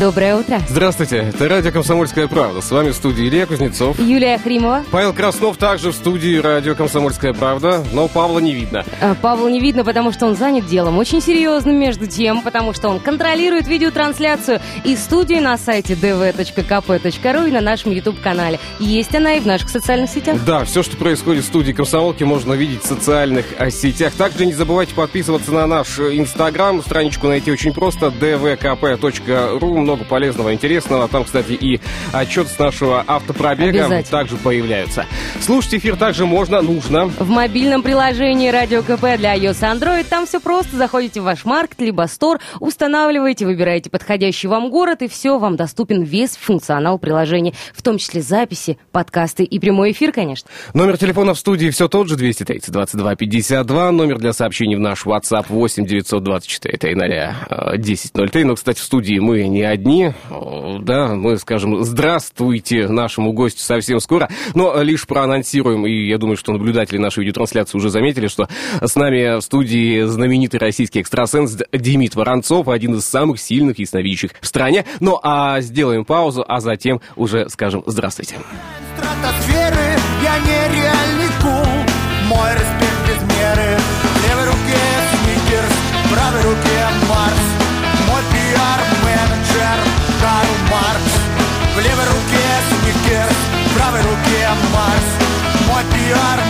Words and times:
Доброе 0.00 0.36
утро. 0.36 0.62
Здравствуйте, 0.66 1.18
это 1.18 1.46
радио 1.46 1.72
«Комсомольская 1.72 2.26
правда». 2.26 2.62
С 2.62 2.70
вами 2.70 2.88
в 2.88 2.94
студии 2.94 3.28
Илья 3.28 3.44
Кузнецов. 3.44 3.98
Юлия 3.98 4.38
Хримова. 4.38 4.82
Павел 4.90 5.12
Краснов 5.12 5.58
также 5.58 5.90
в 5.90 5.94
студии 5.94 6.38
радио 6.38 6.74
«Комсомольская 6.74 7.34
правда», 7.34 7.84
но 7.92 8.08
Павла 8.08 8.38
не 8.38 8.54
видно. 8.54 8.82
А, 9.02 9.14
Павла 9.14 9.48
не 9.48 9.60
видно, 9.60 9.84
потому 9.84 10.10
что 10.10 10.24
он 10.24 10.36
занят 10.36 10.66
делом 10.66 10.96
очень 10.96 11.20
серьезным 11.20 11.76
между 11.78 12.06
тем, 12.06 12.40
потому 12.40 12.72
что 12.72 12.88
он 12.88 12.98
контролирует 12.98 13.68
видеотрансляцию 13.68 14.62
из 14.84 15.04
студии 15.04 15.34
на 15.34 15.58
сайте 15.58 15.92
dv.kp.ru 15.92 17.48
и 17.48 17.52
на 17.52 17.60
нашем 17.60 17.92
YouTube-канале. 17.92 18.58
Есть 18.78 19.14
она 19.14 19.34
и 19.34 19.40
в 19.40 19.46
наших 19.46 19.68
социальных 19.68 20.08
сетях. 20.08 20.38
Да, 20.46 20.64
все, 20.64 20.82
что 20.82 20.96
происходит 20.96 21.44
в 21.44 21.48
студии 21.48 21.72
«Комсомолки», 21.72 22.24
можно 22.24 22.54
увидеть 22.54 22.84
в 22.84 22.86
социальных 22.86 23.44
а, 23.58 23.70
сетях. 23.70 24.14
Также 24.14 24.46
не 24.46 24.54
забывайте 24.54 24.94
подписываться 24.94 25.52
на 25.52 25.66
наш 25.66 25.98
Инстаграм. 25.98 26.80
Страничку 26.80 27.26
найти 27.26 27.52
очень 27.52 27.74
просто 27.74 28.06
dvkp.ru 28.06 29.89
много 29.90 30.04
полезного, 30.04 30.54
интересного. 30.54 31.08
Там, 31.08 31.24
кстати, 31.24 31.52
и 31.52 31.80
отчет 32.12 32.46
с 32.46 32.56
нашего 32.60 33.02
автопробега 33.04 34.04
также 34.08 34.36
появляются. 34.36 35.04
Слушать 35.40 35.74
эфир 35.74 35.96
также 35.96 36.26
можно, 36.26 36.62
нужно. 36.62 37.06
В 37.06 37.28
мобильном 37.28 37.82
приложении 37.82 38.50
Радио 38.50 38.82
КП 38.82 39.18
для 39.18 39.36
iOS 39.36 39.58
и 39.58 39.64
Android 39.64 40.06
там 40.08 40.26
все 40.26 40.38
просто. 40.38 40.76
Заходите 40.76 41.20
в 41.20 41.24
ваш 41.24 41.44
маркет, 41.44 41.80
либо 41.80 42.06
стор, 42.08 42.38
устанавливаете, 42.60 43.46
выбираете 43.46 43.90
подходящий 43.90 44.46
вам 44.46 44.70
город, 44.70 45.02
и 45.02 45.08
все, 45.08 45.40
вам 45.40 45.56
доступен 45.56 46.04
весь 46.04 46.36
функционал 46.36 47.00
приложения, 47.00 47.52
в 47.74 47.82
том 47.82 47.98
числе 47.98 48.22
записи, 48.22 48.78
подкасты 48.92 49.42
и 49.42 49.58
прямой 49.58 49.90
эфир, 49.90 50.12
конечно. 50.12 50.48
Номер 50.72 50.98
телефона 50.98 51.34
в 51.34 51.38
студии 51.38 51.70
все 51.70 51.88
тот 51.88 52.08
же, 52.08 52.14
230 52.14 52.70
22 52.70 53.16
52. 53.16 53.90
Номер 53.90 54.18
для 54.18 54.32
сообщений 54.32 54.76
в 54.76 54.80
наш 54.80 55.04
WhatsApp 55.04 55.46
8 55.48 55.84
924 55.84 56.78
300 56.78 57.34
1003. 57.50 58.44
Но, 58.44 58.54
кстати, 58.54 58.78
в 58.78 58.84
студии 58.84 59.18
мы 59.18 59.48
не 59.48 59.62
одни. 59.80 60.12
Да, 60.80 61.14
мы 61.14 61.38
скажем 61.38 61.82
здравствуйте 61.82 62.86
нашему 62.88 63.32
гостю 63.32 63.62
совсем 63.62 64.00
скоро. 64.00 64.28
Но 64.54 64.80
лишь 64.82 65.06
проанонсируем, 65.06 65.86
и 65.86 66.06
я 66.06 66.18
думаю, 66.18 66.36
что 66.36 66.52
наблюдатели 66.52 66.98
нашей 66.98 67.20
видеотрансляции 67.20 67.78
уже 67.78 67.88
заметили, 67.88 68.28
что 68.28 68.48
с 68.80 68.94
нами 68.94 69.38
в 69.38 69.42
студии 69.42 70.02
знаменитый 70.02 70.60
российский 70.60 71.00
экстрасенс 71.00 71.56
Демид 71.72 72.14
Воронцов, 72.14 72.68
один 72.68 72.94
из 72.94 73.06
самых 73.06 73.40
сильных 73.40 73.78
ясновидящих 73.78 74.32
в 74.40 74.46
стране. 74.46 74.84
Ну, 75.00 75.18
а 75.22 75.60
сделаем 75.60 76.04
паузу, 76.04 76.44
а 76.46 76.60
затем 76.60 77.00
уже 77.16 77.48
скажем 77.48 77.82
здравствуйте. 77.86 78.36
Мой 82.28 82.52
респект 82.52 83.08
без 83.08 83.22
меры 83.22 83.78
В 84.02 84.28
левой 84.28 84.46
руке 84.46 84.76
в 86.04 86.14
правой 86.14 86.42
руке 86.42 86.99
faz, 94.80 95.04
pode 95.68 95.88
piorar. 95.88 96.49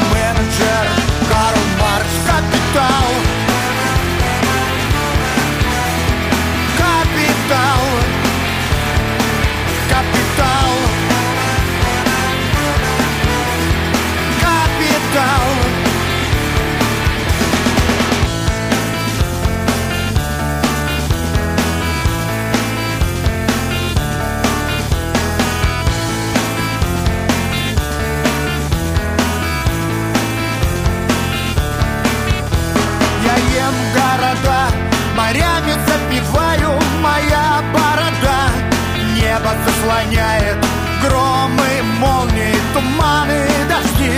Небо 39.50 39.62
заслоняет 39.64 40.56
громы, 41.02 41.82
молнии, 41.98 42.54
туманы, 42.72 43.46
дожди. 43.68 44.12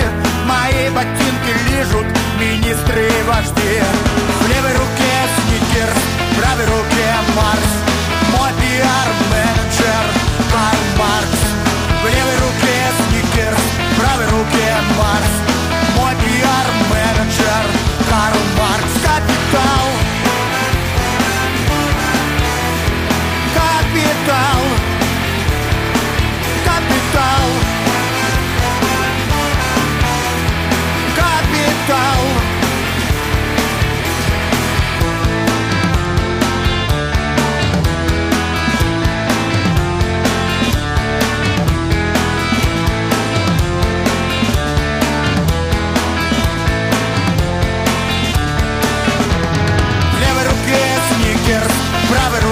Мои 0.47 0.91
ботинки 0.91 1.53
лижут 1.69 2.07
министры 2.39 3.07
и 3.07 3.23
вожди. 3.27 3.81
В 4.41 4.49
левой 4.49 4.73
руке 4.73 5.15
сникерс, 5.37 6.03
в 6.33 6.39
правой 6.39 6.67
руке 6.67 7.15
Марс. 7.37 7.73
Мой 8.33 8.51
пиар-менеджер 8.61 9.22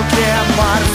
руке 0.01 0.33
Марс. 0.57 0.95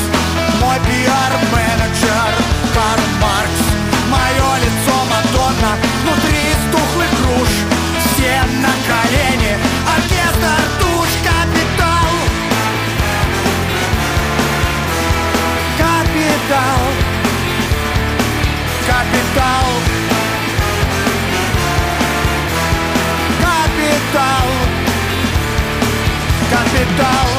Мой 0.62 0.78
пиар-менеджер 0.88 2.32
Карл 2.74 3.06
Маркс. 3.22 3.62
Мое 4.10 4.50
лицо 4.64 4.96
Мадонна. 5.12 5.74
Внутри 6.02 6.42
стухлых 6.68 7.12
груш 7.20 7.52
Все 8.06 8.42
на 8.62 8.74
колени, 8.90 9.58
оркестр 9.96 10.62
душ 10.80 11.10
Капитал 11.28 12.14
Капитал 15.78 16.80
Капитал 18.88 19.68
Капитал 23.42 24.48
Капитал 26.52 27.35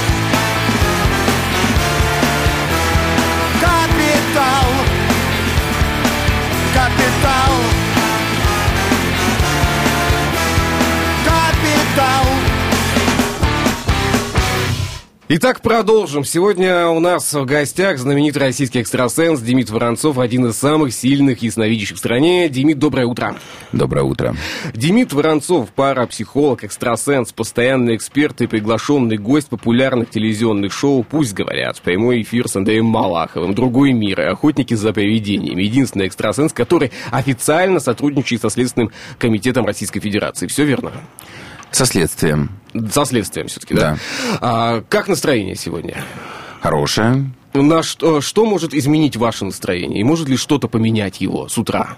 Итак, 15.28 15.60
продолжим. 15.60 16.22
Сегодня 16.22 16.86
у 16.86 17.00
нас 17.00 17.34
в 17.34 17.44
гостях 17.46 17.98
знаменитый 17.98 18.42
российский 18.42 18.80
экстрасенс 18.80 19.40
Демид 19.40 19.70
Воронцов, 19.70 20.20
один 20.20 20.46
из 20.46 20.56
самых 20.56 20.94
сильных 20.94 21.42
ясновидящих 21.42 21.96
в 21.96 21.98
стране. 21.98 22.48
Демид, 22.48 22.78
доброе 22.78 23.06
утро. 23.06 23.34
Доброе 23.72 24.04
утро. 24.04 24.36
Демид 24.72 25.12
Воронцов, 25.12 25.70
парапсихолог, 25.70 26.62
экстрасенс, 26.62 27.32
постоянный 27.32 27.96
эксперт 27.96 28.40
и 28.40 28.46
приглашенный 28.46 29.16
гость 29.16 29.48
популярных 29.48 30.10
телевизионных 30.10 30.72
шоу 30.72 31.02
«Пусть 31.02 31.34
говорят», 31.34 31.80
прямой 31.80 32.22
эфир 32.22 32.46
с 32.46 32.54
Андреем 32.54 32.86
Малаховым, 32.86 33.52
«Другой 33.52 33.92
мир» 33.92 34.20
и 34.20 34.24
«Охотники 34.26 34.74
за 34.74 34.92
привидениями». 34.92 35.64
Единственный 35.64 36.06
экстрасенс, 36.06 36.52
который 36.52 36.92
официально 37.10 37.80
сотрудничает 37.80 38.42
со 38.42 38.48
Следственным 38.48 38.92
комитетом 39.18 39.66
Российской 39.66 39.98
Федерации. 39.98 40.46
Все 40.46 40.64
верно? 40.64 40.92
Со 41.70 41.84
следствием. 41.86 42.50
Со 42.92 43.04
следствием 43.04 43.48
все-таки, 43.48 43.74
да? 43.74 43.92
Да. 43.92 44.38
А, 44.40 44.80
как 44.88 45.08
настроение 45.08 45.56
сегодня? 45.56 45.96
Хорошее. 46.60 47.30
На 47.54 47.82
что, 47.82 48.20
что 48.20 48.44
может 48.44 48.74
изменить 48.74 49.16
ваше 49.16 49.44
настроение? 49.44 50.00
И 50.00 50.04
может 50.04 50.28
ли 50.28 50.36
что-то 50.36 50.68
поменять 50.68 51.20
его 51.20 51.48
с 51.48 51.56
утра? 51.58 51.96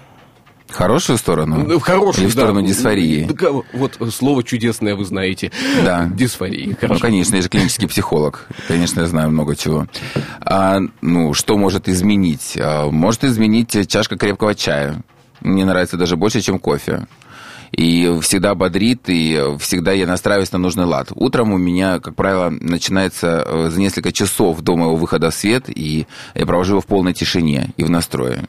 Хорошую 0.69 1.17
сторону? 1.17 1.63
Ну, 1.67 1.79
В 1.79 1.81
хорошую, 1.81 2.25
Или 2.25 2.29
в 2.29 2.33
сторону 2.33 2.61
дисфории? 2.61 3.23
Да, 3.25 3.33
ка- 3.33 3.51
Вот 3.73 3.97
слово 4.13 4.43
чудесное 4.43 4.95
вы 4.95 5.03
знаете. 5.03 5.51
Да. 5.83 6.05
Дисфории. 6.13 6.67
Ну, 6.69 6.75
Хорошо. 6.79 7.01
конечно, 7.01 7.35
я 7.37 7.41
же 7.41 7.49
клинический 7.49 7.87
психолог. 7.87 8.47
Конечно, 8.67 9.01
я 9.01 9.07
знаю 9.07 9.31
много 9.31 9.55
чего. 9.55 9.87
А, 10.41 10.79
ну, 11.01 11.33
что 11.33 11.57
может 11.57 11.89
изменить? 11.89 12.55
А, 12.61 12.89
может 12.91 13.23
изменить 13.23 13.89
чашка 13.89 14.15
крепкого 14.15 14.53
чая. 14.53 15.01
Мне 15.41 15.65
нравится 15.65 15.97
даже 15.97 16.15
больше, 16.17 16.39
чем 16.41 16.59
кофе. 16.59 17.07
И 17.71 18.19
всегда 18.21 18.55
бодрит, 18.55 19.03
и 19.07 19.55
всегда 19.59 19.91
я 19.91 20.07
настраиваюсь 20.07 20.51
на 20.51 20.59
нужный 20.59 20.85
лад. 20.85 21.11
Утром 21.15 21.53
у 21.53 21.57
меня, 21.57 21.99
как 21.99 22.15
правило, 22.15 22.49
начинается 22.49 23.43
э, 23.45 23.69
за 23.69 23.79
несколько 23.79 24.11
часов 24.11 24.61
до 24.61 24.75
моего 24.75 24.95
выхода 24.95 25.29
в 25.29 25.35
свет, 25.35 25.65
и 25.67 26.07
я 26.35 26.45
провожу 26.45 26.73
его 26.73 26.81
в 26.81 26.87
полной 26.87 27.13
тишине 27.13 27.73
и 27.77 27.83
в 27.83 27.89
настрое. 27.89 28.47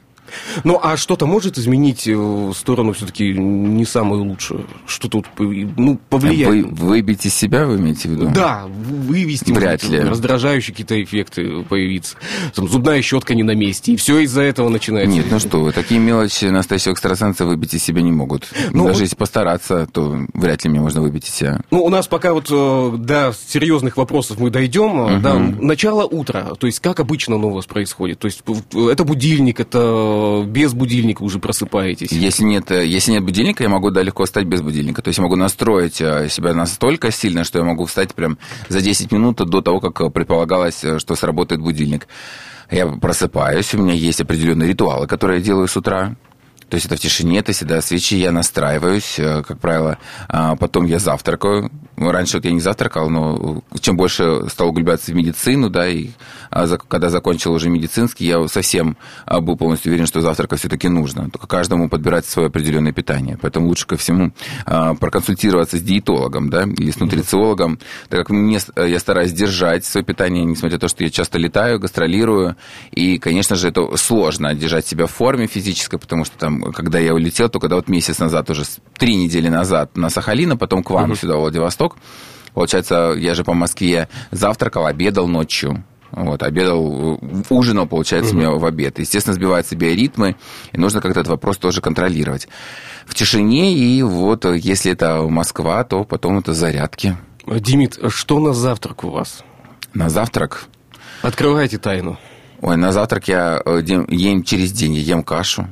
Ну, 0.64 0.78
а 0.82 0.96
что-то 0.96 1.26
может 1.26 1.58
изменить 1.58 2.06
э, 2.08 2.14
в 2.14 2.52
сторону 2.54 2.92
все-таки 2.92 3.32
не 3.32 3.84
самую 3.84 4.24
лучшую? 4.24 4.66
Что 4.86 5.08
тут, 5.08 5.26
ну, 5.38 5.98
повлияет? 6.08 6.48
Вы, 6.48 6.62
выбить 6.64 7.26
из 7.26 7.34
себя, 7.34 7.66
вы 7.66 7.76
имеете 7.76 8.08
в 8.08 8.12
виду? 8.12 8.30
Да, 8.34 8.66
вывести 8.66 9.52
Вряд 9.52 9.82
ли. 9.84 10.00
раздражающие 10.00 10.72
какие-то 10.72 11.02
эффекты 11.02 11.62
появиться. 11.62 12.16
Там, 12.54 12.68
зубная 12.68 13.00
щетка 13.02 13.34
не 13.34 13.42
на 13.42 13.54
месте, 13.54 13.92
и 13.92 13.96
все 13.96 14.18
из-за 14.20 14.42
этого 14.42 14.68
начинается. 14.68 15.14
Нет, 15.16 15.26
ну 15.30 15.38
что 15.38 15.60
вы, 15.60 15.72
такие 15.72 16.00
мелочи 16.00 16.46
настоящего 16.46 16.92
экстрасенса 16.92 17.44
выбить 17.46 17.74
из 17.74 17.82
себя 17.82 18.02
не 18.02 18.12
могут. 18.12 18.48
Ну, 18.72 18.84
Даже 18.84 18.94
вот- 18.98 19.02
если 19.02 19.16
постараться, 19.16 19.88
то 19.92 20.16
вряд 20.34 20.64
ли 20.64 20.70
мне 20.70 20.80
можно 20.80 21.00
выбить 21.00 21.26
из 21.28 21.34
себя. 21.34 21.60
Ну, 21.70 21.84
у 21.84 21.88
нас 21.88 22.06
пока 22.08 22.32
вот 22.32 22.48
э, 22.50 22.92
до 22.98 23.34
серьезных 23.48 23.96
вопросов 23.96 24.38
мы 24.38 24.50
дойдем. 24.50 25.00
Э, 25.06 25.20
Да, 25.20 25.38
начало 25.38 26.04
утра. 26.04 26.52
То 26.58 26.66
есть, 26.66 26.80
как 26.80 27.00
обычно 27.00 27.36
оно 27.36 27.48
у 27.48 27.52
вас 27.52 27.66
происходит? 27.66 28.18
То 28.18 28.26
есть, 28.26 28.42
это 28.74 29.04
будильник, 29.04 29.60
это 29.60 29.78
без 30.46 30.72
будильника 30.72 31.22
уже 31.22 31.38
просыпаетесь. 31.38 32.12
Если 32.12 32.44
нет, 32.44 32.70
э, 32.70 32.86
если 32.86 33.12
нет 33.12 33.24
будильника, 33.24 33.62
я 33.62 33.68
могу 33.68 33.90
да, 33.90 34.02
легко 34.02 34.24
встать 34.24 34.46
без 34.46 34.62
будильника. 34.62 35.02
То 35.02 35.08
есть 35.08 35.18
я 35.18 35.22
могу 35.22 35.36
настроить 35.36 36.00
э, 36.00 36.28
себя 36.28 36.54
настолько 36.54 37.10
сильно, 37.10 37.44
что 37.44 37.58
я 37.58 37.64
могу 37.64 37.84
встать 37.84 38.14
прям 38.14 38.38
за 38.68 38.80
10 38.80 39.12
минут 39.12 39.36
до 39.36 39.60
того, 39.60 39.80
как 39.80 40.00
э, 40.00 40.10
предполагалось, 40.10 40.84
э, 40.84 40.98
что 40.98 41.14
сработает 41.16 41.60
будильник. 41.60 42.08
Я 42.70 42.86
просыпаюсь, 42.86 43.74
у 43.74 43.78
меня 43.78 43.94
есть 43.94 44.20
определенные 44.20 44.68
ритуалы, 44.68 45.06
которые 45.06 45.38
я 45.38 45.44
делаю 45.44 45.66
с 45.66 45.76
утра. 45.76 46.16
То 46.70 46.76
есть 46.76 46.86
это 46.86 46.96
в 46.96 47.00
тишине, 47.00 47.40
это 47.40 47.52
всегда 47.52 47.80
свечи, 47.82 48.16
я 48.16 48.30
настраиваюсь, 48.32 49.18
э, 49.18 49.42
как 49.42 49.58
правило, 49.58 49.98
а 50.28 50.54
потом 50.56 50.86
я 50.86 50.98
завтракаю. 51.00 51.70
Раньше 51.96 52.38
вот 52.38 52.44
я 52.46 52.52
не 52.52 52.60
завтракал, 52.60 53.10
но 53.10 53.62
чем 53.80 53.96
больше 53.96 54.48
стал 54.48 54.68
углубляться 54.68 55.12
в 55.12 55.14
медицину, 55.14 55.68
да, 55.68 55.86
и 55.86 56.10
а, 56.50 56.66
когда 56.88 57.10
закончил 57.10 57.52
уже 57.52 57.68
медицинский, 57.68 58.24
я 58.24 58.48
совсем 58.48 58.96
а, 59.26 59.40
был 59.40 59.56
полностью 59.56 59.90
уверен, 59.90 60.06
что 60.06 60.22
завтрака 60.22 60.56
все-таки 60.56 60.88
нужно. 60.88 61.28
Только 61.28 61.46
каждому 61.46 61.90
подбирать 61.90 62.24
свое 62.24 62.48
определенное 62.48 62.92
питание. 62.92 63.36
Поэтому 63.42 63.66
лучше 63.66 63.86
ко 63.86 63.96
всему 63.98 64.32
проконсультироваться 64.64 65.76
с 65.76 65.82
диетологом, 65.82 66.50
да, 66.50 66.62
или 66.62 66.90
с 66.90 66.98
нутрициологом, 67.00 67.78
так 68.08 68.20
как 68.20 68.30
мне, 68.30 68.60
с- 68.60 68.72
я 68.76 68.98
стараюсь 68.98 69.32
держать 69.32 69.84
свое 69.84 70.04
питание, 70.04 70.44
несмотря 70.44 70.76
на 70.76 70.80
то, 70.80 70.88
что 70.88 71.04
я 71.04 71.10
часто 71.10 71.38
летаю, 71.38 71.78
гастролирую, 71.78 72.56
и, 72.92 73.18
конечно 73.18 73.56
же, 73.56 73.68
это 73.68 73.96
сложно 73.96 74.54
держать 74.54 74.86
себя 74.86 75.06
в 75.06 75.10
форме 75.10 75.46
физической, 75.46 75.98
потому 75.98 76.24
что 76.24 76.38
там, 76.38 76.59
когда 76.74 76.98
я 76.98 77.14
улетел, 77.14 77.48
то 77.48 77.58
когда 77.58 77.76
вот 77.76 77.88
месяц 77.88 78.18
назад, 78.18 78.50
уже 78.50 78.64
три 78.98 79.16
недели 79.16 79.48
назад 79.48 79.96
на 79.96 80.10
Сахалин, 80.10 80.52
а 80.52 80.56
потом 80.56 80.82
к 80.82 80.90
вам 80.90 81.16
сюда, 81.16 81.36
в 81.36 81.40
Владивосток, 81.40 81.96
получается, 82.54 83.14
я 83.16 83.34
же 83.34 83.44
по 83.44 83.54
Москве 83.54 84.08
завтракал, 84.30 84.86
обедал 84.86 85.26
ночью. 85.26 85.84
Вот, 86.12 86.42
обедал, 86.42 87.18
э, 87.22 87.42
ужинал, 87.50 87.86
получается, 87.86 88.34
у 88.34 88.36
меня 88.36 88.50
в 88.50 88.64
обед. 88.64 88.98
Естественно, 88.98 89.34
сбиваются 89.34 89.76
биоритмы, 89.76 90.34
и 90.72 90.78
нужно 90.78 91.00
как-то 91.00 91.20
этот 91.20 91.30
вопрос 91.30 91.58
тоже 91.58 91.80
контролировать. 91.80 92.48
В 93.06 93.14
тишине, 93.14 93.74
и 93.74 94.02
вот, 94.02 94.44
э, 94.44 94.58
если 94.58 94.90
это 94.90 95.22
Москва, 95.22 95.84
то 95.84 96.02
потом 96.02 96.38
это 96.38 96.52
зарядки. 96.52 97.16
Димит, 97.46 97.98
что 98.08 98.40
на 98.40 98.52
завтрак 98.52 99.04
у 99.04 99.10
вас? 99.10 99.44
На 99.94 100.08
завтрак 100.08 100.66
Открывайте 101.22 101.78
тайну. 101.78 102.18
Ой, 102.62 102.76
на 102.76 102.92
завтрак 102.92 103.28
я 103.28 103.60
э, 103.64 103.82
ем 104.08 104.42
через 104.42 104.72
день, 104.72 104.94
я 104.94 105.16
ем 105.16 105.22
кашу 105.22 105.68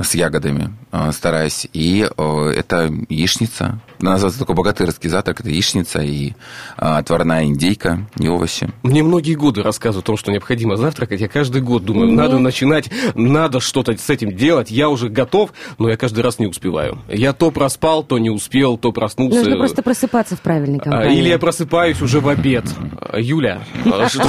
с 0.00 0.14
ягодами, 0.14 0.70
э, 0.92 1.10
стараюсь. 1.12 1.66
И 1.72 2.06
э, 2.16 2.52
это 2.56 2.90
яичница. 3.08 3.80
На 4.00 4.18
завтрак 4.18 4.40
такой 4.40 4.56
богатырский 4.56 5.08
завтрак. 5.08 5.40
Это 5.40 5.48
яичница 5.50 6.00
и 6.00 6.30
э, 6.30 6.32
отварная 6.76 7.44
индейка 7.44 8.06
и 8.18 8.28
овощи. 8.28 8.68
Мне 8.82 9.02
многие 9.02 9.34
годы 9.34 9.62
рассказывают 9.62 10.04
о 10.04 10.06
том, 10.06 10.16
что 10.16 10.32
необходимо 10.32 10.76
завтракать. 10.76 11.20
Я 11.20 11.28
каждый 11.28 11.62
год 11.62 11.84
думаю, 11.84 12.08
Нет. 12.08 12.16
надо 12.16 12.38
начинать, 12.38 12.90
надо 13.14 13.60
что-то 13.60 13.96
с 13.96 14.10
этим 14.10 14.36
делать. 14.36 14.70
Я 14.70 14.88
уже 14.88 15.08
готов, 15.08 15.52
но 15.78 15.88
я 15.88 15.96
каждый 15.96 16.20
раз 16.20 16.38
не 16.38 16.46
успеваю. 16.46 16.98
Я 17.08 17.32
то 17.32 17.50
проспал, 17.50 18.02
то 18.02 18.18
не 18.18 18.30
успел, 18.30 18.76
то 18.76 18.92
проснулся. 18.92 19.38
Нужно 19.38 19.56
просто 19.56 19.82
просыпаться 19.82 20.36
в 20.36 20.40
правильной 20.40 20.78
А, 20.78 20.82
компании. 20.82 21.18
Или 21.18 21.28
я 21.28 21.38
просыпаюсь 21.38 22.00
уже 22.02 22.20
в 22.20 22.28
обед. 22.28 22.64
Юля, 23.16 23.62
а 23.84 24.08
что- 24.08 24.28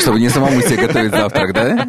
Чтобы 0.00 0.20
не 0.20 0.28
самому 0.28 0.60
себе 0.62 0.86
готовить 0.86 1.10
завтрак, 1.12 1.52
да? 1.52 1.88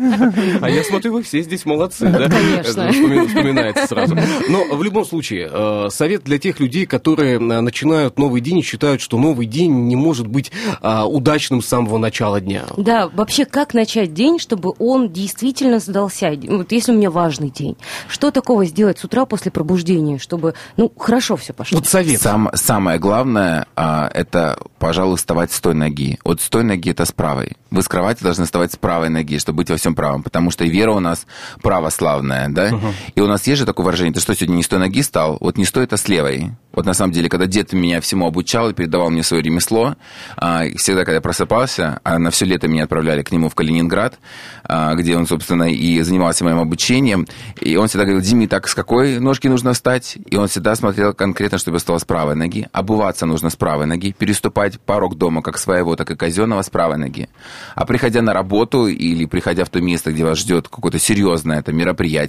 а 0.62 0.70
я 0.70 0.84
смотрю, 0.84 1.14
вы 1.14 1.24
все 1.24 1.42
здесь 1.42 1.66
молодцы, 1.66 2.08
да? 2.08 2.30
Конечно. 2.50 2.90
Вспоми- 2.92 3.28
Вспоминается 3.28 3.88
сразу. 3.88 4.16
Но 4.50 4.64
в 4.76 4.84
любом 4.84 5.06
случае, 5.06 5.50
э, 5.52 5.88
совет 5.92 6.24
для 6.24 6.38
тех 6.40 6.60
людей, 6.60 6.86
которые 6.86 7.36
э, 7.36 7.40
начинают 7.40 8.18
новый 8.18 8.42
день 8.42 8.60
и 8.60 8.62
считают, 8.62 9.02
что 9.02 9.18
новый 9.18 9.46
день 9.46 9.72
не 9.88 9.96
может 9.96 10.28
быть 10.28 10.52
а, 10.82 11.06
удачным 11.06 11.62
с 11.62 11.68
самого 11.68 11.98
начала 11.98 12.40
дня. 12.42 12.64
Да, 12.78 13.08
вообще, 13.10 13.46
как 13.46 13.74
начать 13.74 14.14
день, 14.14 14.40
чтобы 14.40 14.74
он 14.80 15.10
действительно 15.10 15.80
сдался? 15.80 16.32
Вот 16.48 16.72
если 16.72 16.92
у 16.92 16.96
меня 16.96 17.12
важный 17.12 17.50
день, 17.50 17.78
что 18.08 18.32
такого 18.32 18.66
сделать 18.66 19.00
с 19.00 19.04
утра 19.04 19.26
после 19.26 19.52
пробуждения, 19.52 20.18
чтобы, 20.18 20.54
ну, 20.78 20.92
хорошо 20.98 21.36
все 21.38 21.54
пошло? 21.54 21.78
Вот 21.80 21.88
совет. 21.88 22.22
Сам, 22.22 22.50
самое 22.54 23.00
главное, 23.00 23.68
а, 23.76 24.10
это, 24.14 24.58
пожалуй, 24.80 25.18
вставать 25.18 25.52
с 25.52 25.60
той 25.60 25.74
ноги. 25.74 26.20
Вот 26.24 26.42
с 26.42 26.50
той 26.50 26.64
ноги 26.64 26.92
это 26.92 27.06
с 27.06 27.12
правой. 27.12 27.54
Вы 27.72 27.82
с 27.82 27.88
кровати 27.88 28.24
должны 28.24 28.46
вставать 28.46 28.74
с 28.74 28.78
правой 28.78 29.10
ноги, 29.10 29.38
чтобы 29.38 29.58
быть 29.58 29.70
во 29.70 29.78
всем 29.78 29.96
правом. 29.96 30.24
Потому 30.24 30.52
что 30.52 30.64
вера 30.66 30.92
у 30.92 31.00
нас 31.00 31.26
православная, 31.62 32.39
да? 32.48 32.72
И 33.16 33.22
у 33.22 33.28
нас 33.28 33.46
есть 33.48 33.60
же 33.60 33.66
такое 33.66 33.86
выражение, 33.86 34.14
ты 34.14 34.22
что, 34.22 34.34
сегодня 34.34 34.56
не 34.56 34.64
с 34.64 34.68
той 34.68 34.80
ноги 34.80 35.02
стал? 35.02 35.38
Вот 35.40 35.58
не 35.58 35.66
с 35.66 35.72
той, 35.72 35.84
это 35.84 35.98
с 35.98 36.08
левой. 36.08 36.52
Вот 36.72 36.86
на 36.86 36.94
самом 36.94 37.12
деле, 37.12 37.30
когда 37.30 37.46
дед 37.46 37.74
меня 37.74 38.00
всему 38.00 38.28
обучал 38.28 38.70
и 38.70 38.74
передавал 38.74 39.10
мне 39.10 39.24
свое 39.24 39.44
ремесло, 39.44 39.96
а, 40.38 40.64
всегда, 40.78 41.04
когда 41.04 41.16
я 41.16 41.22
просыпался, 41.22 42.00
а 42.04 42.20
на 42.20 42.32
все 42.32 42.46
лето 42.46 42.68
меня 42.68 42.84
отправляли 42.84 43.24
к 43.24 43.32
нему 43.32 43.50
в 43.50 43.56
Калининград, 43.56 44.20
а, 44.64 44.94
где 44.96 45.18
он, 45.18 45.28
собственно, 45.28 45.64
и 45.64 46.00
занимался 46.02 46.46
моим 46.46 46.60
обучением, 46.60 47.28
и 47.60 47.76
он 47.76 47.88
всегда 47.88 48.06
говорил, 48.06 48.22
Диме, 48.22 48.48
так 48.48 48.68
с 48.68 48.76
какой 48.76 49.20
ножки 49.20 49.48
нужно 49.48 49.74
встать? 49.74 50.18
И 50.30 50.36
он 50.36 50.48
всегда 50.48 50.76
смотрел 50.76 51.14
конкретно, 51.14 51.58
чтобы 51.58 51.76
я 51.76 51.80
встал 51.80 52.00
с 52.00 52.06
правой 52.06 52.36
ноги. 52.36 52.68
Обуваться 52.72 53.26
нужно 53.26 53.50
с 53.50 53.56
правой 53.56 53.88
ноги, 53.88 54.16
переступать 54.18 54.80
порог 54.80 55.18
дома 55.18 55.42
как 55.42 55.58
своего, 55.58 55.96
так 55.96 56.12
и 56.12 56.16
казенного 56.16 56.62
с 56.62 56.70
правой 56.70 56.98
ноги. 56.98 57.30
А 57.76 57.86
приходя 57.86 58.22
на 58.22 58.34
работу 58.34 58.88
или 58.88 59.26
приходя 59.26 59.66
в 59.66 59.70
то 59.70 59.82
место, 59.82 60.12
где 60.12 60.24
вас 60.24 60.38
ждет 60.38 60.68
какое-то 60.68 61.00
серьезное 61.00 61.60
это 61.60 61.74
мероприятие, 61.74 62.29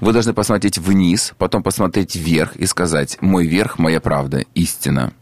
вы 0.00 0.12
должны 0.12 0.32
посмотреть 0.32 0.78
вниз, 0.78 1.32
потом 1.38 1.62
посмотреть 1.62 2.16
вверх 2.16 2.56
и 2.56 2.66
сказать, 2.66 3.18
мой 3.20 3.46
верх, 3.46 3.78
моя 3.78 4.00
правда, 4.00 4.44
истина. 4.54 5.12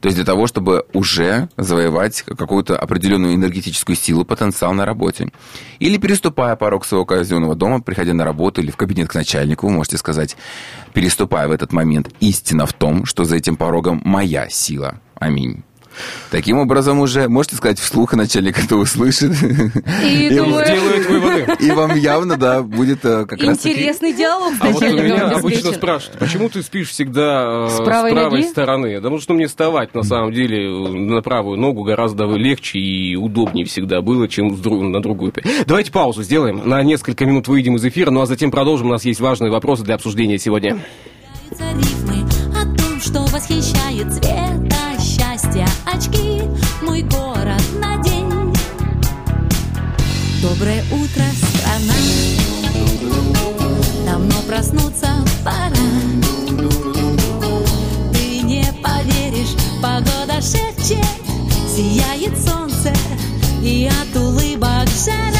То 0.00 0.06
есть 0.06 0.16
для 0.16 0.24
того, 0.24 0.46
чтобы 0.46 0.86
уже 0.92 1.48
завоевать 1.56 2.22
какую-то 2.22 2.78
определенную 2.78 3.34
энергетическую 3.34 3.96
силу, 3.96 4.24
потенциал 4.24 4.72
на 4.72 4.84
работе. 4.84 5.30
Или 5.78 5.96
переступая 5.96 6.56
порог 6.56 6.84
своего 6.84 7.04
казенного 7.04 7.54
дома, 7.54 7.80
приходя 7.80 8.14
на 8.14 8.24
работу 8.24 8.60
или 8.60 8.70
в 8.70 8.76
кабинет 8.76 9.08
к 9.08 9.14
начальнику, 9.14 9.66
вы 9.66 9.72
можете 9.72 9.98
сказать, 9.98 10.36
переступая 10.92 11.48
в 11.48 11.52
этот 11.52 11.72
момент, 11.72 12.10
истина 12.20 12.66
в 12.66 12.72
том, 12.72 13.04
что 13.04 13.24
за 13.24 13.36
этим 13.36 13.56
порогом 13.56 14.00
моя 14.04 14.48
сила. 14.48 15.00
Аминь. 15.16 15.64
Таким 16.30 16.58
образом 16.58 17.00
уже 17.00 17.28
можете 17.28 17.56
сказать 17.56 17.78
вслух, 17.78 18.12
и 18.12 18.16
начальник 18.16 18.58
это 18.62 18.76
услышит. 18.76 19.32
И 20.02 20.26
И 20.26 20.30
думаю, 20.30 20.64
Делают 20.66 21.06
выводы. 21.08 21.46
И 21.60 21.70
вам 21.70 21.96
явно, 21.96 22.36
да, 22.36 22.62
будет 22.62 23.04
э, 23.04 23.26
как 23.26 23.42
раз 23.42 23.58
таки... 23.58 23.72
интересный 23.72 24.12
диалог 24.12 24.54
с 24.54 24.60
А 24.60 24.68
вот 24.68 24.82
у 24.82 24.86
меня 24.86 25.28
обычно 25.30 25.72
спрашивают, 25.72 26.18
почему 26.18 26.48
ты 26.48 26.62
спишь 26.62 26.90
всегда 26.90 27.66
э, 27.66 27.70
С 27.70 27.84
правой 27.84 28.12
ноги? 28.12 28.42
стороны? 28.42 28.94
Да 28.96 29.02
потому 29.14 29.20
что 29.20 29.34
мне 29.34 29.46
вставать, 29.46 29.94
на 29.94 30.02
самом 30.02 30.32
деле, 30.32 30.66
э, 30.66 30.88
на 30.88 31.22
правую 31.22 31.58
ногу 31.58 31.84
гораздо 31.84 32.24
легче 32.24 32.78
и 32.78 33.16
удобнее 33.16 33.64
всегда 33.64 34.00
было, 34.00 34.28
чем 34.28 34.56
с 34.56 34.64
на 34.64 35.00
другую. 35.00 35.32
Давайте 35.66 35.92
паузу 35.92 36.22
сделаем, 36.22 36.62
на 36.68 36.82
несколько 36.82 37.24
минут 37.24 37.48
выйдем 37.48 37.76
из 37.76 37.84
эфира, 37.84 38.10
ну 38.10 38.20
а 38.20 38.26
затем 38.26 38.50
продолжим. 38.50 38.88
У 38.88 38.90
нас 38.90 39.04
есть 39.04 39.20
важные 39.20 39.50
вопросы 39.50 39.84
для 39.84 39.94
обсуждения 39.94 40.38
сегодня. 40.38 40.78
Рифмы 41.50 42.24
о 42.52 42.64
том, 42.76 43.00
что 43.00 43.20
восхищает 43.32 44.12
цвета 44.12 44.73
счастья 45.54 45.66
очки 45.86 46.42
мой 46.82 47.02
город 47.02 47.62
на 47.80 48.02
день. 48.02 48.52
Доброе 50.42 50.82
утро, 50.90 51.24
страна. 51.32 51.94
Давно 54.04 54.34
проснуться 54.48 55.08
пора. 55.44 55.70
Ты 58.12 58.40
не 58.42 58.64
поверишь, 58.82 59.54
погода 59.82 60.40
шепчет, 60.40 61.06
сияет 61.68 62.36
солнце 62.38 62.92
и 63.62 63.88
от 63.88 64.16
улыбок 64.16 64.88
жара. 65.04 65.34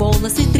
Волосы 0.00 0.50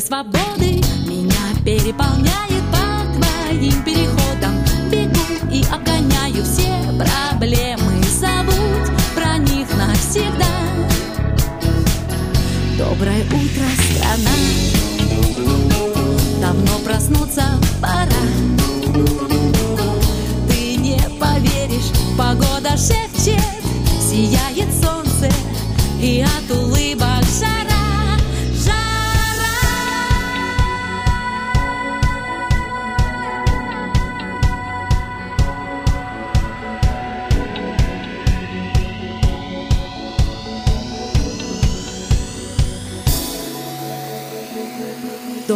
Легкой 0.00 0.06
свободы 0.06 0.80
меня 1.06 1.36
переполняет 1.64 2.64
по 2.70 3.18
твоим 3.18 3.82
переходам 3.84 4.54
Бегу 4.90 5.20
и 5.52 5.64
обгоняю 5.70 6.44
все 6.44 6.72
проблемы. 6.98 8.02
Забудь 8.18 8.90
про 9.14 9.36
них 9.38 9.66
навсегда. 9.76 10.46
Доброе 12.78 13.24
утро, 13.24 13.66
страна. 13.90 14.30
Давно 16.40 16.78
проснуться 16.84 17.44
пора. 17.82 18.06
Ты 20.48 20.76
не 20.76 20.98
поверишь, 21.18 21.92
погода 22.16 22.70
шепчет 22.70 23.40
Сияет 24.00 24.68
солнце 24.82 25.30
и 26.00 26.22
от 26.22 26.56
улыбок 26.56 26.99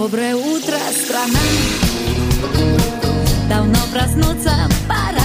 Доброе 0.04 0.36
утро, 0.36 0.76
страна. 0.92 1.40
Давно 3.48 3.78
проснуться 3.90 4.68
пора 4.86 5.24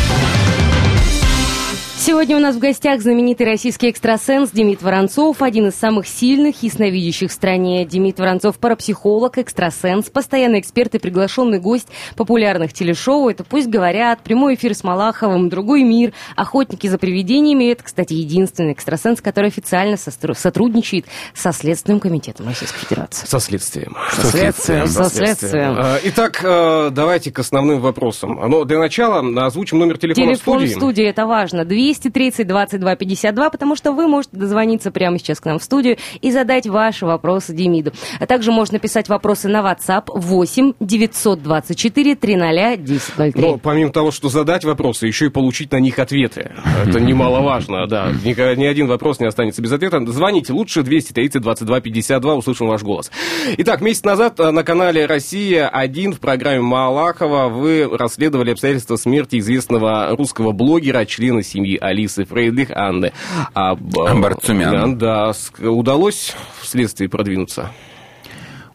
Сегодня 2.03 2.35
у 2.35 2.39
нас 2.39 2.55
в 2.55 2.59
гостях 2.59 2.99
знаменитый 2.99 3.45
российский 3.45 3.87
экстрасенс 3.87 4.49
Демид 4.49 4.81
Воронцов, 4.81 5.43
один 5.43 5.67
из 5.67 5.75
самых 5.75 6.07
сильных 6.07 6.63
ясновидящих 6.63 7.29
в 7.29 7.33
стране. 7.33 7.85
Демид 7.85 8.17
Воронцов– 8.17 8.57
парапсихолог, 8.59 9.37
экстрасенс, 9.37 10.09
постоянный 10.09 10.61
эксперт 10.61 10.95
и 10.95 10.97
приглашенный 10.97 11.59
гость 11.59 11.87
популярных 12.17 12.73
телешоу. 12.73 13.29
Это 13.29 13.43
«Пусть 13.43 13.67
говорят», 13.67 14.21
прямой 14.23 14.55
эфир 14.55 14.73
с 14.73 14.83
Малаховым, 14.83 15.49
«Другой 15.49 15.83
мир», 15.83 16.13
«Охотники 16.35 16.87
за 16.87 16.97
привидениями». 16.97 17.65
Это, 17.65 17.83
кстати, 17.83 18.13
единственный 18.13 18.73
экстрасенс, 18.73 19.21
который 19.21 19.49
официально 19.49 19.95
сотрудничает 19.95 21.05
со 21.35 21.51
Следственным 21.51 21.99
комитетом 21.99 22.47
Российской 22.47 22.79
Федерации. 22.79 23.27
Со 23.27 23.39
следствием. 23.39 23.95
Со 24.09 24.23
следствием, 24.23 24.87
со 24.87 25.03
следствием. 25.03 25.77
Э, 25.77 25.99
Итак, 26.05 26.41
э, 26.43 26.89
давайте 26.91 27.31
к 27.31 27.37
основным 27.37 27.79
вопросам. 27.79 28.39
Но 28.49 28.63
для 28.63 28.79
начала 28.79 29.19
озвучим 29.45 29.77
номер 29.77 29.99
телефона 29.99 30.33
Телефон 30.33 30.57
в 30.57 30.61
в 30.63 30.65
студии. 30.65 30.79
студии, 30.79 31.05
это 31.05 31.27
важно. 31.27 31.63
230 31.99 32.47
22 32.47 32.95
52, 32.95 33.49
потому 33.49 33.75
что 33.75 33.91
вы 33.91 34.07
можете 34.07 34.37
дозвониться 34.37 34.91
прямо 34.91 35.17
сейчас 35.19 35.39
к 35.39 35.45
нам 35.45 35.59
в 35.59 35.63
студию 35.63 35.97
и 36.21 36.31
задать 36.31 36.67
ваши 36.67 37.05
вопросы 37.05 37.53
Демиду. 37.53 37.91
А 38.19 38.25
также 38.25 38.51
можно 38.51 38.79
писать 38.79 39.09
вопросы 39.09 39.47
на 39.47 39.59
WhatsApp 39.59 40.05
8 40.13 40.73
924 40.79 42.15
300 42.15 42.31
1003. 42.73 43.33
Но 43.35 43.57
помимо 43.57 43.91
того, 43.91 44.11
что 44.11 44.29
задать 44.29 44.63
вопросы, 44.63 45.07
еще 45.07 45.25
и 45.27 45.29
получить 45.29 45.71
на 45.71 45.79
них 45.79 45.99
ответы. 45.99 46.51
Это 46.85 46.99
немаловажно, 46.99 47.87
да. 47.87 48.11
Ни, 48.23 48.55
ни 48.55 48.65
один 48.65 48.87
вопрос 48.87 49.19
не 49.19 49.25
останется 49.25 49.61
без 49.61 49.71
ответа. 49.71 50.05
Звоните 50.07 50.53
лучше 50.53 50.83
230 50.83 51.41
22 51.41 51.81
52, 51.81 52.35
услышим 52.35 52.67
ваш 52.67 52.83
голос. 52.83 53.11
Итак, 53.57 53.81
месяц 53.81 54.03
назад 54.03 54.39
э, 54.39 54.51
на 54.51 54.63
канале 54.63 55.05
«Россия-1» 55.05 56.13
в 56.13 56.19
программе 56.19 56.61
Малахова 56.61 57.49
вы 57.49 57.89
расследовали 57.91 58.51
обстоятельства 58.51 58.95
смерти 58.95 59.39
известного 59.39 60.15
русского 60.15 60.51
блогера, 60.51 61.05
члена 61.05 61.43
семьи 61.43 61.77
Алисы 61.81 62.25
Фрейдлих, 62.25 62.69
Анны 62.71 63.11
Аб- 63.53 63.81
Барцумян. 63.81 64.97
Да, 64.97 65.33
удалось 65.59 66.33
в 66.61 66.67
следствии 66.67 67.07
продвинуться? 67.07 67.71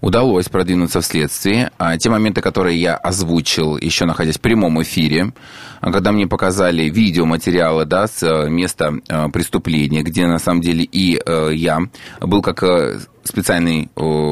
Удалось 0.00 0.48
продвинуться 0.48 1.00
в 1.00 1.04
следствии. 1.06 1.70
А 1.78 1.96
те 1.96 2.10
моменты, 2.10 2.40
которые 2.40 2.80
я 2.80 2.96
озвучил, 2.96 3.76
еще 3.76 4.04
находясь 4.04 4.36
в 4.36 4.40
прямом 4.40 4.80
эфире, 4.82 5.32
а 5.80 5.90
когда 5.90 6.12
мне 6.12 6.26
показали 6.26 6.84
видеоматериалы 6.90 7.86
да, 7.86 8.06
с 8.06 8.22
э, 8.22 8.48
места 8.48 8.92
э, 9.08 9.28
преступления, 9.30 10.02
где 10.02 10.26
на 10.26 10.38
самом 10.38 10.60
деле 10.60 10.84
и 10.84 11.20
э, 11.24 11.50
я 11.54 11.80
был 12.20 12.42
как 12.42 12.62
э, 12.62 13.00
специальный, 13.24 13.88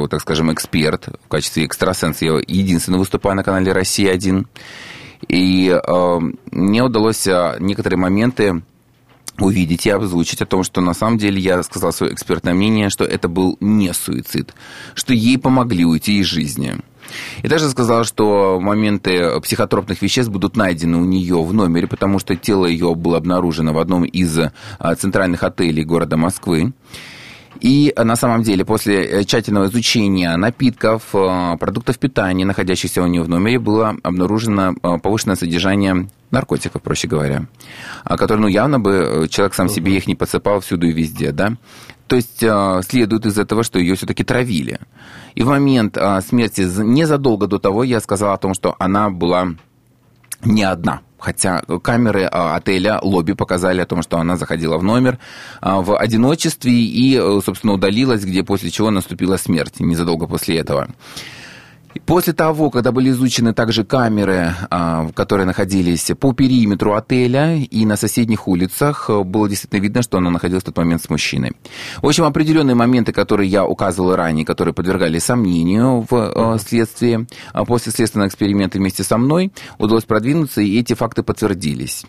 так 0.08 0.20
скажем, 0.20 0.52
эксперт 0.52 1.08
в 1.24 1.28
качестве 1.28 1.64
экстрасенса. 1.64 2.24
Я 2.24 2.34
единственный 2.46 2.98
выступаю 2.98 3.34
на 3.34 3.42
канале 3.42 3.72
«Россия-1». 3.72 4.46
И 5.28 5.68
э, 5.68 6.20
мне 6.50 6.82
удалось 6.82 7.26
э, 7.26 7.56
некоторые 7.60 7.98
моменты 7.98 8.62
увидеть 9.38 9.86
и 9.86 9.90
озвучить 9.90 10.42
о 10.42 10.46
том, 10.46 10.62
что 10.62 10.80
на 10.80 10.94
самом 10.94 11.18
деле 11.18 11.40
я 11.40 11.62
сказал 11.62 11.92
свое 11.92 12.12
экспертное 12.12 12.54
мнение, 12.54 12.90
что 12.90 13.04
это 13.04 13.28
был 13.28 13.56
не 13.60 13.92
суицид, 13.92 14.54
что 14.94 15.12
ей 15.12 15.38
помогли 15.38 15.84
уйти 15.84 16.20
из 16.20 16.26
жизни. 16.26 16.76
И 17.42 17.48
также 17.48 17.68
сказал, 17.68 18.04
что 18.04 18.58
моменты 18.60 19.40
психотропных 19.40 20.00
веществ 20.02 20.30
будут 20.30 20.56
найдены 20.56 20.96
у 20.98 21.04
нее 21.04 21.42
в 21.42 21.52
номере, 21.52 21.86
потому 21.86 22.18
что 22.18 22.36
тело 22.36 22.66
ее 22.66 22.94
было 22.94 23.18
обнаружено 23.18 23.72
в 23.72 23.78
одном 23.78 24.04
из 24.04 24.38
а, 24.78 24.94
центральных 24.94 25.42
отелей 25.42 25.84
города 25.84 26.16
Москвы. 26.16 26.72
И 27.60 27.92
э, 27.94 28.04
на 28.04 28.16
самом 28.16 28.42
деле 28.42 28.64
после 28.64 29.04
э, 29.04 29.24
тщательного 29.24 29.66
изучения 29.66 30.36
напитков, 30.36 31.14
э, 31.14 31.56
продуктов 31.58 31.98
питания, 31.98 32.44
находящихся 32.44 33.02
у 33.02 33.06
нее 33.06 33.22
в 33.22 33.28
номере, 33.28 33.58
было 33.58 33.96
обнаружено 34.02 34.74
повышенное 34.74 35.36
содержание 35.36 36.08
наркотиков, 36.30 36.82
проще 36.82 37.06
говоря, 37.06 37.46
а, 38.02 38.16
которые, 38.16 38.42
ну, 38.42 38.48
явно 38.48 38.80
бы 38.80 39.28
человек 39.30 39.54
сам 39.54 39.68
себе 39.68 39.96
их 39.96 40.08
не 40.08 40.16
подсыпал 40.16 40.60
всюду 40.60 40.86
и 40.86 40.92
везде, 40.92 41.30
да. 41.30 41.52
То 42.08 42.16
есть 42.16 42.44
следует 42.88 43.24
из 43.24 43.38
этого, 43.38 43.62
что 43.62 43.78
ее 43.78 43.94
все-таки 43.94 44.24
травили. 44.24 44.78
И 45.36 45.42
в 45.42 45.48
момент 45.48 45.96
смерти, 46.26 46.62
незадолго 46.82 47.46
до 47.46 47.58
того, 47.58 47.84
я 47.84 48.00
сказал 48.00 48.32
о 48.34 48.36
том, 48.36 48.52
что 48.52 48.74
она 48.78 49.10
была 49.10 49.54
не 50.44 50.64
одна. 50.64 51.00
Хотя 51.24 51.62
камеры 51.82 52.28
а, 52.30 52.54
отеля, 52.54 52.98
лобби 53.00 53.32
показали 53.32 53.80
о 53.80 53.86
том, 53.86 54.02
что 54.02 54.18
она 54.18 54.36
заходила 54.36 54.76
в 54.76 54.82
номер 54.82 55.18
а, 55.62 55.80
в 55.80 55.96
одиночестве 55.96 56.70
и, 56.70 57.16
э, 57.16 57.40
собственно, 57.42 57.72
удалилась, 57.72 58.24
где 58.24 58.42
после 58.44 58.70
чего 58.70 58.90
наступила 58.90 59.38
смерть 59.38 59.80
незадолго 59.80 60.26
после 60.26 60.58
этого. 60.58 60.88
После 62.06 62.32
того, 62.32 62.70
когда 62.70 62.90
были 62.92 63.10
изучены 63.10 63.54
также 63.54 63.84
камеры, 63.84 64.54
а, 64.70 65.08
которые 65.14 65.46
находились 65.46 66.10
по 66.18 66.32
периметру 66.32 66.94
отеля 66.94 67.56
и 67.56 67.86
на 67.86 67.96
соседних 67.96 68.48
улицах, 68.48 69.08
э, 69.08 69.22
было 69.22 69.48
действительно 69.48 69.80
видно, 69.80 70.02
что 70.02 70.18
она 70.18 70.30
находилась 70.30 70.64
в 70.64 70.66
тот 70.66 70.76
момент 70.76 71.02
с 71.02 71.08
мужчиной. 71.08 71.52
В 72.02 72.06
общем, 72.06 72.24
определенные 72.24 72.74
моменты, 72.74 73.12
которые 73.12 73.48
я 73.48 73.64
указывал 73.64 74.16
ранее, 74.16 74.44
которые 74.44 74.74
подвергали 74.74 75.18
сомнению 75.18 76.06
в 76.10 76.14
э, 76.14 76.58
следствии, 76.58 77.26
а 77.52 77.64
после 77.64 77.92
следственного 77.92 78.28
эксперимента 78.28 78.78
вместе 78.78 79.04
со 79.04 79.16
мной 79.16 79.52
удалось 79.78 80.04
продвинуться, 80.04 80.60
и 80.62 80.78
эти 80.78 80.94
факты 80.94 81.22
подтвердились. 81.22 82.04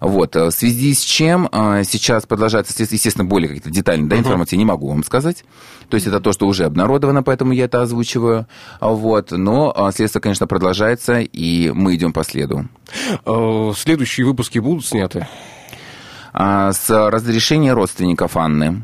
Вот. 0.00 0.34
э, 0.34 0.46
В 0.46 0.50
связи 0.50 0.94
с 0.94 1.00
чем 1.00 1.48
сейчас 1.84 2.26
продолжается 2.26 2.72
следствие, 2.72 2.96
естественно, 2.96 3.24
более 3.24 3.48
какие-то 3.48 3.70
детальные 3.70 4.08
да, 4.08 4.18
информации 4.18 4.56
не 4.56 4.64
могу 4.64 4.88
вам 4.88 5.04
сказать. 5.04 5.44
То 5.88 5.94
есть 5.94 6.06
это 6.06 6.20
то, 6.20 6.32
что 6.32 6.46
уже 6.46 6.64
обнародовано, 6.64 7.22
поэтому 7.22 7.52
я 7.52 7.64
это 7.64 7.82
озвучиваю. 7.82 8.46
А 8.80 8.90
Вот. 9.30 9.38
Но 9.38 9.72
а, 9.74 9.92
следствие, 9.92 10.22
конечно, 10.22 10.46
продолжается, 10.46 11.20
и 11.20 11.70
мы 11.70 11.94
идем 11.94 12.12
по 12.12 12.24
следу. 12.24 12.68
Э, 13.24 13.72
Следующие 13.76 14.26
выпуски 14.26 14.58
будут 14.58 14.84
сняты? 14.84 15.26
А, 16.32 16.72
С 16.72 16.90
разрешения 17.10 17.72
родственников 17.72 18.36
Анны. 18.36 18.82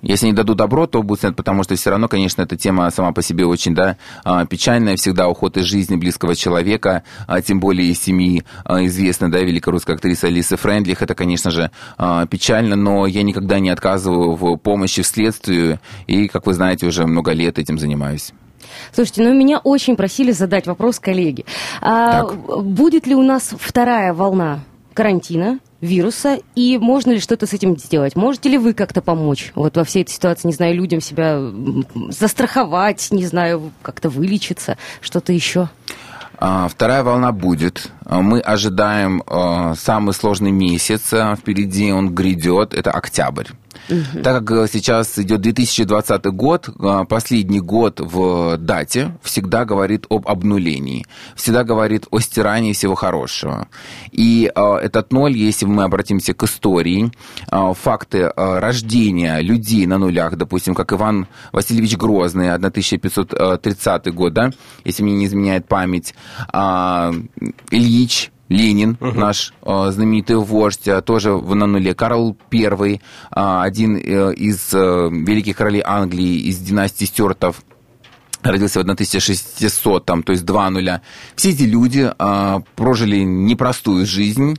Если 0.00 0.26
они 0.26 0.34
дадут 0.34 0.58
добро, 0.58 0.86
то 0.86 1.02
будет 1.02 1.20
снят, 1.20 1.36
потому 1.36 1.62
что 1.64 1.74
все 1.76 1.90
равно, 1.90 2.08
конечно, 2.08 2.42
эта 2.42 2.56
тема 2.56 2.90
сама 2.90 3.12
по 3.12 3.22
себе 3.22 3.46
очень 3.46 3.74
да, 3.74 3.96
а, 4.22 4.44
печальная. 4.44 4.96
Всегда 4.96 5.28
уход 5.28 5.56
из 5.56 5.64
жизни 5.64 5.96
близкого 5.96 6.34
человека, 6.34 7.04
а 7.26 7.40
тем 7.40 7.58
более 7.58 7.88
из 7.88 8.02
семьи 8.02 8.44
известной 8.66 9.30
да, 9.30 9.40
великорусской 9.40 9.94
актрисы 9.94 10.26
Алисы 10.26 10.56
Френдлих. 10.56 11.00
Это, 11.00 11.14
конечно 11.14 11.50
же, 11.50 11.70
печально, 12.30 12.76
но 12.76 13.06
я 13.06 13.22
никогда 13.22 13.58
не 13.60 13.70
отказываю 13.70 14.34
в 14.34 14.56
помощи 14.56 15.02
в 15.02 15.06
следствию. 15.06 15.78
И, 16.06 16.28
как 16.28 16.46
вы 16.46 16.52
знаете, 16.52 16.86
уже 16.86 17.06
много 17.06 17.32
лет 17.32 17.58
этим 17.58 17.78
занимаюсь. 17.78 18.32
Слушайте, 18.92 19.22
ну 19.22 19.32
меня 19.34 19.58
очень 19.58 19.96
просили 19.96 20.32
задать 20.32 20.66
вопрос 20.66 20.98
коллеги. 21.00 21.44
А, 21.80 22.22
Так. 22.24 22.62
будет 22.64 23.06
ли 23.06 23.14
у 23.14 23.22
нас 23.22 23.54
вторая 23.58 24.12
волна 24.14 24.60
карантина, 24.94 25.58
вируса, 25.80 26.38
и 26.54 26.78
можно 26.78 27.10
ли 27.10 27.20
что-то 27.20 27.46
с 27.46 27.52
этим 27.52 27.76
сделать? 27.76 28.16
Можете 28.16 28.48
ли 28.48 28.56
вы 28.58 28.72
как-то 28.72 29.02
помочь 29.02 29.52
вот 29.54 29.76
во 29.76 29.84
всей 29.84 30.02
этой 30.02 30.12
ситуации, 30.12 30.48
не 30.48 30.54
знаю, 30.54 30.74
людям 30.74 31.00
себя 31.00 31.38
застраховать, 32.08 33.08
не 33.10 33.26
знаю, 33.26 33.72
как-то 33.82 34.08
вылечиться, 34.08 34.78
что-то 35.00 35.32
еще? 35.32 35.68
А, 36.38 36.68
Вторая 36.68 37.02
волна 37.02 37.32
будет. 37.32 37.90
А, 38.04 38.20
Мы 38.20 38.40
ожидаем 38.40 39.22
а, 39.26 39.74
самый 39.76 40.14
сложный 40.14 40.50
месяц. 40.50 41.12
Впереди 41.38 41.92
он 41.92 42.14
грядет. 42.14 42.74
Это 42.74 42.90
октябрь. 42.90 43.46
Так 43.88 44.44
как 44.46 44.50
э, 44.50 44.66
сейчас 44.72 45.18
идет 45.18 45.40
2020 45.40 46.24
год, 46.26 46.68
а, 46.78 47.04
последний 47.04 47.60
год 47.60 48.00
в 48.00 48.56
дате 48.56 49.16
всегда 49.22 49.64
говорит 49.64 50.06
об 50.08 50.26
обнулении, 50.28 51.06
всегда 51.36 51.64
говорит 51.64 52.06
о 52.10 52.20
стирании 52.20 52.72
всего 52.72 52.94
хорошего. 52.94 53.68
И 54.10 54.50
а, 54.54 54.78
этот 54.78 55.12
ноль, 55.12 55.36
если 55.36 55.66
мы 55.66 55.84
обратимся 55.84 56.34
к 56.34 56.42
истории, 56.44 57.12
факты 57.50 58.30
рождения 58.36 59.40
людей 59.40 59.86
на 59.86 59.98
нулях, 59.98 60.36
допустим, 60.36 60.74
как 60.74 60.92
Иван 60.92 61.26
Васильевич 61.52 61.96
Грозный, 61.96 62.50
1530 62.52 64.14
год, 64.14 64.32
да, 64.32 64.50
если 64.84 65.02
мне 65.02 65.14
не 65.14 65.26
изменяет 65.26 65.68
память, 65.68 66.14
а, 66.52 67.12
Ильич 67.70 68.30
Ленин, 68.54 68.96
наш 69.00 69.52
э, 69.62 69.90
знаменитый 69.90 70.36
вождь, 70.36 70.86
э, 70.86 71.02
тоже 71.02 71.32
в 71.32 71.54
на 71.54 71.66
нуле. 71.66 71.94
Карл 71.94 72.36
I, 72.52 72.62
э, 72.64 72.98
один 73.34 73.96
э, 73.96 74.34
из 74.34 74.72
э, 74.72 75.08
великих 75.10 75.56
королей 75.56 75.82
Англии, 75.84 76.48
из 76.48 76.58
династии 76.58 77.04
Стюартов, 77.04 77.62
родился 78.42 78.80
в 78.80 78.82
1600, 78.82 80.04
там, 80.04 80.22
то 80.22 80.32
есть 80.32 80.44
два 80.44 80.70
нуля. 80.70 81.02
Все 81.34 81.50
эти 81.50 81.62
люди 81.62 82.10
э, 82.16 82.60
прожили 82.76 83.18
непростую 83.18 84.06
жизнь. 84.06 84.56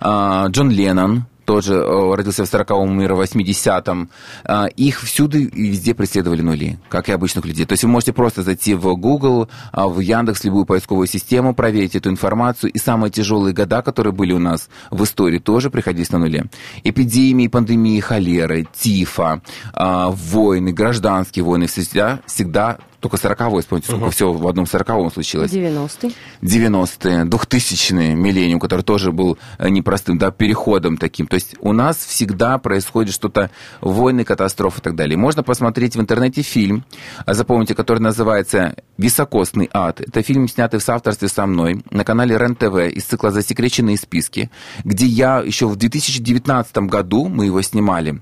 Э, 0.00 0.46
Джон 0.48 0.70
Леннон, 0.70 1.24
тоже 1.48 1.76
э, 1.76 2.14
родился 2.14 2.44
в 2.44 2.52
40-м, 2.52 2.90
умер 2.90 3.14
в 3.14 3.22
80-м. 3.22 4.10
Э, 4.44 4.66
Их 4.76 5.00
всюду 5.00 5.38
и 5.38 5.70
везде 5.70 5.94
преследовали 5.94 6.42
нули, 6.42 6.78
как 6.90 7.08
и 7.08 7.12
обычных 7.12 7.46
людей. 7.46 7.64
То 7.64 7.72
есть 7.72 7.84
вы 7.84 7.88
можете 7.88 8.12
просто 8.12 8.42
зайти 8.42 8.74
в 8.74 8.94
Google, 8.96 9.48
а, 9.72 9.88
в 9.88 10.00
Яндекс, 10.00 10.44
любую 10.44 10.66
поисковую 10.66 11.06
систему, 11.06 11.54
проверить 11.54 11.96
эту 11.96 12.10
информацию. 12.10 12.70
И 12.70 12.78
самые 12.78 13.10
тяжелые 13.10 13.54
года, 13.54 13.80
которые 13.80 14.12
были 14.12 14.34
у 14.34 14.38
нас 14.38 14.68
в 14.90 15.02
истории, 15.02 15.38
тоже 15.38 15.70
приходились 15.70 16.10
на 16.10 16.18
нуле. 16.18 16.44
Эпидемии, 16.84 17.48
пандемии, 17.48 18.00
холеры, 18.00 18.66
тифа, 18.78 19.40
а, 19.72 20.10
войны, 20.10 20.72
гражданские 20.72 21.46
войны, 21.46 21.66
всегда, 21.66 22.20
всегда 22.26 22.76
только 23.00 23.16
40-й, 23.16 23.60
вспомните, 23.60 23.88
сколько 23.88 24.10
всего 24.10 24.32
в 24.32 24.48
одном 24.48 24.64
40-м 24.64 25.10
случилось. 25.12 25.52
90-е. 25.52 26.12
90-е, 26.42 27.24
2000-е, 27.24 28.14
миллениум, 28.14 28.58
который 28.58 28.82
тоже 28.82 29.12
был 29.12 29.38
э, 29.58 29.68
непростым, 29.68 30.18
да, 30.18 30.30
переходом 30.30 30.96
таким. 30.96 31.26
То 31.26 31.34
есть 31.34 31.54
у 31.60 31.72
нас 31.72 31.96
всегда 31.96 32.58
происходит 32.58 33.14
что-то, 33.14 33.50
войны, 33.80 34.24
катастрофы 34.24 34.80
и 34.80 34.82
так 34.82 34.96
далее. 34.96 35.16
Можно 35.16 35.42
посмотреть 35.42 35.94
в 35.94 36.00
интернете 36.00 36.42
фильм, 36.42 36.84
а, 37.24 37.34
запомните, 37.34 37.74
который 37.74 38.00
называется 38.00 38.74
«Високосный 38.96 39.70
ад». 39.72 40.00
Это 40.00 40.22
фильм, 40.22 40.48
снятый 40.48 40.80
в 40.80 40.82
соавторстве 40.82 41.28
со 41.28 41.46
мной 41.46 41.82
на 41.90 42.04
канале 42.04 42.36
РЕН-ТВ 42.36 42.96
из 42.96 43.04
цикла 43.04 43.30
«Засекреченные 43.30 43.96
списки», 43.96 44.50
где 44.84 45.06
я 45.06 45.38
еще 45.38 45.68
в 45.68 45.76
2019 45.76 46.78
году, 46.78 47.28
мы 47.28 47.46
его 47.46 47.62
снимали, 47.62 48.20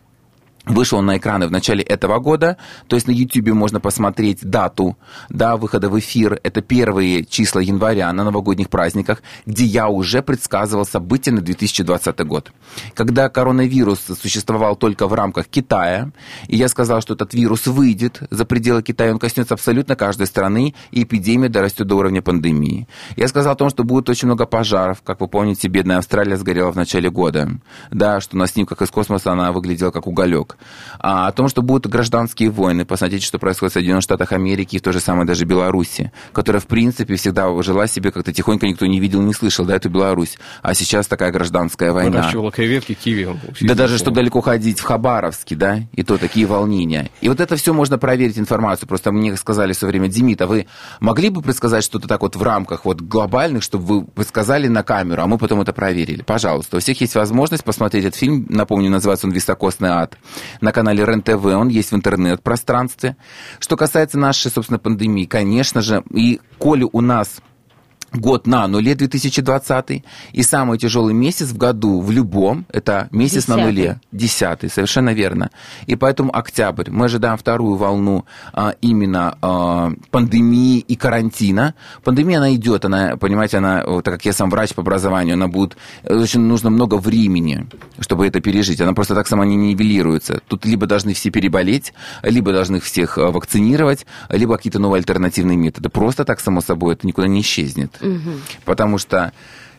Вышел 0.67 0.99
он 0.99 1.07
на 1.07 1.17
экраны 1.17 1.47
в 1.47 1.53
начале 1.53 1.83
этого 1.85 2.19
года, 2.19 2.57
то 2.89 2.97
есть 2.97 3.07
на 3.07 3.13
YouTube 3.13 3.55
можно 3.55 3.79
посмотреть 3.79 4.45
дату 4.45 4.97
да, 5.29 5.57
выхода 5.57 5.89
в 5.89 5.97
эфир. 5.97 6.41
Это 6.43 6.61
первые 6.61 7.25
числа 7.25 7.61
января 7.61 8.13
на 8.13 8.25
новогодних 8.25 8.69
праздниках, 8.69 9.23
где 9.47 9.65
я 9.65 9.89
уже 9.89 10.23
предсказывал 10.23 10.85
события 10.85 11.31
на 11.31 11.41
2020 11.41 12.19
год. 12.27 12.51
Когда 12.95 13.29
коронавирус 13.29 14.01
существовал 14.21 14.75
только 14.75 15.07
в 15.07 15.15
рамках 15.15 15.47
Китая, 15.47 16.11
и 16.49 16.57
я 16.57 16.67
сказал, 16.67 17.01
что 17.01 17.15
этот 17.15 17.33
вирус 17.33 17.69
выйдет 17.69 18.23
за 18.31 18.45
пределы 18.45 18.83
Китая, 18.83 19.13
он 19.13 19.21
коснется 19.21 19.55
абсолютно 19.55 19.95
каждой 19.95 20.27
страны, 20.27 20.75
и 20.91 21.05
эпидемия 21.05 21.49
дорастет 21.49 21.87
до 21.87 21.95
уровня 21.95 22.23
пандемии. 22.23 22.89
Я 23.15 23.29
сказал 23.29 23.53
о 23.53 23.57
том, 23.57 23.71
что 23.71 23.85
будет 23.85 24.09
очень 24.09 24.27
много 24.27 24.47
пожаров. 24.47 25.01
Как 25.03 25.21
вы 25.21 25.29
помните, 25.29 25.69
бедная 25.69 25.99
Австралия 25.99 26.37
сгорела 26.37 26.73
в 26.73 26.77
начале 26.77 27.09
года. 27.09 27.51
Да, 27.93 28.21
что 28.21 28.37
на 28.37 28.49
снимках 28.49 28.83
из 28.83 28.91
космоса 28.91 29.31
она 29.31 29.53
выглядела 29.53 29.93
как 29.93 30.09
уголек 30.09 30.56
а, 30.99 31.29
о 31.29 31.33
том, 31.33 31.49
что 31.49 31.63
будут 31.63 31.91
гражданские 31.91 32.51
войны. 32.51 32.85
Посмотрите, 32.85 33.27
что 33.27 33.39
происходит 33.39 33.73
в 33.73 33.75
Соединенных 33.75 34.03
Штатах 34.03 34.33
Америки 34.33 34.77
и 34.77 34.79
в 34.79 34.83
той 34.83 34.93
же 34.93 35.01
самой 35.01 35.27
даже 35.27 35.45
Беларуси, 35.45 36.13
которая, 36.33 36.61
в 36.61 36.67
принципе, 36.67 37.17
всегда 37.17 37.63
жила 37.63 37.87
себе 37.87 38.13
как-то 38.13 38.33
тихонько, 38.33 38.67
никто 38.67 38.87
не 38.87 39.01
видел, 39.01 39.23
не 39.23 39.35
слышал, 39.35 39.65
да, 39.65 39.77
эту 39.77 39.89
Беларусь. 39.89 40.39
А 40.63 40.75
сейчас 40.75 41.07
такая 41.07 41.33
гражданская 41.33 41.93
война. 41.93 42.19
Выращивала 42.19 42.51
креветки, 42.51 42.95
киви. 42.95 43.29
Да 43.63 43.75
даже 43.75 43.99
что 43.99 44.11
далеко 44.11 44.41
ходить, 44.41 44.81
в 44.81 44.85
Хабаровске, 44.85 45.57
да, 45.57 45.81
и 45.93 46.03
то 46.03 46.19
такие 46.19 46.47
волнения. 46.47 47.11
И 47.21 47.29
вот 47.29 47.41
это 47.41 47.57
все 47.57 47.73
можно 47.73 47.99
проверить 47.99 48.39
информацию. 48.39 48.89
Просто 48.89 49.13
мне 49.13 49.37
сказали 49.37 49.73
все 49.73 49.87
время, 49.87 50.09
Демид, 50.09 50.41
а 50.43 50.47
вы 50.47 50.67
могли 51.01 51.31
бы 51.31 51.43
предсказать 51.43 51.85
что-то 51.85 52.09
так 52.09 52.23
вот 52.23 52.37
в 52.37 52.43
рамках 52.43 52.85
вот 52.85 53.01
глобальных, 53.01 53.63
чтобы 53.63 53.85
вы 53.85 54.05
предсказали 54.05 54.69
на 54.69 54.83
камеру, 54.83 55.23
а 55.23 55.27
мы 55.27 55.39
потом 55.39 55.61
это 55.61 55.73
проверили? 55.73 56.23
Пожалуйста, 56.23 56.77
у 56.77 56.81
всех 56.81 57.01
есть 57.01 57.15
возможность 57.15 57.65
посмотреть 57.65 58.05
этот 58.05 58.19
фильм. 58.19 58.47
Напомню, 58.49 58.91
называется 58.91 59.27
он 59.27 59.33
«Високосный 59.33 59.91
ад» 59.91 60.17
на 60.61 60.73
канале 60.73 61.05
РЕН-ТВ, 61.05 61.45
он 61.45 61.69
есть 61.69 61.93
в 61.93 61.97
интернет-пространстве. 61.97 63.17
Что 63.59 63.77
касается 63.77 64.19
нашей, 64.19 64.51
собственно, 64.51 64.79
пандемии, 64.79 65.25
конечно 65.25 65.81
же, 65.81 66.03
и 66.11 66.41
коли 66.59 66.89
у 66.91 67.01
нас 67.01 67.41
год 68.19 68.47
на 68.47 68.67
нуле 68.67 68.95
2020 68.95 70.05
и 70.33 70.43
самый 70.43 70.79
тяжелый 70.79 71.15
месяц 71.15 71.49
в 71.49 71.57
году 71.57 72.01
в 72.01 72.11
любом 72.11 72.67
это 72.73 73.09
месяц 73.11 73.49
на 73.49 73.57
Десятый. 73.57 73.65
нуле 73.65 74.01
десятый 74.13 74.71
совершенно 74.71 75.11
верно. 75.11 75.51
И 75.87 75.97
поэтому 75.97 76.37
октябрь. 76.37 76.91
Мы 76.91 77.07
ожидаем 77.07 77.37
вторую 77.37 77.77
волну 77.77 78.25
а, 78.53 78.75
именно 78.81 79.37
а, 79.41 79.93
пандемии 80.11 80.79
и 80.79 80.97
карантина. 80.97 81.75
Пандемия 82.05 82.39
она 82.39 82.55
идет 82.55 82.85
она 82.85 83.17
понимаете 83.17 83.59
она 83.59 83.83
так 84.03 84.15
как 84.15 84.25
я 84.25 84.33
сам 84.33 84.51
врач 84.51 84.75
по 84.75 84.83
образованию 84.83 85.35
она 85.35 85.49
будет 85.49 85.77
очень 86.05 86.41
нужно 86.41 86.71
много 86.71 86.97
времени 86.97 87.67
чтобы 88.01 88.27
это 88.27 88.41
пережить. 88.41 88.81
Она 88.81 88.93
просто 88.93 89.15
так 89.15 89.27
сама 89.27 89.47
не 89.47 89.57
нивелируется. 89.57 90.41
Тут 90.49 90.65
либо 90.65 90.87
должны 90.87 91.15
все 91.15 91.31
переболеть 91.31 91.93
либо 92.23 92.53
должны 92.53 92.81
всех 92.81 93.19
а, 93.19 93.31
вакцинировать 93.31 94.07
либо 94.31 94.57
какие-то 94.57 94.79
новые 94.79 94.99
альтернативные 94.99 95.57
методы. 95.57 95.89
Просто 95.89 96.25
так 96.25 96.41
само 96.41 96.61
собой 96.61 96.95
это 96.95 97.07
никуда 97.07 97.27
не 97.27 97.41
исчезнет 97.41 97.97
Потому 98.65 98.99
что 98.99 99.33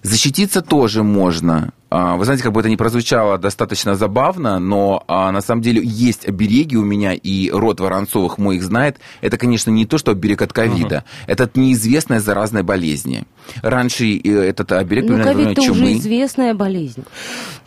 защититься 0.04 0.62
тоже 0.62 1.04
можно. 1.04 1.72
А, 1.90 2.16
Вы 2.18 2.26
знаете, 2.26 2.44
как 2.44 2.52
бы 2.52 2.60
это 2.60 2.70
ни 2.70 2.76
прозвучало 2.76 3.38
достаточно 3.38 3.96
забавно, 3.96 4.60
но 4.60 5.04
а, 5.08 5.32
на 5.32 5.42
самом 5.42 5.62
деле 5.62 5.82
есть 5.84 6.28
обереги 6.28 6.76
у 6.76 6.84
меня, 6.84 7.14
и 7.14 7.50
род 7.50 7.80
Воронцовых 7.80 8.38
мой 8.38 8.58
их 8.58 8.64
знает. 8.64 8.98
Это, 9.22 9.38
конечно, 9.38 9.72
не 9.72 9.86
то, 9.86 9.98
что 9.98 10.12
оберег 10.12 10.42
от 10.42 10.52
ковида. 10.54 11.06
Это 11.28 11.46
от 11.46 11.56
неизвестной 11.56 12.20
заразной 12.20 12.64
болезни. 12.64 13.24
Раньше 13.62 14.06
э, 14.18 14.30
этот 14.50 14.74
оберег 14.74 15.06
Ну, 15.10 15.24
ковид-то 15.24 15.62
чумы. 15.62 15.72
уже 15.72 15.94
известная 15.94 16.54
болезнь. 16.54 17.04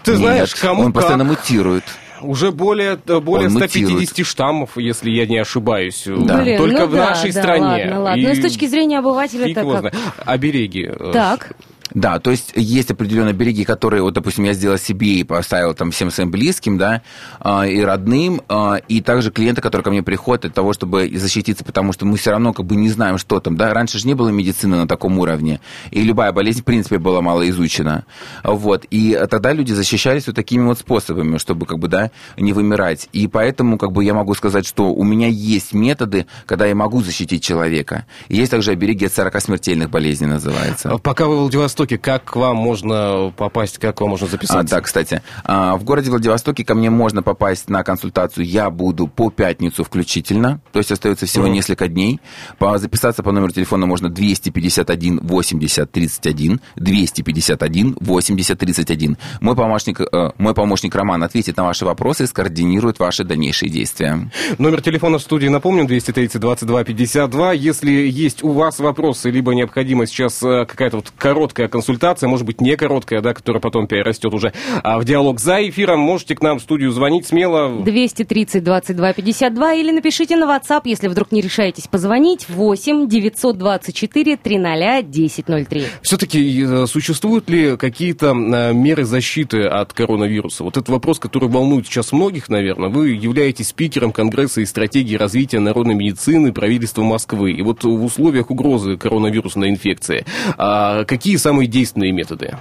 Ты 0.03 0.17
знаешь, 0.17 0.51
Нет, 0.53 0.61
кому 0.61 0.83
он 0.85 0.93
постоянно 0.93 1.25
как. 1.27 1.39
мутирует. 1.39 1.85
Уже 2.23 2.51
более, 2.53 2.99
э, 3.07 3.21
более 3.21 3.47
Он 3.49 3.53
150 3.53 3.91
мутирует. 3.93 4.27
штаммов, 4.27 4.77
если 4.77 5.11
я 5.11 5.27
не 5.27 5.39
ошибаюсь. 5.39 6.05
Да. 6.07 6.43
Блин, 6.43 6.59
Только 6.59 6.81
ну 6.83 6.87
в 6.87 6.93
да, 6.93 7.11
нашей 7.11 7.33
да, 7.33 7.41
стране. 7.43 7.65
Ладно, 7.65 8.01
ладно. 8.03 8.21
И 8.21 8.27
Но 8.27 8.35
с 8.35 8.41
точки 8.41 8.67
зрения 8.67 8.99
обывателя 8.99 9.47
фиг 9.47 9.57
это 9.57 9.67
как? 9.71 9.79
знает. 9.81 9.95
Обереги. 10.25 10.87
э, 10.87 11.13
Так. 11.13 11.53
Да, 11.95 12.19
то 12.19 12.31
есть 12.31 12.53
есть 12.55 12.91
определенные 12.91 13.33
береги, 13.33 13.65
которые, 13.65 14.03
вот, 14.03 14.15
допустим, 14.15 14.45
я 14.45 14.53
сделал 14.53 14.79
себе 14.79 15.15
и 15.15 15.25
поставил 15.25 15.75
там 15.75 15.91
всем 15.91 16.11
своим 16.11 16.31
близким, 16.31 16.79
да, 16.79 17.03
а, 17.41 17.67
и 17.67 17.81
родным, 17.81 18.43
а, 18.49 18.77
и 18.77 19.01
также 19.01 19.31
клиенты, 19.31 19.61
которые 19.61 19.85
ко 19.85 19.91
мне 19.91 20.03
приходят 20.03 20.43
для 20.43 20.51
того, 20.51 20.73
чтобы 20.73 21.11
защититься, 21.15 21.65
потому 21.65 21.93
что 21.93 22.07
мы 22.07 22.17
все 22.17 22.31
равно 22.31 22.53
как 22.53 22.67
бы 22.67 22.77
не 22.77 22.89
знаем, 22.89 23.19
что 23.19 23.41
там, 23.41 23.57
да, 23.57 23.75
раньше 23.75 23.99
же 23.99 24.07
не 24.07 24.15
было 24.15 24.29
медицины 24.29 24.77
на 24.77 24.89
таком 24.89 25.19
уровне, 25.19 25.61
и 25.91 26.03
любая 26.03 26.33
болезнь, 26.33 26.61
в 26.61 26.65
принципе, 26.65 26.99
была 26.99 27.21
мало 27.21 27.49
изучена, 27.51 28.05
вот, 28.45 28.85
и 28.91 29.19
тогда 29.29 29.53
люди 29.53 29.73
защищались 29.73 30.27
вот 30.27 30.37
такими 30.37 30.65
вот 30.65 30.79
способами, 30.79 31.39
чтобы, 31.39 31.67
как 31.67 31.79
бы, 31.79 31.89
да, 31.89 32.11
не 32.37 32.53
вымирать, 32.53 33.09
и 33.13 33.27
поэтому, 33.27 33.79
как 33.79 33.93
бы, 33.93 34.05
я 34.05 34.15
могу 34.15 34.35
сказать, 34.35 34.67
что 34.67 34.93
у 34.93 35.03
меня 35.03 35.27
есть 35.27 35.73
методы, 35.73 36.27
когда 36.47 36.67
я 36.67 36.75
могу 36.75 37.03
защитить 37.03 37.43
человека, 37.43 38.07
есть 38.29 38.51
также 38.51 38.73
обереги 38.73 39.07
от 39.07 39.13
40 39.13 39.41
смертельных 39.41 39.91
болезней, 39.91 40.29
называется. 40.29 40.91
А 40.91 40.99
Пока 40.99 41.27
вы 41.27 41.45
в 41.47 41.51
Владивостоке. 41.81 41.99
Как 41.99 42.25
к 42.25 42.37
вам 42.37 42.57
можно 42.57 43.33
попасть, 43.37 43.79
как 43.79 43.97
к 43.97 44.01
вам 44.01 44.11
можно 44.11 44.27
А, 44.27 44.31
записаться? 44.31 44.75
да, 44.77 44.81
кстати, 44.83 45.23
а, 45.45 45.77
в 45.77 45.85
городе 45.85 46.11
Владивостоке 46.11 46.65
ко 46.65 46.75
мне 46.75 46.91
можно 46.91 47.23
попасть 47.23 47.69
на 47.71 47.83
консультацию. 47.83 48.45
Я 48.47 48.71
буду 48.71 49.07
по 49.07 49.31
пятницу 49.31 49.83
включительно, 49.85 50.61
то 50.73 50.79
есть 50.79 50.93
остается 50.93 51.27
всего 51.27 51.45
Мгм. 51.45 51.55
несколько 51.55 51.89
дней. 51.89 52.21
По, 52.59 52.77
записаться 52.79 53.23
по 53.23 53.33
номеру 53.33 53.53
телефона 53.53 53.87
можно 53.87 54.09
251 54.11 55.21
80 55.23 55.91
31, 55.91 56.61
251 56.77 57.97
80 58.01 58.59
31. 58.59 59.17
Мой 59.41 59.57
помощник, 59.57 60.01
э, 60.01 60.31
мой 60.39 60.55
помощник 60.55 60.95
Роман 60.95 61.23
ответит 61.23 61.57
на 61.57 61.65
ваши 61.65 61.85
вопросы 61.85 62.25
и 62.25 62.27
скоординирует 62.27 62.99
ваши 62.99 63.25
дальнейшие 63.25 63.71
действия. 63.71 64.31
Номер 64.59 64.83
телефона 64.83 65.19
в 65.19 65.23
студии, 65.23 65.49
напомню, 65.49 65.87
230 65.87 66.41
22 66.41 66.85
52. 66.85 67.53
Если 67.53 67.91
есть 67.91 68.43
у 68.45 68.53
вас 68.53 68.79
вопросы, 68.79 69.31
либо 69.31 69.55
необходима 69.55 70.07
сейчас 70.07 70.43
э, 70.43 70.67
какая-то 70.67 70.97
вот 70.99 71.13
короткая 71.17 71.69
консультация, 71.71 72.29
может 72.29 72.47
быть, 72.47 72.61
не 72.61 72.77
короткая, 72.77 73.21
да, 73.21 73.35
которая 73.35 73.61
потом 73.61 73.87
перерастет 73.87 74.33
уже 74.35 74.53
а, 74.83 74.99
в 74.99 75.05
диалог 75.05 75.41
за 75.41 75.67
эфиром, 75.69 76.01
можете 76.01 76.35
к 76.35 76.43
нам 76.43 76.59
в 76.59 76.63
студию 76.63 76.91
звонить 76.93 77.27
смело. 77.27 77.83
230 77.83 78.63
22 78.63 79.13
52 79.13 79.75
или 79.75 79.93
напишите 79.93 80.37
на 80.37 80.45
WhatsApp, 80.45 80.83
если 80.85 81.09
вдруг 81.09 81.33
не 81.33 81.41
решаетесь 81.41 81.87
позвонить, 81.87 82.49
8 82.49 83.09
924 83.09 84.37
300 84.37 84.99
1003. 84.99 85.85
Все-таки 86.03 86.87
существуют 86.87 87.49
ли 87.49 87.77
какие-то 87.77 88.33
э, 88.33 88.73
меры 88.73 89.05
защиты 89.05 89.65
от 89.65 89.93
коронавируса? 89.93 90.65
Вот 90.65 90.77
этот 90.77 90.89
вопрос, 90.89 91.19
который 91.19 91.49
волнует 91.49 91.87
сейчас 91.87 92.13
многих, 92.13 92.49
наверное. 92.49 92.89
Вы 92.89 93.11
являетесь 93.11 93.69
спикером 93.69 94.13
Конгресса 94.13 94.61
и 94.61 94.67
стратегии 94.67 95.17
развития 95.17 95.61
народной 95.61 95.95
медицины 95.95 96.53
правительства 96.53 97.03
Москвы. 97.03 97.53
И 97.53 97.63
вот 97.63 97.85
в 97.85 98.05
условиях 98.05 98.51
угрозы 98.51 98.97
коронавирусной 98.97 99.71
инфекции, 99.71 100.25
а 100.59 101.05
какие 101.05 101.37
самые 101.37 101.60
действенные 101.67 102.13
методы? 102.13 102.57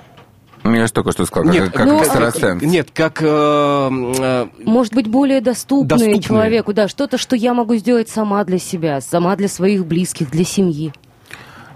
Ну, 0.63 0.75
Я 0.75 0.87
же 0.87 0.93
только 0.93 1.11
что 1.13 1.25
сказал, 1.25 1.51
Нет, 1.51 1.65
как, 1.65 1.73
как 1.73 1.85
ну, 1.87 2.01
экстрасенс. 2.01 2.61
Нет, 2.61 2.89
как... 2.93 3.21
э, 3.21 3.25
э, 3.27 4.47
Может 4.65 4.93
быть, 4.93 5.07
более 5.07 5.39
доступные, 5.41 5.87
Доступные. 5.87 6.21
человеку, 6.21 6.73
да, 6.73 6.87
что-то, 6.87 7.17
что 7.17 7.35
я 7.35 7.53
могу 7.53 7.75
сделать 7.75 8.09
сама 8.09 8.43
для 8.43 8.59
себя, 8.59 8.99
сама 8.99 9.35
для 9.35 9.47
своих 9.47 9.85
близких, 9.85 10.29
для 10.29 10.43
семьи. 10.43 10.93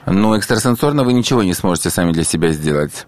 Но 0.06 0.38
экстрасенсорно 0.38 1.04
вы 1.04 1.14
ничего 1.14 1.44
не 1.44 1.54
сможете 1.54 1.90
сами 1.90 2.12
для 2.12 2.24
себя 2.26 2.52
сделать. 2.52 3.08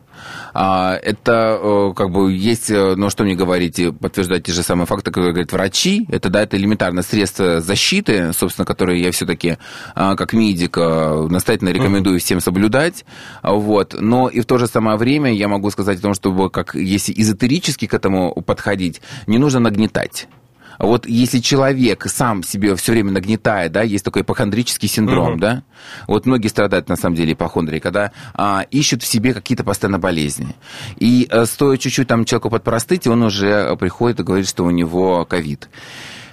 А, 0.54 0.95
это 0.95 1.60
э, 1.62 1.93
как 1.95 2.12
бы 2.12 2.32
есть, 2.32 2.69
ну 2.69 3.10
что 3.10 3.24
мне 3.24 3.36
говорите, 3.36 3.91
подтверждать 3.91 4.43
те 4.43 4.54
же 4.54 4.63
самые 4.63 4.86
факты, 4.86 5.12
которые 5.12 5.34
говорят 5.34 5.52
врачи. 5.52 6.06
Это 6.10 6.30
да, 6.30 6.43
это 6.43 6.58
элементарно 6.58 7.02
средство 7.02 7.62
защиты, 7.62 8.34
собственно, 8.34 8.65
которые 8.65 9.02
я 9.02 9.12
все-таки 9.12 9.58
как 9.95 10.34
медик 10.34 10.78
э, 10.78 11.28
настоятельно 11.30 11.69
рекомендую 11.69 12.19
всем 12.19 12.39
соблюдать. 12.39 13.06
А, 13.41 13.54
Вот. 13.54 13.95
Но 14.00 14.28
и 14.30 14.41
в 14.41 14.45
то 14.45 14.58
же 14.58 14.67
самое 14.67 14.98
время 14.98 15.34
я 15.34 15.48
могу 15.48 15.69
сказать 15.71 16.00
о 16.00 16.02
том, 16.02 16.13
чтобы 16.13 16.50
как 16.50 16.76
если 16.76 17.13
эзотерически 17.15 17.88
к 17.88 17.93
этому 17.93 18.34
подходить, 18.41 19.02
не 19.28 19.38
нужно 19.38 19.60
нагнетать. 19.60 20.28
А 20.78 20.86
Вот 20.86 21.08
если 21.08 21.40
человек 21.40 22.06
сам 22.08 22.44
себе 22.44 22.76
все 22.76 22.92
время 22.92 23.12
нагнетает, 23.12 23.72
да, 23.72 23.82
есть 23.82 24.04
такой 24.06 24.22
ипохондрический 24.24 24.88
синдром, 24.88 25.32
Мгм. 25.32 25.40
да, 25.40 25.64
вот 26.08 26.26
многие 26.26 26.48
страдают 26.48 26.90
на 26.90 26.96
самом 26.96 27.16
деле 27.16 27.34
ипохондрией, 27.34 27.82
когда 27.82 28.12
а, 28.34 28.66
ищут 28.72 29.04
в 29.04 29.08
себе 29.08 29.34
какие-то 29.34 29.64
постоянно 29.64 30.00
болезни. 30.00 30.56
И 30.98 31.28
а, 31.32 31.46
стоит 31.46 31.80
чуть-чуть 31.80 32.08
там 32.08 32.26
человеку 32.26 32.50
подпростыть, 32.50 33.08
он 33.08 33.24
уже 33.24 33.76
приходит 33.78 34.20
и 34.20 34.24
говорит, 34.24 34.48
что 34.48 34.64
у 34.66 34.72
него 34.72 35.26
ковид. 35.26 35.70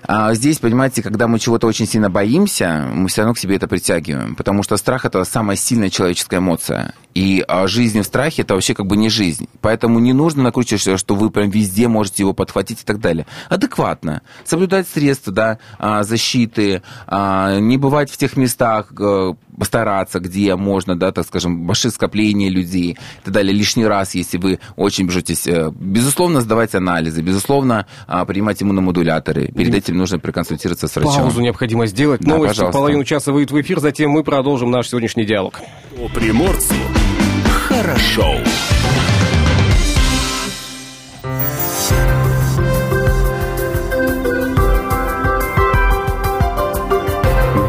А 0.04 0.34
здесь, 0.34 0.58
понимаете, 0.58 1.00
когда 1.00 1.28
мы 1.28 1.38
чего-то 1.38 1.68
очень 1.68 1.86
сильно 1.86 2.10
боимся, 2.10 2.88
мы 2.92 3.08
все 3.08 3.20
равно 3.20 3.34
к 3.34 3.38
себе 3.38 3.54
это 3.54 3.68
притягиваем, 3.68 4.34
потому 4.34 4.64
что 4.64 4.76
страх 4.76 5.04
это 5.04 5.22
самая 5.24 5.56
сильная 5.56 5.90
человеческая 5.90 6.38
эмоция. 6.38 6.94
И 7.14 7.44
а, 7.46 7.66
жизнь 7.66 8.00
в 8.00 8.04
страхе 8.04 8.42
это 8.42 8.54
вообще 8.54 8.74
как 8.74 8.86
бы 8.86 8.96
не 8.96 9.08
жизнь. 9.08 9.48
Поэтому 9.60 9.98
не 9.98 10.12
нужно 10.12 10.42
накручивать, 10.42 10.98
что 10.98 11.14
вы 11.14 11.30
прям 11.30 11.50
везде 11.50 11.88
можете 11.88 12.22
его 12.22 12.32
подхватить 12.32 12.82
и 12.82 12.84
так 12.84 13.00
далее. 13.00 13.26
Адекватно. 13.48 14.22
Соблюдать 14.44 14.88
средства 14.88 15.32
да, 15.32 15.58
а, 15.78 16.02
защиты, 16.04 16.82
а, 17.06 17.58
не 17.58 17.76
бывать 17.76 18.10
в 18.10 18.16
тех 18.16 18.36
местах, 18.36 18.92
э, 18.98 19.34
стараться, 19.62 20.20
где 20.20 20.56
можно, 20.56 20.98
да, 20.98 21.12
так 21.12 21.26
скажем, 21.26 21.66
большие 21.66 21.92
скопления 21.92 22.48
людей 22.48 22.92
и 22.92 23.24
так 23.24 23.34
далее. 23.34 23.52
Лишний 23.52 23.86
раз, 23.86 24.14
если 24.14 24.38
вы 24.38 24.58
очень 24.76 25.06
бежитесь, 25.06 25.46
э, 25.46 25.70
безусловно, 25.74 26.40
сдавать 26.40 26.74
анализы, 26.74 27.20
безусловно, 27.20 27.86
принимать 28.26 28.62
иммуномодуляторы. 28.62 29.48
Перед 29.48 29.74
этим 29.74 29.98
нужно 29.98 30.18
проконсультироваться 30.18 30.88
с 30.88 30.96
врачом. 30.96 31.22
Паузу 31.22 31.40
необходимо 31.40 31.86
сделать. 31.86 32.20
Да, 32.20 32.30
Новости 32.30 32.54
пожалуйста. 32.56 32.78
половину 32.78 33.04
часа 33.04 33.32
выйдут 33.32 33.52
в 33.52 33.60
эфир, 33.60 33.80
затем 33.80 34.10
мы 34.10 34.24
продолжим 34.24 34.70
наш 34.70 34.88
сегодняшний 34.88 35.24
диалог. 35.24 35.60
По 35.96 36.08
приморцу 36.08 36.74
хорошо. 37.82 38.38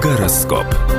Гороскоп. 0.04 0.93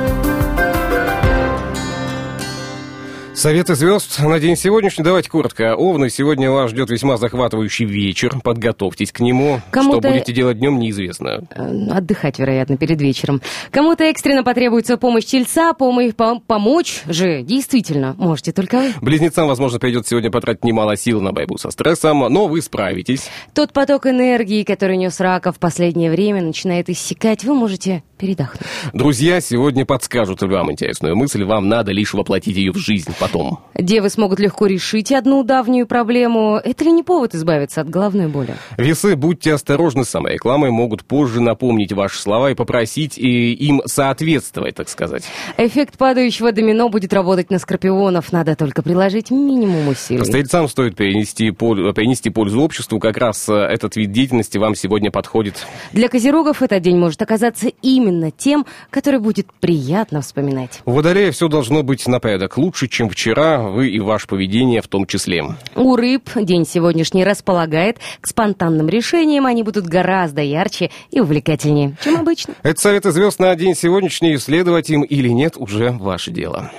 Советы 3.35 3.75
звезд 3.75 4.19
на 4.21 4.39
день 4.39 4.55
сегодняшний. 4.55 5.03
Давайте 5.03 5.29
коротко. 5.29 5.75
Овны, 5.75 6.09
сегодня 6.09 6.49
вас 6.49 6.71
ждет 6.71 6.89
весьма 6.89 7.17
захватывающий 7.17 7.85
вечер. 7.85 8.39
Подготовьтесь 8.41 9.11
к 9.11 9.19
нему. 9.19 9.59
Кому-то- 9.71 9.99
Что 9.99 10.09
будете 10.13 10.31
делать 10.33 10.57
днем, 10.57 10.79
неизвестно. 10.79 11.43
Э, 11.53 11.87
Отдыхать, 11.91 12.39
вероятно, 12.39 12.77
перед 12.77 12.99
вечером. 13.01 13.41
Кому-то 13.71 14.05
экстренно 14.05 14.43
потребуется 14.43 14.95
помощь 14.97 15.25
тельца, 15.25 15.73
помощь, 15.73 16.13
пом- 16.13 16.41
помочь 16.47 17.03
же, 17.07 17.41
действительно, 17.43 18.15
можете 18.17 18.53
только 18.53 18.77
вы. 18.79 18.93
Близнецам, 19.01 19.47
возможно, 19.49 19.79
придется 19.79 20.11
сегодня 20.11 20.31
потратить 20.31 20.63
немало 20.63 20.95
сил 20.95 21.19
на 21.21 21.33
борьбу 21.33 21.57
со 21.57 21.71
стрессом, 21.71 22.19
но 22.31 22.47
вы 22.47 22.61
справитесь. 22.61 23.29
Тот 23.53 23.73
поток 23.73 24.07
энергии, 24.07 24.63
который 24.63 24.95
нес 24.95 25.19
рака 25.19 25.51
в 25.51 25.59
последнее 25.59 26.09
время, 26.09 26.41
начинает 26.41 26.89
иссякать, 26.89 27.43
вы 27.43 27.53
можете 27.53 28.01
передохнуть. 28.25 28.61
Друзья 28.93 29.39
сегодня 29.39 29.85
подскажут 29.85 30.41
вам 30.41 30.71
интересную 30.71 31.15
мысль. 31.15 31.43
Вам 31.43 31.69
надо 31.69 31.91
лишь 31.91 32.13
воплотить 32.13 32.57
ее 32.57 32.71
в 32.71 32.77
жизнь 32.77 33.13
потом. 33.19 33.59
Девы 33.75 34.09
смогут 34.09 34.39
легко 34.39 34.65
решить 34.65 35.11
одну 35.11 35.43
давнюю 35.43 35.85
проблему. 35.85 36.59
Это 36.63 36.83
ли 36.85 36.91
не 36.91 37.03
повод 37.03 37.35
избавиться 37.35 37.81
от 37.81 37.89
головной 37.89 38.27
боли? 38.27 38.55
Весы, 38.77 39.15
будьте 39.15 39.53
осторожны 39.53 40.05
с 40.05 40.09
саморекламой, 40.09 40.71
могут 40.71 41.03
позже 41.03 41.39
напомнить 41.39 41.93
ваши 41.93 42.19
слова 42.19 42.49
и 42.49 42.55
попросить 42.55 43.17
и 43.17 43.53
им 43.53 43.81
соответствовать, 43.85 44.75
так 44.75 44.89
сказать. 44.89 45.23
Эффект 45.57 45.97
падающего 45.97 46.51
домино 46.51 46.89
будет 46.89 47.13
работать 47.13 47.51
на 47.51 47.59
скорпионов. 47.59 48.31
Надо 48.31 48.55
только 48.55 48.81
приложить 48.81 49.29
минимум 49.29 49.87
усилий. 49.87 50.25
Стрельцам 50.25 50.67
стоит 50.67 50.95
принести, 50.95 51.51
пол- 51.51 51.93
принести 51.93 52.29
пользу 52.31 52.61
обществу. 52.61 52.99
Как 52.99 53.17
раз 53.17 53.47
э, 53.49 53.53
этот 53.53 53.95
вид 53.95 54.11
деятельности 54.11 54.57
вам 54.57 54.73
сегодня 54.75 55.11
подходит. 55.11 55.65
Для 55.91 56.07
козерогов 56.07 56.61
этот 56.61 56.81
день 56.81 56.97
может 56.97 57.21
оказаться 57.21 57.67
именно 57.81 58.14
тем, 58.31 58.65
который 58.89 59.19
будет 59.19 59.47
приятно 59.59 60.21
вспоминать. 60.21 60.81
У 60.85 60.91
Водолея 60.91 61.31
все 61.31 61.47
должно 61.47 61.83
быть 61.83 62.07
на 62.07 62.19
порядок 62.19 62.57
лучше, 62.57 62.87
чем 62.87 63.09
вчера, 63.09 63.59
вы 63.59 63.89
и 63.89 63.99
ваше 63.99 64.27
поведение 64.27 64.81
в 64.81 64.87
том 64.87 65.05
числе. 65.05 65.43
У 65.75 65.95
рыб 65.95 66.29
день 66.35 66.65
сегодняшний 66.65 67.23
располагает 67.23 67.99
к 68.21 68.27
спонтанным 68.27 68.87
решениям. 68.89 69.45
Они 69.45 69.63
будут 69.63 69.85
гораздо 69.85 70.41
ярче 70.41 70.91
и 71.11 71.19
увлекательнее, 71.19 71.95
чем 72.03 72.17
обычно. 72.17 72.55
Это 72.63 72.79
советы 72.79 73.11
звезд 73.11 73.39
на 73.39 73.55
день 73.55 73.75
сегодняшний. 73.75 74.37
Следовать 74.37 74.89
им 74.89 75.03
или 75.03 75.29
нет, 75.29 75.55
уже 75.57 75.91
ваше 75.91 76.31
дело. 76.31 76.71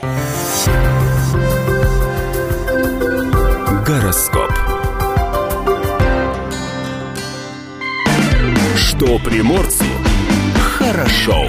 Гороскоп. 3.86 4.52
Что 8.76 9.18
приморцу 9.18 9.84
хорошо. 10.96 11.44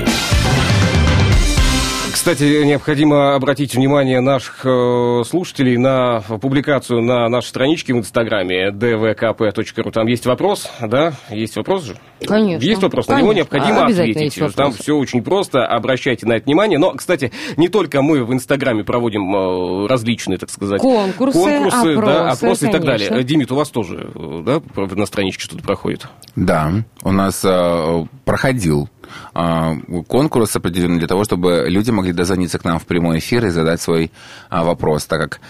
Кстати, 2.28 2.66
необходимо 2.66 3.36
обратить 3.36 3.74
внимание 3.74 4.20
наших 4.20 4.66
э, 4.66 5.24
слушателей 5.26 5.78
на 5.78 6.20
публикацию 6.20 7.02
на 7.02 7.30
нашей 7.30 7.48
страничке 7.48 7.94
в 7.94 8.00
Инстаграме 8.00 8.72
dvkp.ru. 8.72 9.92
Там 9.92 10.08
есть 10.08 10.26
вопрос, 10.26 10.70
да? 10.82 11.14
Есть 11.30 11.56
вопрос 11.56 11.84
же? 11.84 11.96
Конечно. 12.28 12.66
Есть 12.66 12.84
вопрос, 12.84 13.08
на 13.08 13.20
него 13.20 13.30
Конечно. 13.30 13.56
необходимо 13.56 13.86
Обязательно 13.86 14.18
ответить. 14.18 14.42
есть 14.42 14.56
Там 14.58 14.72
все 14.74 14.98
очень 14.98 15.24
просто, 15.24 15.66
обращайте 15.66 16.26
на 16.26 16.34
это 16.34 16.46
внимание. 16.48 16.80
Но, 16.80 16.92
кстати, 16.92 17.32
не 17.56 17.70
только 17.70 18.02
мы 18.02 18.26
в 18.26 18.34
Инстаграме 18.34 18.84
проводим 18.84 19.34
э, 19.34 19.88
различные, 19.88 20.38
так 20.38 20.50
сказать, 20.50 20.82
Конкурсы, 20.82 21.40
конкурсы, 21.40 21.96
да, 21.96 22.32
опросы, 22.32 22.44
опросы 22.44 22.68
и 22.68 22.72
так 22.74 22.82
конечно. 22.82 23.10
далее. 23.10 23.24
Димит, 23.24 23.52
у 23.54 23.56
вас 23.56 23.70
тоже, 23.70 24.12
э, 24.14 24.44
да, 24.46 24.62
на 24.76 25.06
страничке 25.06 25.46
что-то 25.46 25.64
проходит? 25.64 26.08
Да, 26.36 26.74
у 27.04 27.12
нас 27.14 27.42
э, 27.46 28.06
проходил 28.26 28.90
конкурс 29.34 30.56
определенный 30.56 31.00
для 31.00 31.08
того, 31.08 31.24
чтобы 31.24 31.66
люди 31.68 31.92
могли 31.92 32.14
дозвониться 32.14 32.60
к 32.60 32.64
нам 32.64 32.80
в 32.80 32.86
прямой 32.86 33.20
эфир 33.20 33.46
и 33.46 33.50
задать 33.50 33.82
свой 33.82 34.12
а, 34.50 34.64
вопрос, 34.64 35.06
так 35.06 35.20
как 35.20 35.42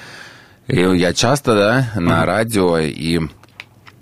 э, 0.67 0.95
я 0.95 1.13
часто, 1.13 1.55
да, 1.55 1.99
на 1.99 2.25
радио 2.25 2.77
и 2.79 3.19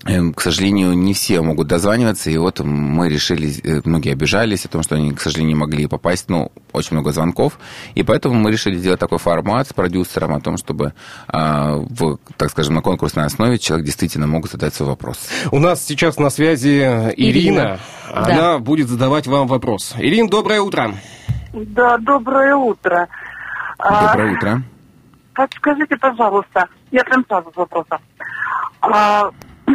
К 0.06 0.40
сожалению, 0.40 0.94
не 0.94 1.16
все 1.16 1.42
могут 1.42 1.68
дозваниваться, 1.68 2.30
и 2.30 2.38
вот 2.38 2.60
мы 2.60 3.10
решили, 3.10 3.50
э, 3.64 3.82
многие 3.86 4.12
обижались 4.12 4.64
о 4.64 4.70
том, 4.70 4.84
что 4.84 4.96
они, 4.96 5.12
к 5.12 5.20
сожалению, 5.20 5.56
не 5.56 5.60
могли 5.60 5.88
попасть, 5.88 6.30
ну, 6.30 6.52
очень 6.74 6.94
много 6.94 7.12
звонков, 7.12 7.58
и 7.96 8.04
поэтому 8.04 8.36
мы 8.36 8.52
решили 8.52 8.78
сделать 8.78 9.00
такой 9.00 9.18
формат 9.18 9.68
с 9.68 9.74
продюсером 9.74 10.36
о 10.36 10.42
том, 10.42 10.58
чтобы, 10.58 10.94
а, 11.28 11.78
в, 11.78 12.20
так 12.38 12.52
скажем, 12.52 12.76
на 12.76 12.82
конкурсной 12.82 13.26
основе 13.26 13.58
человек 13.58 13.88
действительно 13.88 14.28
мог 14.28 14.48
задать 14.48 14.76
свой 14.76 14.90
вопрос. 14.90 15.18
У 15.52 15.58
нас 15.58 15.84
сейчас 15.84 16.20
на 16.20 16.30
связи 16.30 16.82
Ирина. 17.18 17.18
Ирина. 17.18 17.80
Она 18.14 18.60
будет 18.60 18.90
задавать 18.90 19.26
вам 19.26 19.48
вопрос. 19.48 19.96
Ирин, 19.98 20.28
доброе 20.28 20.62
утро. 20.62 20.94
Да, 21.52 21.98
доброе 21.98 22.56
утро. 22.56 23.08
А, 23.80 24.10
Доброе 24.10 24.36
утро. 24.36 24.62
Подскажите, 25.34 25.98
пожалуйста, 25.98 26.68
я 26.92 27.04
прям 27.04 27.26
сразу 27.28 27.52
с 27.52 27.56
вопроса. 27.56 28.00
А, 28.82 29.32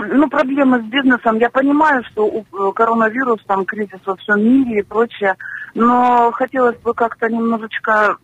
ну, 0.08 0.28
проблемы 0.28 0.80
с 0.80 0.84
бизнесом. 0.84 1.38
Я 1.38 1.50
понимаю, 1.50 2.02
что 2.04 2.26
у- 2.26 2.44
э, 2.68 2.72
коронавирус, 2.72 3.42
там, 3.46 3.64
кризис 3.64 4.00
во 4.04 4.16
всем 4.16 4.42
мире 4.42 4.80
и 4.80 4.82
прочее, 4.82 5.34
но 5.74 6.30
хотелось 6.32 6.78
бы 6.78 6.94
как-то 6.94 7.28
немножечко 7.28 8.16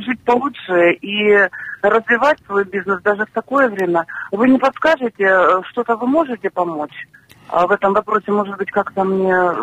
жить 0.00 0.20
получше 0.24 0.92
и 0.92 1.48
развивать 1.82 2.38
свой 2.46 2.64
бизнес 2.64 3.00
даже 3.02 3.24
в 3.26 3.30
такое 3.30 3.68
время. 3.68 4.04
Вы 4.32 4.48
не 4.48 4.58
подскажете, 4.58 5.24
э, 5.24 5.62
что-то 5.70 5.96
вы 5.96 6.06
можете 6.06 6.50
помочь? 6.50 7.06
А 7.48 7.66
в 7.66 7.70
этом 7.70 7.92
вопросе, 7.92 8.32
может 8.32 8.56
быть, 8.56 8.70
как-то 8.70 9.04
мне 9.04 9.32
э, 9.32 9.54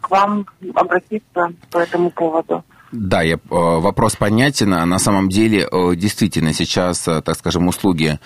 к 0.00 0.10
вам 0.10 0.46
обратиться 0.74 1.52
по 1.72 1.78
этому 1.78 2.10
поводу. 2.10 2.64
Да, 2.96 3.22
я, 3.22 3.34
э, 3.34 3.38
вопрос 3.48 4.14
понятен. 4.14 4.72
А 4.72 4.86
На 4.86 5.00
самом 5.00 5.28
деле, 5.28 5.66
э, 5.70 5.96
действительно, 5.96 6.52
сейчас, 6.52 7.08
э, 7.08 7.22
так 7.22 7.36
скажем, 7.36 7.66
услуги 7.66 8.18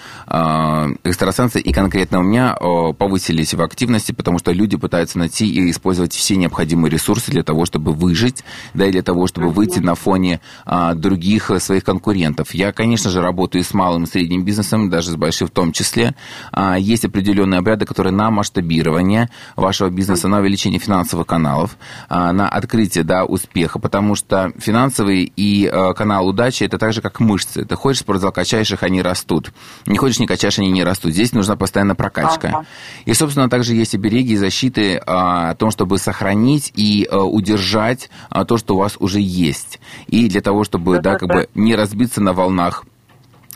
экстрасенса 1.04 1.58
и 1.58 1.72
конкретно 1.72 2.18
у 2.18 2.22
меня 2.22 2.54
повысились 2.54 3.54
в 3.54 3.62
активности, 3.62 4.12
потому 4.12 4.38
что 4.38 4.52
люди 4.52 4.76
пытаются 4.76 5.18
найти 5.18 5.46
и 5.48 5.70
использовать 5.70 6.12
все 6.12 6.36
необходимые 6.36 6.90
ресурсы 6.90 7.30
для 7.30 7.42
того, 7.42 7.64
чтобы 7.64 7.92
выжить, 7.92 8.44
да, 8.74 8.86
и 8.86 8.90
для 8.90 9.02
того, 9.02 9.26
чтобы 9.26 9.48
выйти 9.48 9.78
на 9.78 9.94
фоне 9.94 10.40
а, 10.66 10.94
других 10.94 11.50
своих 11.58 11.84
конкурентов. 11.84 12.54
Я, 12.54 12.72
конечно 12.72 13.10
же, 13.10 13.22
работаю 13.22 13.64
с 13.64 13.72
малым 13.72 14.04
и 14.04 14.06
средним 14.06 14.44
бизнесом, 14.44 14.90
даже 14.90 15.10
с 15.12 15.16
большим 15.16 15.48
в 15.48 15.50
том 15.50 15.72
числе. 15.72 16.14
А, 16.52 16.78
Есть 16.78 17.04
определенные 17.04 17.58
обряды, 17.58 17.86
которые 17.86 18.12
на 18.12 18.30
масштабирование 18.30 19.30
вашего 19.56 19.88
бизнеса, 19.88 20.28
на 20.28 20.40
увеличение 20.40 20.80
финансовых 20.80 21.26
каналов, 21.26 21.76
на 22.10 22.48
открытие 22.48 23.04
да, 23.04 23.24
успеха, 23.24 23.78
потому 23.78 24.14
что 24.14 24.52
финансовый 24.58 25.32
и 25.36 25.66
э, 25.66 25.94
канал 25.94 26.28
удачи 26.28 26.64
это 26.64 26.78
так 26.78 26.92
же, 26.92 27.00
как 27.00 27.20
мышцы. 27.20 27.64
Ты 27.64 27.74
ходишь 27.76 27.98
в 27.98 28.00
спортзал, 28.02 28.32
качаешь 28.32 28.70
их, 28.70 28.82
они 28.82 29.02
растут. 29.02 29.52
Не 29.86 29.98
ходишь, 29.98 30.18
не 30.18 30.26
качаешь, 30.26 30.58
они 30.58 30.70
не 30.70 30.84
растут. 30.84 31.12
Здесь 31.12 31.32
нужна 31.32 31.56
постоянно 31.56 31.94
прокачка. 31.94 32.48
Ага. 32.48 32.66
И, 33.04 33.14
собственно, 33.14 33.48
также 33.48 33.74
есть 33.74 33.94
обереги 33.94 34.34
и 34.34 34.36
защиты 34.36 35.00
а, 35.06 35.50
о 35.50 35.54
том, 35.54 35.70
чтобы 35.70 35.98
сохранить 35.98 36.72
и 36.74 37.08
а, 37.10 37.22
удержать 37.22 38.10
а, 38.30 38.44
то, 38.44 38.56
что 38.58 38.74
у 38.74 38.78
вас 38.78 38.96
уже 38.98 39.20
есть. 39.20 39.80
И 40.06 40.28
для 40.28 40.40
того, 40.40 40.64
чтобы 40.64 41.00
да, 41.00 41.16
как 41.16 41.28
бы 41.28 41.48
не 41.54 41.74
разбиться 41.74 42.20
на 42.20 42.32
волнах 42.32 42.84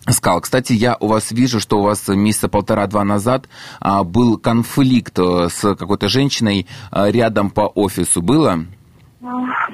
скал. 0.09 0.41
Кстати, 0.41 0.73
я 0.73 0.97
у 0.99 1.07
вас 1.07 1.31
вижу, 1.31 1.61
что 1.61 1.79
у 1.79 1.83
вас 1.83 2.09
месяца 2.09 2.49
полтора-два 2.49 3.05
назад 3.05 3.49
а, 3.81 4.03
был 4.03 4.37
конфликт 4.37 5.19
э, 5.19 5.49
с 5.49 5.75
какой-то 5.77 6.09
женщиной 6.09 6.67
а, 6.91 7.11
рядом 7.11 7.51
по 7.51 7.63
офису. 7.63 8.21
Было? 8.21 8.65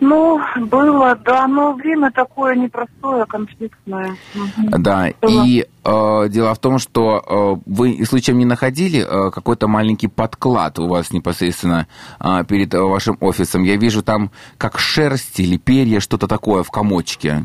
Ну, 0.01 0.41
было, 0.57 1.17
да, 1.25 1.47
но 1.49 1.73
время 1.73 2.11
такое 2.11 2.55
непростое, 2.55 3.25
конфликтное. 3.25 4.15
Да, 4.57 5.09
Было. 5.23 5.45
и 5.45 5.67
э, 5.85 6.29
дело 6.29 6.55
в 6.55 6.59
том, 6.59 6.79
что 6.79 7.57
э, 7.57 7.63
вы 7.65 8.05
случаем 8.05 8.39
не 8.39 8.45
находили 8.45 9.01
э, 9.01 9.31
какой-то 9.31 9.67
маленький 9.67 10.09
подклад 10.09 10.79
у 10.79 10.87
вас 10.87 11.13
непосредственно 11.13 11.87
э, 12.21 12.45
перед 12.47 12.75
э, 12.75 12.81
вашим 12.81 13.17
офисом? 13.21 13.63
Я 13.63 13.77
вижу 13.77 14.03
там 14.03 14.31
как 14.59 14.79
шерсть 14.79 15.41
или 15.41 15.57
перья, 15.57 16.01
что-то 16.01 16.29
такое 16.29 16.63
в 16.63 16.71
комочке. 16.71 17.45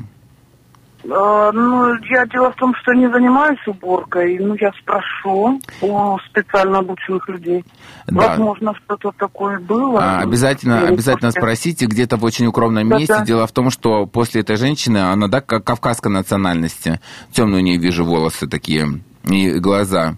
Э, 1.03 1.51
ну, 1.53 1.93
я 2.09 2.25
дело 2.27 2.51
в 2.51 2.55
том, 2.55 2.73
что 2.81 2.93
не 2.93 3.11
занимаюсь 3.11 3.59
уборкой, 3.67 4.37
ну, 4.39 4.55
я 4.59 4.71
спрошу 4.81 5.59
у 5.81 6.17
специально 6.29 6.79
обученных 6.79 7.27
людей. 7.27 7.65
Да. 8.07 8.29
Возможно, 8.29 8.73
что-то 8.85 9.11
такое 9.17 9.59
было. 9.59 9.99
А, 10.01 10.19
обязательно, 10.21 10.87
обязательно 10.87 11.29
после. 11.29 11.41
спросите 11.41 11.85
где-то 11.85 12.17
в 12.17 12.23
очень 12.23 12.45
укромном 12.47 12.87
Да-да. 12.87 12.99
месте. 12.99 13.23
Дело 13.25 13.47
в 13.47 13.51
том, 13.51 13.69
что 13.69 14.05
после 14.05 14.41
этой 14.41 14.55
женщины, 14.55 14.97
она, 14.97 15.27
да, 15.27 15.41
как 15.41 15.63
кавказской 15.63 16.09
национальности. 16.09 16.99
Темные 17.31 17.61
у 17.61 17.65
нее 17.65 17.77
вижу 17.77 18.05
волосы 18.05 18.47
такие 18.47 19.01
и 19.25 19.59
глаза. 19.59 20.15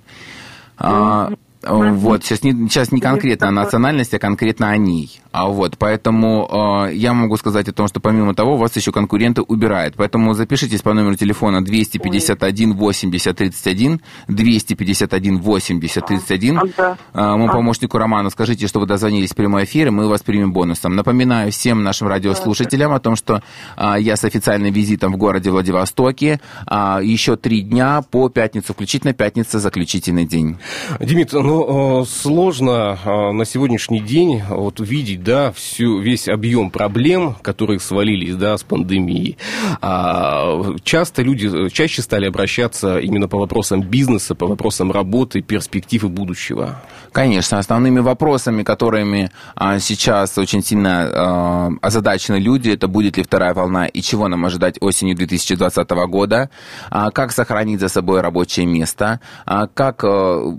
А, 0.77 1.31
Вот, 1.67 2.23
сейчас 2.23 2.43
не, 2.43 2.51
сейчас 2.69 2.91
не 2.91 3.01
конкретно 3.01 3.47
о 3.47 3.51
национальности, 3.51 4.15
а 4.15 4.19
конкретно 4.19 4.69
о 4.69 4.77
ней. 4.77 5.19
А 5.31 5.47
вот, 5.47 5.77
поэтому 5.77 6.87
э, 6.87 6.93
я 6.93 7.13
могу 7.13 7.35
сказать 7.35 7.67
о 7.67 7.73
том, 7.73 7.87
что 7.87 7.99
помимо 7.99 8.33
того, 8.33 8.55
вас 8.55 8.75
еще 8.77 8.93
конкуренты 8.93 9.41
убирают. 9.41 9.95
Поэтому 9.97 10.33
запишитесь 10.33 10.81
по 10.81 10.93
номеру 10.93 11.15
телефона 11.15 11.63
251 11.63 12.73
80 12.73 13.35
31, 13.35 14.01
251 14.29 15.39
80 15.39 16.05
31. 16.05 16.57
А, 16.57 16.61
да. 16.77 16.97
Э, 17.13 17.21
Моему 17.35 17.49
помощнику 17.51 17.97
Роману 17.97 18.29
скажите, 18.29 18.67
что 18.67 18.79
вы 18.79 18.85
дозвонились 18.85 19.31
в 19.31 19.35
прямой 19.35 19.65
эфир, 19.65 19.87
и 19.87 19.89
мы 19.89 20.07
вас 20.07 20.21
примем 20.23 20.53
бонусом. 20.53 20.95
Напоминаю 20.95 21.51
всем 21.51 21.83
нашим 21.83 22.07
радиослушателям 22.07 22.93
о 22.93 22.99
том, 22.99 23.15
что 23.15 23.41
а, 23.75 23.99
я 23.99 24.15
с 24.15 24.23
официальным 24.23 24.71
визитом 24.71 25.11
в 25.11 25.17
городе 25.17 25.49
Владивостоке 25.51 26.39
а, 26.65 27.01
еще 27.01 27.35
три 27.35 27.61
дня 27.61 28.03
по 28.09 28.29
пятницу, 28.29 28.73
включительно 28.73 29.13
пятница, 29.13 29.59
заключительный 29.59 30.25
день. 30.25 30.57
Димит, 30.99 31.33
ну, 31.33 31.54
э, 31.61 32.05
сложно 32.05 32.97
э, 33.03 33.31
на 33.31 33.45
сегодняшний 33.45 33.99
день 33.99 34.41
вот 34.49 34.79
увидеть, 34.79 35.23
да, 35.23 35.51
всю, 35.51 35.99
весь 35.99 36.27
объем 36.27 36.71
проблем, 36.71 37.35
которые 37.41 37.79
свалились, 37.79 38.35
да, 38.35 38.57
с 38.57 38.63
пандемией. 38.63 39.37
А, 39.81 40.75
часто 40.83 41.21
люди, 41.21 41.67
э, 41.67 41.69
чаще 41.69 42.01
стали 42.01 42.25
обращаться 42.25 42.99
именно 42.99 43.27
по 43.27 43.37
вопросам 43.37 43.81
бизнеса, 43.81 44.35
по 44.35 44.47
вопросам 44.47 44.91
работы, 44.91 45.41
перспектив 45.41 46.03
и 46.03 46.07
будущего. 46.07 46.81
Конечно, 47.11 47.59
основными 47.59 47.99
вопросами, 47.99 48.63
которыми 48.63 49.31
а, 49.55 49.79
сейчас 49.79 50.37
очень 50.37 50.63
сильно 50.63 51.09
а, 51.11 51.71
озадачены 51.81 52.37
люди, 52.37 52.69
это 52.69 52.87
будет 52.87 53.17
ли 53.17 53.23
вторая 53.23 53.53
волна 53.53 53.87
и 53.87 54.01
чего 54.01 54.27
нам 54.27 54.45
ожидать 54.45 54.77
осенью 54.81 55.15
2020 55.15 55.89
года, 56.07 56.49
а, 56.89 57.11
как 57.11 57.31
сохранить 57.31 57.79
за 57.79 57.87
собой 57.89 58.21
рабочее 58.21 58.65
место, 58.65 59.19
как 59.45 60.03
а, 60.03 60.57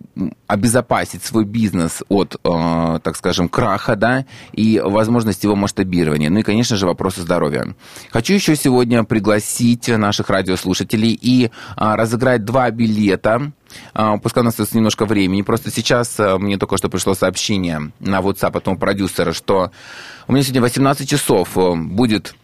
обезопасить 0.87 1.25
свой 1.25 1.45
бизнес 1.45 2.03
от, 2.09 2.37
а, 2.45 2.99
так 3.01 3.17
скажем, 3.17 3.49
краха, 3.49 3.97
да, 3.97 4.25
и 4.53 4.81
возможность 4.85 5.45
его 5.45 5.57
масштабирования. 5.57 6.31
Ну 6.31 6.41
и, 6.41 6.43
конечно 6.43 6.77
же, 6.77 6.87
вопросы 6.87 7.23
здоровья. 7.23 7.75
Хочу 8.11 8.35
еще 8.35 8.57
сегодня 8.57 9.05
пригласить 9.05 9.89
наших 9.89 10.31
радиослушателей 10.31 11.19
и 11.21 11.51
а, 11.77 11.97
разыграть 11.97 12.45
два 12.45 12.71
билета 12.71 13.53
а, 13.95 14.17
Пускай 14.19 14.43
у 14.43 14.45
нас 14.45 14.55
остается 14.55 14.77
немножко 14.77 15.07
времени. 15.07 15.43
Просто 15.43 15.71
сейчас 15.71 16.19
а, 16.19 16.39
мне 16.39 16.57
только 16.57 16.77
что 16.77 16.89
пришло 16.89 17.15
сообщение 17.15 17.93
на 18.01 18.21
WhatsApp 18.21 18.57
от 18.57 18.67
моего 18.67 18.81
продюсера, 18.81 19.33
что 19.33 19.71
у 20.29 20.33
меня 20.33 20.43
сегодня 20.43 20.63
18 20.63 21.09
часов 21.09 21.57
а, 21.57 21.75
будет 21.75 22.35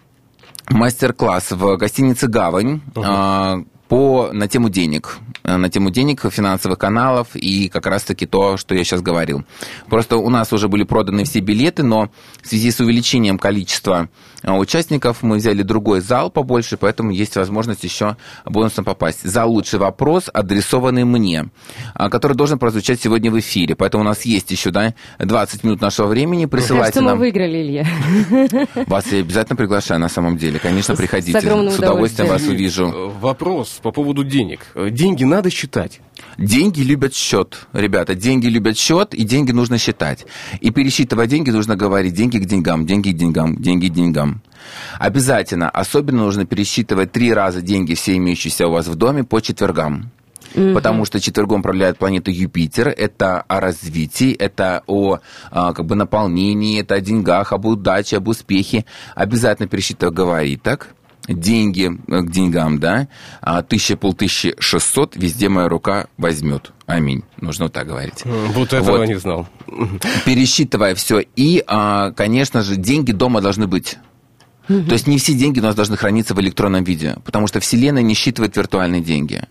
мастер-класс 0.68 1.52
в 1.52 1.76
гостинице 1.76 2.28
«Гавань» 2.28 2.80
а, 2.96 3.58
по, 3.88 4.30
на 4.32 4.48
тему 4.48 4.68
денег. 4.68 5.18
А, 5.44 5.58
На 5.58 5.68
тему 5.68 5.90
денег, 5.90 6.24
финансовых 6.30 6.78
каналов 6.78 7.34
и 7.34 7.68
как 7.68 7.86
раз-таки 7.86 8.26
то, 8.26 8.56
что 8.56 8.74
я 8.74 8.84
сейчас 8.84 9.02
говорил. 9.02 9.44
Просто 9.88 10.16
у 10.16 10.30
нас 10.30 10.52
уже 10.52 10.68
были 10.68 10.84
проданы 10.84 11.24
все 11.24 11.40
билеты, 11.40 11.82
но 11.82 12.10
в 12.42 12.48
связи 12.48 12.70
с 12.70 12.80
увеличением 12.80 13.38
количества 13.38 14.08
а, 14.42 14.56
участников 14.56 15.22
мы 15.22 15.36
взяли 15.36 15.62
другой 15.62 16.00
зал 16.00 16.30
побольше, 16.30 16.76
поэтому 16.76 17.10
есть 17.10 17.36
возможность 17.36 17.84
еще 17.84 18.16
бонусом 18.44 18.84
попасть. 18.84 19.22
Зал 19.22 19.50
«Лучший 19.50 19.78
вопрос», 19.78 20.30
адресованный 20.32 21.04
мне, 21.04 21.48
а, 21.94 22.08
который 22.10 22.36
должен 22.36 22.58
прозвучать 22.58 23.00
сегодня 23.00 23.30
в 23.30 23.38
эфире. 23.38 23.74
Поэтому 23.74 24.04
у 24.04 24.06
нас 24.06 24.22
есть 24.22 24.50
еще 24.50 24.70
да, 24.70 24.94
20 25.18 25.64
минут 25.64 25.80
нашего 25.80 26.06
времени. 26.06 26.46
Присылайте 26.46 26.80
Кажется, 26.80 27.02
мы 27.02 27.10
нам... 27.10 27.18
выиграли, 27.18 27.62
Илья. 27.62 27.86
Вас 28.86 29.10
я 29.12 29.20
обязательно 29.20 29.56
приглашаю 29.56 30.00
на 30.00 30.08
самом 30.08 30.36
деле. 30.36 30.58
Конечно, 30.58 30.96
приходите. 30.96 31.38
огромным 31.38 31.72
С 31.72 31.78
удовольствием 31.78 32.28
вас 32.28 32.42
увижу. 32.42 32.86
Э, 32.88 33.12
Вопрос 33.20 33.80
по 33.82 33.90
поводу 33.90 34.24
денег. 34.24 34.60
Э, 34.74 34.88
Деньги 34.90 35.24
надо 35.32 35.50
считать. 35.50 36.00
Деньги 36.38 36.82
любят 36.82 37.14
счет, 37.14 37.66
ребята. 37.72 38.14
Деньги 38.14 38.46
любят 38.46 38.78
счет, 38.78 39.14
и 39.14 39.24
деньги 39.24 39.52
нужно 39.52 39.78
считать. 39.78 40.26
И 40.60 40.70
пересчитывая 40.70 41.26
деньги, 41.26 41.50
нужно 41.50 41.76
говорить 41.76 42.14
деньги 42.14 42.38
к 42.38 42.44
деньгам, 42.44 42.86
деньги 42.86 43.10
к 43.10 43.16
деньгам, 43.16 43.56
деньги 43.56 43.88
к 43.88 43.92
деньгам. 43.92 44.42
Обязательно, 44.98 45.68
особенно 45.68 46.22
нужно 46.24 46.46
пересчитывать 46.46 47.12
три 47.12 47.32
раза 47.32 47.60
деньги, 47.60 47.94
все 47.94 48.16
имеющиеся 48.16 48.68
у 48.68 48.72
вас 48.72 48.86
в 48.86 48.94
доме, 48.94 49.24
по 49.24 49.40
четвергам. 49.40 50.10
Потому 50.74 51.04
что 51.06 51.20
четвергом 51.20 51.60
управляет 51.60 51.98
планета 51.98 52.30
Юпитер. 52.30 52.88
Это 52.88 53.40
о 53.40 53.60
развитии, 53.60 54.32
это 54.34 54.82
о 54.86 55.20
а, 55.50 55.72
как 55.72 55.86
бы 55.86 55.94
наполнении, 55.94 56.80
это 56.80 56.96
о 56.96 57.00
деньгах, 57.00 57.52
об 57.52 57.64
удаче, 57.64 58.18
об 58.18 58.28
успехе. 58.28 58.84
Обязательно 59.14 59.68
пересчитывай, 59.68 60.12
говори 60.12 60.56
так. 60.56 60.94
Деньги 61.28 61.90
э, 62.08 62.20
к 62.20 62.30
деньгам, 62.30 62.78
да, 62.78 63.08
а 63.40 63.62
тысяча, 63.62 63.96
полтысячи, 63.96 64.54
шестьсот, 64.58 65.16
везде 65.16 65.48
моя 65.48 65.68
рука 65.68 66.06
возьмет. 66.18 66.72
Аминь. 66.86 67.22
Нужно 67.40 67.66
вот 67.66 67.72
так 67.72 67.86
говорить. 67.86 68.22
Вот 68.24 68.72
этого 68.72 68.98
Вот. 68.98 69.08
не 69.08 69.18
знал. 69.18 69.48
Пересчитывая 70.26 70.94
все. 70.94 71.20
И, 71.36 71.62
а, 71.66 72.10
конечно 72.12 72.62
же, 72.62 72.76
деньги 72.76 73.12
дома 73.12 73.40
должны 73.40 73.66
быть. 73.66 73.98
То 74.68 74.92
есть 74.92 75.06
не 75.06 75.18
все 75.18 75.34
деньги 75.34 75.58
у 75.58 75.62
нас 75.62 75.74
должны 75.74 75.96
храниться 75.96 76.34
в 76.34 76.40
электронном 76.40 76.84
виде, 76.84 77.16
потому 77.24 77.46
что 77.46 77.60
Вселенная 77.60 78.02
не 78.02 78.14
считывает 78.14 78.56
виртуальные 78.56 79.00
деньги. 79.02 79.42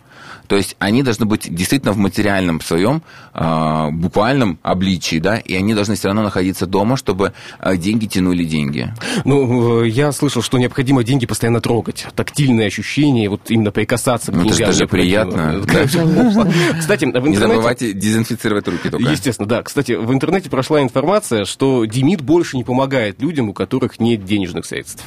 То 0.52 0.58
есть 0.58 0.76
они 0.80 1.02
должны 1.02 1.26
быть 1.26 1.48
действительно 1.50 1.94
в 1.94 1.98
материальном 1.98 2.60
своем, 2.60 3.04
а, 3.34 3.90
буквальном 3.90 4.60
обличии, 4.64 5.18
да, 5.18 5.38
и 5.38 5.56
они 5.56 5.74
должны 5.74 5.96
все 5.96 6.10
равно 6.10 6.24
находиться 6.24 6.66
дома, 6.66 6.98
чтобы 6.98 7.32
а, 7.58 7.78
деньги 7.78 8.06
тянули 8.06 8.44
деньги. 8.44 8.94
Ну, 9.24 9.84
э, 9.84 9.88
я 9.88 10.12
слышал, 10.12 10.42
что 10.42 10.58
необходимо 10.58 11.06
деньги 11.06 11.26
постоянно 11.26 11.62
трогать. 11.62 12.06
Тактильные 12.18 12.68
ощущения, 12.68 13.30
вот 13.30 13.44
именно 13.48 13.72
прикасаться 13.72 14.34
к 14.34 14.36
Ну, 14.36 14.50
это 14.50 14.74
же 14.74 14.88
приятно. 14.88 15.62
Кстати, 16.78 17.06
в 17.06 17.08
Не 17.08 17.16
интернете... 17.16 17.40
забывайте 17.40 17.94
дезинфицировать 17.94 18.68
руки 18.68 18.90
только. 18.90 19.10
Естественно, 19.10 19.48
да. 19.48 19.64
Кстати, 19.64 19.94
в 19.94 20.12
интернете 20.12 20.50
прошла 20.50 20.82
информация, 20.82 21.46
что 21.46 21.86
Демид 21.86 22.20
больше 22.20 22.58
не 22.58 22.66
помогает 22.66 23.22
людям, 23.22 23.48
у 23.48 23.54
которых 23.54 24.02
нет 24.02 24.26
денежных 24.26 24.66
средств. 24.66 25.06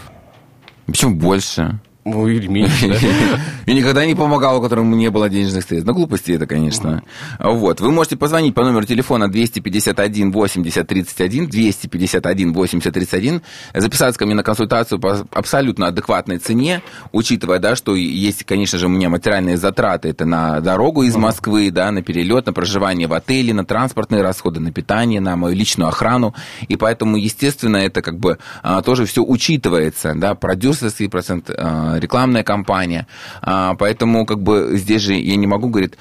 Почему 0.86 1.16
больше? 1.16 1.80
Ну, 2.04 2.28
или 2.28 2.46
меньше, 2.48 2.88
да? 2.88 2.96
Я 3.66 3.74
никогда 3.74 4.04
не 4.04 4.14
помогал, 4.14 4.58
у 4.58 4.62
которого 4.62 4.84
не 4.84 5.08
было 5.08 5.30
денежных 5.30 5.64
средств. 5.64 5.86
Ну, 5.86 5.94
глупости 5.94 6.32
это, 6.32 6.46
конечно. 6.46 7.02
Вот. 7.38 7.80
Вы 7.80 7.92
можете 7.92 8.16
позвонить 8.16 8.54
по 8.54 8.62
номеру 8.62 8.84
телефона 8.84 9.30
251 9.30 10.30
80 10.30 10.86
31, 10.86 11.48
251 11.48 12.52
80 12.52 12.92
31, 12.92 13.42
записаться 13.74 14.18
ко 14.18 14.26
мне 14.26 14.34
на 14.34 14.42
консультацию 14.42 14.98
по 14.98 15.26
абсолютно 15.32 15.86
адекватной 15.86 16.36
цене, 16.38 16.82
учитывая, 17.12 17.58
да, 17.58 17.74
что 17.74 17.94
есть, 17.94 18.44
конечно 18.44 18.78
же, 18.78 18.86
у 18.86 18.90
меня 18.90 19.08
материальные 19.08 19.56
затраты. 19.56 20.08
Это 20.10 20.26
на 20.26 20.60
дорогу 20.60 21.04
из 21.04 21.16
Москвы, 21.16 21.70
да, 21.70 21.90
на 21.90 22.02
перелет, 22.02 22.44
на 22.44 22.52
проживание 22.52 23.08
в 23.08 23.14
отеле, 23.14 23.54
на 23.54 23.64
транспортные 23.64 24.20
расходы, 24.20 24.60
на 24.60 24.72
питание, 24.72 25.22
на 25.22 25.36
мою 25.36 25.56
личную 25.56 25.88
охрану. 25.88 26.34
И 26.68 26.76
поэтому, 26.76 27.16
естественно, 27.16 27.78
это 27.78 28.02
как 28.02 28.18
бы 28.18 28.38
а, 28.62 28.82
тоже 28.82 29.06
все 29.06 29.22
учитывается, 29.22 30.12
да, 30.14 30.34
продюсерский 30.34 31.08
процент, 31.08 31.48
а, 31.48 31.93
рекламная 32.00 32.42
кампания. 32.42 33.06
А, 33.42 33.74
поэтому 33.74 34.26
как 34.26 34.40
бы 34.40 34.70
здесь 34.72 35.02
же 35.02 35.14
я 35.14 35.36
не 35.36 35.46
могу, 35.46 35.68
говорит, 35.68 35.96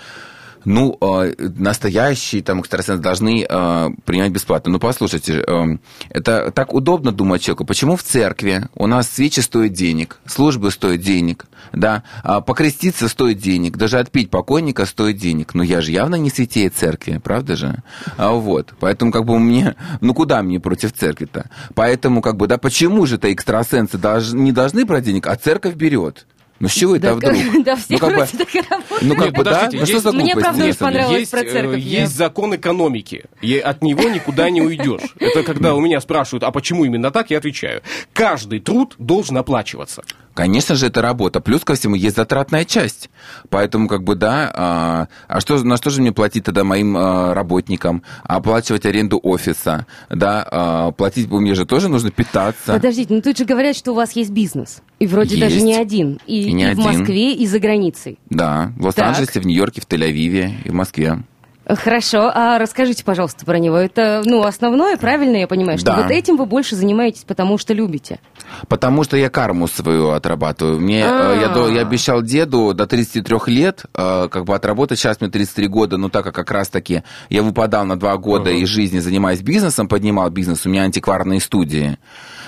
ну, 0.66 0.98
э, 1.02 1.34
настоящие 1.58 2.42
там 2.42 2.62
экстрасенсы 2.62 3.02
должны 3.02 3.46
э, 3.48 3.90
принимать 4.06 4.32
бесплатно. 4.32 4.72
Ну, 4.72 4.80
послушайте, 4.80 5.44
э, 5.46 5.78
это 6.10 6.52
так 6.52 6.74
удобно 6.74 7.12
думать 7.12 7.42
человеку. 7.42 7.66
Почему 7.66 7.96
в 7.96 8.04
церкви 8.04 8.68
у 8.76 8.88
нас 8.88 9.10
свечи 9.10 9.42
стоят 9.42 9.74
денег, 9.74 10.20
службы 10.26 10.72
стоят 10.72 11.02
денег, 11.02 11.46
да, 11.72 12.04
а 12.24 12.42
покреститься 12.42 13.08
стоит 13.08 13.40
денег, 13.40 13.78
даже 13.78 14.00
отпить 14.00 14.30
покойника 14.30 14.86
стоит 14.86 15.18
денег. 15.18 15.54
Но 15.54 15.64
я 15.64 15.82
же 15.82 15.92
явно 15.92 16.16
не 16.16 16.30
святее 16.30 16.70
церкви, 16.70 17.20
правда 17.24 17.56
же? 17.56 17.84
А 18.18 18.32
вот, 18.32 18.74
поэтому 18.80 19.12
как 19.12 19.26
бы 19.26 19.40
мне, 19.40 19.76
ну 20.02 20.14
куда 20.14 20.42
мне 20.44 20.60
против 20.60 20.94
церкви-то? 20.94 21.50
Поэтому 21.76 22.22
как 22.22 22.38
бы, 22.38 22.48
да, 22.48 22.58
почему 22.58 23.06
же 23.06 23.16
это 23.16 23.32
экстрасенсы 23.32 23.98
долж- 23.98 24.36
не 24.36 24.52
должны 24.52 24.86
брать 24.86 25.04
денег, 25.04 25.28
а 25.28 25.36
церковь 25.36 25.76
берет? 25.76 26.26
Ну, 26.64 26.70
с 26.70 26.74
чего 26.74 26.96
это 26.96 27.08
Да, 27.08 27.16
вдруг? 27.16 27.64
да, 27.66 27.76
все 27.76 27.86
Ну, 27.90 27.98
как 28.00 28.16
бы- 28.16 28.26
так 28.38 28.56
и 28.56 28.62
работают. 28.62 29.02
Ну, 29.02 29.16
как 29.16 29.26
Нет, 29.26 29.34
бы, 29.36 29.44
да? 29.44 29.70
Ну, 29.74 29.86
что 29.86 30.00
за 30.00 30.12
Мне, 30.14 30.34
правда, 30.34 30.64
очень 30.64 30.78
понравилось 30.78 31.20
есть, 31.20 31.32
про 31.32 31.42
э, 31.42 31.52
церковь. 31.52 31.80
Я- 31.82 32.02
есть 32.02 32.16
закон 32.16 32.56
экономики, 32.56 33.26
и 33.42 33.58
от 33.58 33.82
него 33.84 34.04
никуда 34.08 34.50
не 34.50 34.62
уйдешь. 34.62 35.02
Это 35.20 35.44
когда 35.44 35.76
у 35.76 35.82
меня 35.82 36.00
спрашивают, 36.00 36.44
а 36.44 36.52
почему 36.52 36.86
именно 36.86 37.12
так, 37.12 37.32
я 37.32 37.40
отвечаю. 37.40 37.82
Каждый 38.14 38.62
труд 38.62 38.96
должен 38.98 39.38
оплачиваться. 39.38 40.04
Конечно 40.34 40.76
же, 40.76 40.88
это 40.88 41.02
работа. 41.02 41.42
Плюс 41.42 41.64
ко 41.64 41.76
всему 41.76 41.96
есть 41.96 42.16
затратная 42.16 42.66
часть. 42.66 43.10
Поэтому, 43.50 43.88
как 43.88 44.04
бы, 44.04 44.16
да, 44.16 44.52
а, 44.54 45.08
а 45.28 45.40
что, 45.40 45.64
на 45.64 45.78
что 45.78 45.90
же 45.90 46.02
мне 46.02 46.12
платить 46.12 46.44
тогда 46.44 46.64
моим 46.64 46.98
а, 46.98 47.34
работникам? 47.34 48.04
Оплачивать 48.24 48.86
аренду 48.86 49.20
офиса, 49.22 49.86
да, 50.10 50.48
а, 50.50 50.92
платить 50.92 51.30
мне 51.30 51.54
же 51.54 51.66
тоже 51.66 51.88
нужно 51.90 52.12
питаться. 52.12 52.74
Подождите, 52.74 53.14
ну 53.14 53.22
тут 53.22 53.38
же 53.38 53.46
говорят, 53.46 53.76
что 53.76 53.92
у 53.92 53.96
вас 53.96 54.14
есть 54.14 54.32
бизнес. 54.32 54.82
И 55.00 55.08
вроде 55.08 55.38
даже 55.40 55.56
Есть. 55.56 55.66
не 55.66 55.76
один. 55.76 56.20
И, 56.26 56.44
И 56.44 56.54
не 56.54 56.64
и 56.64 56.76
в 56.76 56.80
один. 56.80 57.00
Москве, 57.00 57.34
и 57.34 57.46
за 57.46 57.60
границей. 57.60 58.18
Да, 58.30 58.72
в 58.78 58.86
Лос-Анджелесе, 58.86 59.40
в 59.40 59.46
Нью-Йорке, 59.46 59.82
в 59.82 59.88
Тель-Авиве 59.88 60.52
и 60.64 60.70
в 60.70 60.74
Москве. 60.74 61.24
Хорошо, 61.66 62.30
а 62.34 62.60
расскажите, 62.60 63.06
пожалуйста, 63.06 63.46
про 63.46 63.58
него. 63.58 63.78
Это, 63.78 64.22
ну, 64.26 64.44
основное, 64.44 64.98
правильно 64.98 65.38
я 65.38 65.48
понимаю, 65.48 65.78
что 65.78 65.88
Да. 65.88 66.02
вот 66.02 66.12
этим 66.12 66.36
вы 66.36 66.46
больше 66.46 66.76
занимаетесь, 66.76 67.24
потому 67.24 67.58
что 67.58 67.74
любите. 67.74 68.20
Потому 68.68 69.04
что 69.06 69.16
я 69.16 69.30
карму 69.30 69.68
свою 69.68 70.10
отрабатываю. 70.10 70.80
Мне, 70.80 71.06
А. 71.06 71.36
э, 71.36 71.42
я, 71.42 71.48
до- 71.48 71.70
я 71.70 71.82
обещал 71.82 72.22
деду 72.22 72.74
до 72.74 72.86
33 72.86 73.48
лет 73.48 73.84
э, 73.96 74.28
как 74.30 74.44
бы 74.44 74.54
отработать. 74.56 75.00
Сейчас 75.00 75.22
мне 75.22 75.30
33 75.30 75.68
года, 75.68 75.96
но 75.98 76.10
так 76.10 76.26
как 76.26 76.36
как 76.36 76.52
раз-таки 76.52 77.04
я 77.30 77.42
выпадал 77.44 77.86
на 77.86 77.98
два 77.98 78.18
года 78.18 78.50
из 78.52 78.68
жизни, 78.68 79.00
занимаясь 79.00 79.42
бизнесом, 79.42 79.88
поднимал 79.88 80.30
бизнес, 80.30 80.66
у 80.66 80.70
меня 80.70 80.84
антикварные 80.84 81.40
студии, 81.40 81.98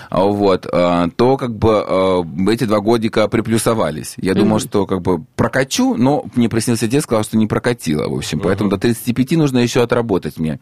вот, 0.09 0.67
э, 0.71 1.07
то 1.15 1.37
как 1.37 1.55
бы 1.55 1.83
э, 1.87 2.51
эти 2.51 2.65
два 2.65 2.79
годика 2.79 3.27
приплюсовались. 3.27 4.13
Я 4.17 4.33
думал, 4.33 4.59
что 4.59 4.85
как 4.85 5.01
бы 5.01 5.23
прокачу, 5.35 5.95
но 5.95 6.25
мне 6.35 6.49
приснился 6.49 6.87
дед, 6.87 7.03
сказал, 7.03 7.23
что 7.23 7.37
не 7.37 7.47
прокатило, 7.47 8.07
в 8.07 8.13
общем. 8.13 8.39
Поэтому 8.39 8.69
до 8.69 8.77
35 8.77 9.31
нужно 9.31 9.59
еще 9.59 9.81
отработать 9.81 10.37
мне. 10.37 10.59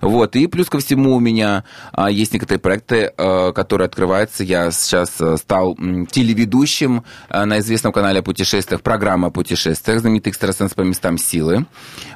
Вот, 0.00 0.36
и 0.36 0.46
плюс 0.46 0.68
ко 0.68 0.78
всему 0.78 1.14
у 1.14 1.20
меня 1.20 1.64
а, 1.92 2.10
есть 2.10 2.32
некоторые 2.32 2.60
проекты, 2.60 3.12
которые 3.16 3.86
открываются. 3.86 4.44
Я 4.44 4.70
сейчас 4.70 5.20
стал 5.40 5.76
телеведущим 6.10 7.04
на 7.28 7.58
известном 7.60 7.92
канале 7.92 8.20
о 8.20 8.22
путешествиях, 8.22 8.82
программа 8.82 9.28
о 9.28 9.30
путешествиях, 9.30 10.00
знаменитый 10.00 10.30
экстрасенс 10.30 10.74
по 10.74 10.82
местам 10.82 11.18
силы. 11.18 11.66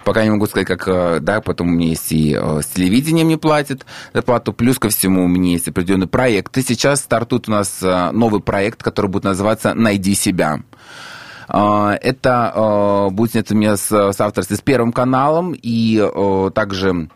Пока 0.05 0.25
не 0.25 0.31
могу 0.31 0.47
сказать, 0.47 0.67
как, 0.67 1.23
да, 1.23 1.41
потом 1.41 1.69
у 1.69 1.71
меня 1.73 1.89
есть 1.89 2.12
и 2.12 2.35
с 2.35 2.67
телевидением 2.67 3.27
мне 3.27 3.39
платят 3.39 3.87
зарплату, 4.12 4.53
плюс 4.53 4.79
ко 4.79 4.89
всему 4.89 5.25
у 5.25 5.29
меня 5.29 5.53
есть 5.53 5.69
определенный 5.69 6.07
проект. 6.07 6.57
Сейчас 6.67 7.01
стартует 7.01 7.49
у 7.49 7.53
нас 7.53 7.81
э, 7.83 8.11
новый 8.11 8.41
проект, 8.41 8.83
который 8.83 9.09
будет 9.09 9.25
называться 9.25 9.73
«Найди 9.75 10.15
себя». 10.15 10.63
А, 11.49 11.97
Это 12.03 12.53
э, 12.55 13.11
будет 13.11 13.33
снято 13.33 13.55
у 13.55 13.57
меня 13.57 13.77
с, 13.77 13.93
с 13.93 14.21
авторством 14.21 14.57
с 14.57 14.61
Первым 14.61 14.93
каналом, 14.93 15.55
и 15.55 15.97
э, 15.97 16.51
также 16.53 17.09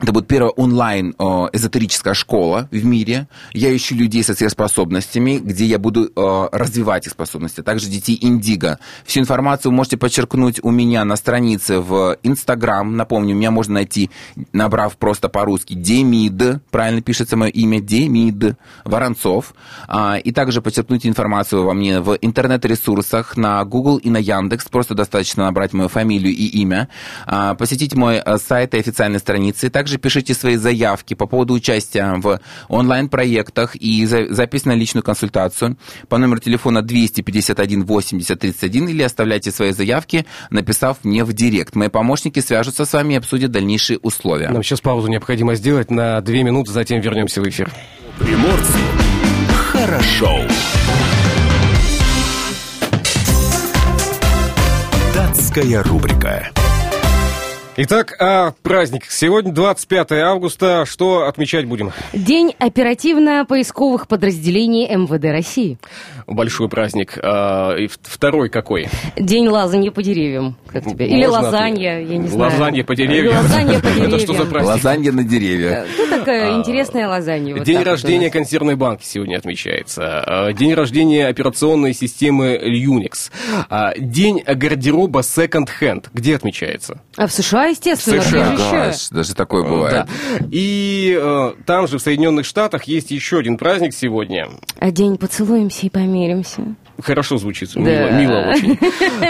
это 0.00 0.12
будет 0.12 0.26
первая 0.26 0.50
онлайн 0.50 1.14
э, 1.18 1.24
эзотерическая 1.52 2.14
школа 2.14 2.68
в 2.70 2.84
мире. 2.84 3.28
Я 3.52 3.74
ищу 3.74 3.94
людей 3.94 4.22
со 4.24 4.34
сверхспособностями, 4.34 5.38
где 5.38 5.64
я 5.64 5.78
буду 5.78 6.10
э, 6.14 6.48
развивать 6.52 7.06
их 7.06 7.12
способности. 7.12 7.62
Также 7.62 7.88
детей 7.88 8.18
Индиго. 8.20 8.78
Всю 9.04 9.20
информацию 9.20 9.72
можете 9.72 9.96
подчеркнуть 9.96 10.60
у 10.62 10.70
меня 10.70 11.04
на 11.04 11.16
странице 11.16 11.78
в 11.78 12.18
Инстаграм. 12.22 12.96
Напомню, 12.96 13.34
меня 13.34 13.50
можно 13.50 13.74
найти, 13.74 14.10
набрав 14.52 14.96
просто 14.96 15.28
по-русски 15.28 15.74
Демид, 15.74 16.62
правильно 16.70 17.00
пишется 17.00 17.36
мое 17.36 17.50
имя, 17.50 17.80
Демид 17.80 18.56
Воронцов. 18.84 19.54
А, 19.86 20.16
и 20.16 20.32
также 20.32 20.60
подчеркнуть 20.60 21.06
информацию 21.06 21.64
во 21.64 21.72
мне 21.72 22.00
в 22.00 22.18
интернет-ресурсах 22.20 23.36
на 23.36 23.64
Google 23.64 23.98
и 23.98 24.10
на 24.10 24.18
Яндекс. 24.18 24.66
Просто 24.68 24.94
достаточно 24.94 25.44
набрать 25.44 25.72
мою 25.72 25.88
фамилию 25.88 26.34
и 26.34 26.46
имя. 26.46 26.88
А, 27.26 27.54
посетить 27.54 27.94
мой 27.94 28.16
э, 28.16 28.38
сайт 28.38 28.74
и 28.74 28.78
официальные 28.78 29.20
страницы. 29.20 29.70
Также 29.70 29.83
пишите 29.98 30.34
свои 30.34 30.56
заявки 30.56 31.14
по 31.14 31.26
поводу 31.26 31.54
участия 31.54 32.14
в 32.16 32.40
онлайн-проектах 32.68 33.76
и 33.76 34.04
за- 34.06 34.32
запись 34.32 34.64
на 34.64 34.72
личную 34.74 35.02
консультацию 35.02 35.76
по 36.08 36.18
номеру 36.18 36.40
телефона 36.40 36.82
251 36.82 37.84
80 37.84 38.38
31 38.38 38.88
или 38.88 39.02
оставляйте 39.02 39.50
свои 39.50 39.72
заявки, 39.72 40.26
написав 40.50 40.98
мне 41.04 41.24
в 41.24 41.32
директ. 41.32 41.74
Мои 41.74 41.88
помощники 41.88 42.40
свяжутся 42.40 42.84
с 42.84 42.92
вами 42.92 43.14
и 43.14 43.16
обсудят 43.16 43.50
дальнейшие 43.50 43.98
условия. 43.98 44.48
Нам 44.50 44.62
сейчас 44.62 44.80
паузу 44.80 45.08
необходимо 45.08 45.54
сделать 45.54 45.90
на 45.90 46.20
две 46.20 46.42
минуты, 46.42 46.72
затем 46.72 47.00
вернемся 47.00 47.40
в 47.40 47.48
эфир. 47.48 47.70
Приморцу 48.18 48.78
хорошо. 49.72 50.40
Датская 55.14 55.82
рубрика. 55.82 56.50
Итак, 57.76 58.14
о 58.20 58.52
праздниках. 58.62 59.10
Сегодня 59.10 59.52
25 59.52 60.12
августа. 60.12 60.84
Что 60.86 61.26
отмечать 61.26 61.64
будем? 61.66 61.90
День 62.12 62.54
оперативно-поисковых 62.60 64.06
подразделений 64.06 64.86
МВД 64.94 65.24
России. 65.24 65.78
Большой 66.28 66.68
праздник. 66.68 67.18
А, 67.20 67.74
и 67.74 67.88
второй 67.88 68.48
какой? 68.48 68.86
День 69.16 69.48
лазанья 69.48 69.90
по 69.90 70.04
деревьям. 70.04 70.56
Как 70.68 70.84
тебе? 70.84 71.08
Или 71.08 71.26
Можно 71.26 71.42
лазанья, 71.46 71.98
я 71.98 72.16
не 72.16 72.28
знаю. 72.28 72.52
Лазанья 72.52 72.84
по 72.84 72.94
деревьям. 72.94 73.34
Лазанья 73.42 73.80
по 73.80 73.86
Это 73.88 74.18
что 74.18 74.18
за 74.18 74.18
деревьям. 74.26 74.48
праздник? 74.50 74.74
Лазанья 74.74 75.12
на 75.12 75.24
деревьях. 75.24 75.86
Ну, 75.98 76.06
такая 76.18 76.56
интересная 76.56 77.08
лазанья. 77.08 77.58
День 77.58 77.82
рождения 77.82 78.30
консервной 78.30 78.76
банки 78.76 79.04
сегодня 79.04 79.36
отмечается. 79.36 80.22
А, 80.24 80.52
День 80.52 80.74
рождения 80.74 81.26
операционной 81.26 81.92
системы 81.92 82.56
Unix. 82.56 83.32
А, 83.68 83.94
День 83.98 84.44
гардероба 84.46 85.20
Second 85.20 85.68
Hand. 85.80 86.04
Где 86.14 86.36
отмечается? 86.36 87.00
А 87.16 87.26
в 87.26 87.32
США, 87.32 87.63
естественно, 87.66 88.20
В 88.20 88.24
США. 88.24 88.38
где 88.38 88.56
же 88.56 88.62
еще? 88.62 88.70
Гаш, 88.70 89.08
даже 89.10 89.34
такое 89.34 89.62
бывает. 89.64 89.92
Да. 89.92 90.46
И 90.50 91.18
э, 91.20 91.52
там 91.66 91.86
же, 91.88 91.98
в 91.98 92.02
Соединенных 92.02 92.46
Штатах, 92.46 92.84
есть 92.84 93.10
еще 93.10 93.38
один 93.38 93.56
праздник 93.58 93.94
сегодня. 93.94 94.48
А 94.78 94.90
день 94.90 95.16
поцелуемся 95.16 95.86
и 95.86 95.90
помиримся. 95.90 96.62
Хорошо 97.02 97.38
звучит, 97.38 97.70
Да. 97.74 97.80
мило, 97.80 98.10
мило 98.12 98.50
очень. 98.52 98.78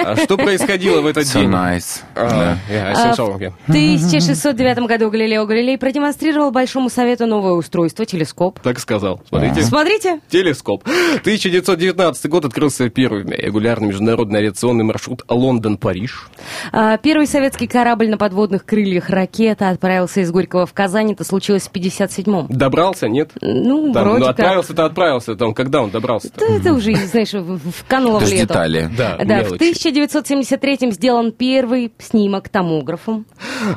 А 0.05 0.17
что 0.17 0.37
происходило 0.37 1.01
в 1.01 1.07
этот 1.07 1.25
So 1.25 1.41
день? 1.41 1.49
nice. 1.49 2.03
А, 2.15 2.57
yeah, 2.71 2.93
yeah. 2.95 3.53
В 3.67 3.71
1609 3.71 4.79
году 4.87 5.11
Галилео 5.11 5.47
Галилей 5.47 5.79
продемонстрировал 5.79 6.51
Большому 6.51 6.91
Совету 6.91 7.27
новое 7.27 7.53
устройство, 7.53 8.05
телескоп. 8.05 8.61
Так 8.61 8.79
сказал. 8.79 9.23
Смотрите. 9.31 9.63
Смотрите, 9.63 10.21
Телескоп. 10.29 10.85
1919 10.85 12.27
год 12.31 12.45
открылся 12.45 12.91
первый 12.91 13.25
регулярный 13.25 13.89
международный 13.89 14.41
авиационный 14.41 14.85
маршрут 14.85 15.23
Лондон-Париж. 15.29 16.29
а, 16.71 16.99
первый 16.99 17.27
советский 17.27 17.67
корабль 17.67 18.09
на 18.11 18.19
подводных 18.25 18.65
крыльях 18.65 19.11
ракета 19.11 19.69
отправился 19.69 20.21
из 20.23 20.31
Горького 20.31 20.65
в 20.65 20.73
Казань. 20.73 21.13
Это 21.13 21.25
случилось 21.25 21.65
в 21.65 21.73
57-м. 21.73 22.47
Добрался, 22.49 23.07
нет? 23.07 23.33
Ну, 23.43 23.93
Там, 23.93 24.05
вроде 24.05 24.21
ну, 24.21 24.27
как. 24.29 24.39
отправился-то 24.39 24.85
отправился. 24.87 25.35
Там, 25.37 25.53
когда 25.53 25.83
он 25.83 25.91
добрался-то? 25.91 26.41
Да, 26.41 26.55
это 26.55 26.73
уже, 26.73 26.95
знаешь, 26.95 27.35
в- 27.35 27.59
вкануло 27.71 28.21
в 28.21 28.27
же 28.27 28.35
лету. 28.35 28.47
детали. 28.49 28.89
Да, 28.97 29.19
Да, 29.23 29.43
в 29.43 29.51
мелочи. 29.53 29.91
1973-м 29.91 30.93
сделан 30.93 31.33
первый 31.33 31.93
снимок 31.99 32.49
томографом. 32.49 33.27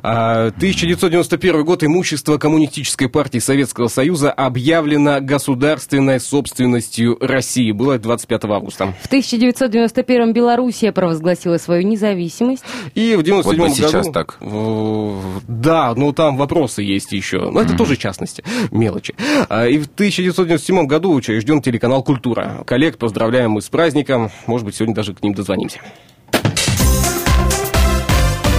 А, 0.01 0.47
1991 0.55 1.65
год. 1.65 1.83
Имущество 1.83 2.37
Коммунистической 2.37 3.09
партии 3.09 3.39
Советского 3.39 3.89
Союза 3.89 4.31
объявлено 4.31 5.17
государственной 5.19 6.21
собственностью 6.21 7.17
России. 7.19 7.73
Было 7.73 7.93
это 7.95 8.03
25 8.03 8.45
августа. 8.45 8.93
В 9.03 9.11
1991-м 9.11 10.31
Белоруссия 10.31 10.93
провозгласила 10.93 11.57
свою 11.57 11.85
независимость. 11.85 12.63
И 12.95 13.15
в 13.17 13.23
97 13.23 13.59
Вот 13.61 13.69
бы 13.69 13.75
сейчас 13.75 13.91
году... 13.91 14.11
так. 14.13 14.36
Да, 14.39 15.93
но 15.95 16.11
там 16.11 16.37
вопросы 16.37 16.81
есть 16.83 17.11
еще. 17.11 17.49
Но 17.49 17.61
это 17.61 17.75
тоже 17.75 17.95
частности, 17.95 18.43
мелочи. 18.71 19.15
А, 19.49 19.67
И 19.67 19.77
в 19.77 19.85
1997 19.85 20.85
году 20.85 21.13
учрежден 21.13 21.61
телеканал 21.61 22.03
«Культура». 22.03 22.63
Коллег 22.65 22.97
поздравляем 22.97 23.51
мы 23.51 23.61
с 23.61 23.69
праздником. 23.69 24.31
Может 24.45 24.65
быть, 24.65 24.75
сегодня 24.75 24.95
даже 24.95 25.13
к 25.13 25.23
ним 25.23 25.33
дозвонимся. 25.33 25.79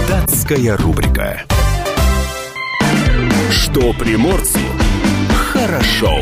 Датская 0.07 0.77
рубрика. 0.77 1.43
Что 3.51 3.93
приморцу 3.93 4.59
хорошо. 5.51 6.13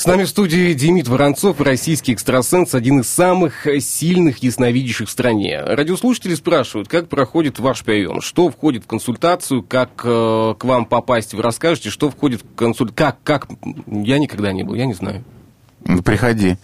С 0.00 0.06
нами 0.06 0.24
в 0.24 0.30
студии 0.30 0.72
Демид 0.72 1.08
Воронцов, 1.08 1.60
российский 1.60 2.14
экстрасенс, 2.14 2.74
один 2.74 3.00
из 3.00 3.10
самых 3.10 3.66
сильных 3.80 4.38
ясновидящих 4.38 5.08
в 5.08 5.10
стране. 5.10 5.60
Радиослушатели 5.62 6.34
спрашивают, 6.34 6.88
как 6.88 7.10
проходит 7.10 7.58
ваш 7.58 7.84
прием, 7.84 8.22
что 8.22 8.48
входит 8.48 8.84
в 8.84 8.86
консультацию, 8.86 9.62
как 9.62 9.90
э, 10.02 10.54
к 10.58 10.64
вам 10.64 10.86
попасть, 10.86 11.34
вы 11.34 11.42
расскажете, 11.42 11.90
что 11.90 12.08
входит 12.08 12.40
в 12.40 12.54
консультацию, 12.54 12.96
как, 12.96 13.46
как, 13.46 13.48
я 13.86 14.18
никогда 14.18 14.54
не 14.54 14.62
был, 14.62 14.74
я 14.74 14.86
не 14.86 14.94
знаю. 14.94 15.22
Приходи. 16.02 16.56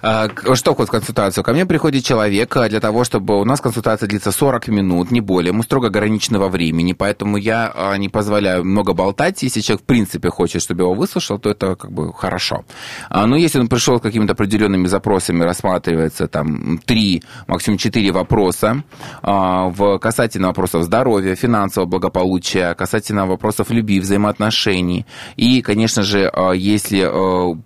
А, 0.00 0.28
Что 0.54 0.74
входит 0.74 0.88
в 0.88 0.92
консультацию? 0.92 1.42
Ко 1.42 1.52
мне 1.52 1.66
приходит 1.66 2.04
человек 2.04 2.56
а, 2.56 2.68
для 2.68 2.80
того, 2.80 3.02
чтобы... 3.04 3.40
У 3.40 3.44
нас 3.44 3.60
консультация 3.60 4.08
длится 4.08 4.30
40 4.30 4.68
минут, 4.68 5.10
не 5.10 5.20
более. 5.20 5.52
Мы 5.52 5.64
строго 5.64 5.88
ограничены 5.88 6.38
во 6.38 6.48
времени, 6.48 6.92
поэтому 6.92 7.36
я 7.36 7.72
а, 7.74 7.96
не 7.96 8.08
позволяю 8.08 8.64
много 8.64 8.92
болтать. 8.92 9.42
Если 9.42 9.60
человек, 9.60 9.82
в 9.82 9.86
принципе, 9.86 10.30
хочет, 10.30 10.62
чтобы 10.62 10.82
его 10.82 10.94
выслушал, 10.94 11.38
то 11.38 11.50
это 11.50 11.74
как 11.74 11.90
бы 11.90 12.12
хорошо. 12.12 12.64
Но 13.10 13.36
если 13.36 13.58
он 13.58 13.68
пришел 13.68 13.98
с 13.98 14.02
какими-то 14.02 14.34
определенными 14.34 14.86
запросами, 14.86 15.42
рассматривается 15.42 16.28
там 16.28 16.78
три, 16.78 17.22
максимум 17.46 17.78
четыре 17.78 18.12
вопроса 18.12 18.82
в 19.22 19.98
касательно 19.98 20.48
вопросов 20.48 20.84
здоровья, 20.84 21.34
финансового 21.34 21.88
благополучия, 21.88 22.74
касательно 22.74 23.26
вопросов 23.26 23.70
любви, 23.70 24.00
взаимоотношений. 24.00 25.06
И, 25.36 25.62
конечно 25.62 26.02
же, 26.02 26.30
если 26.54 27.10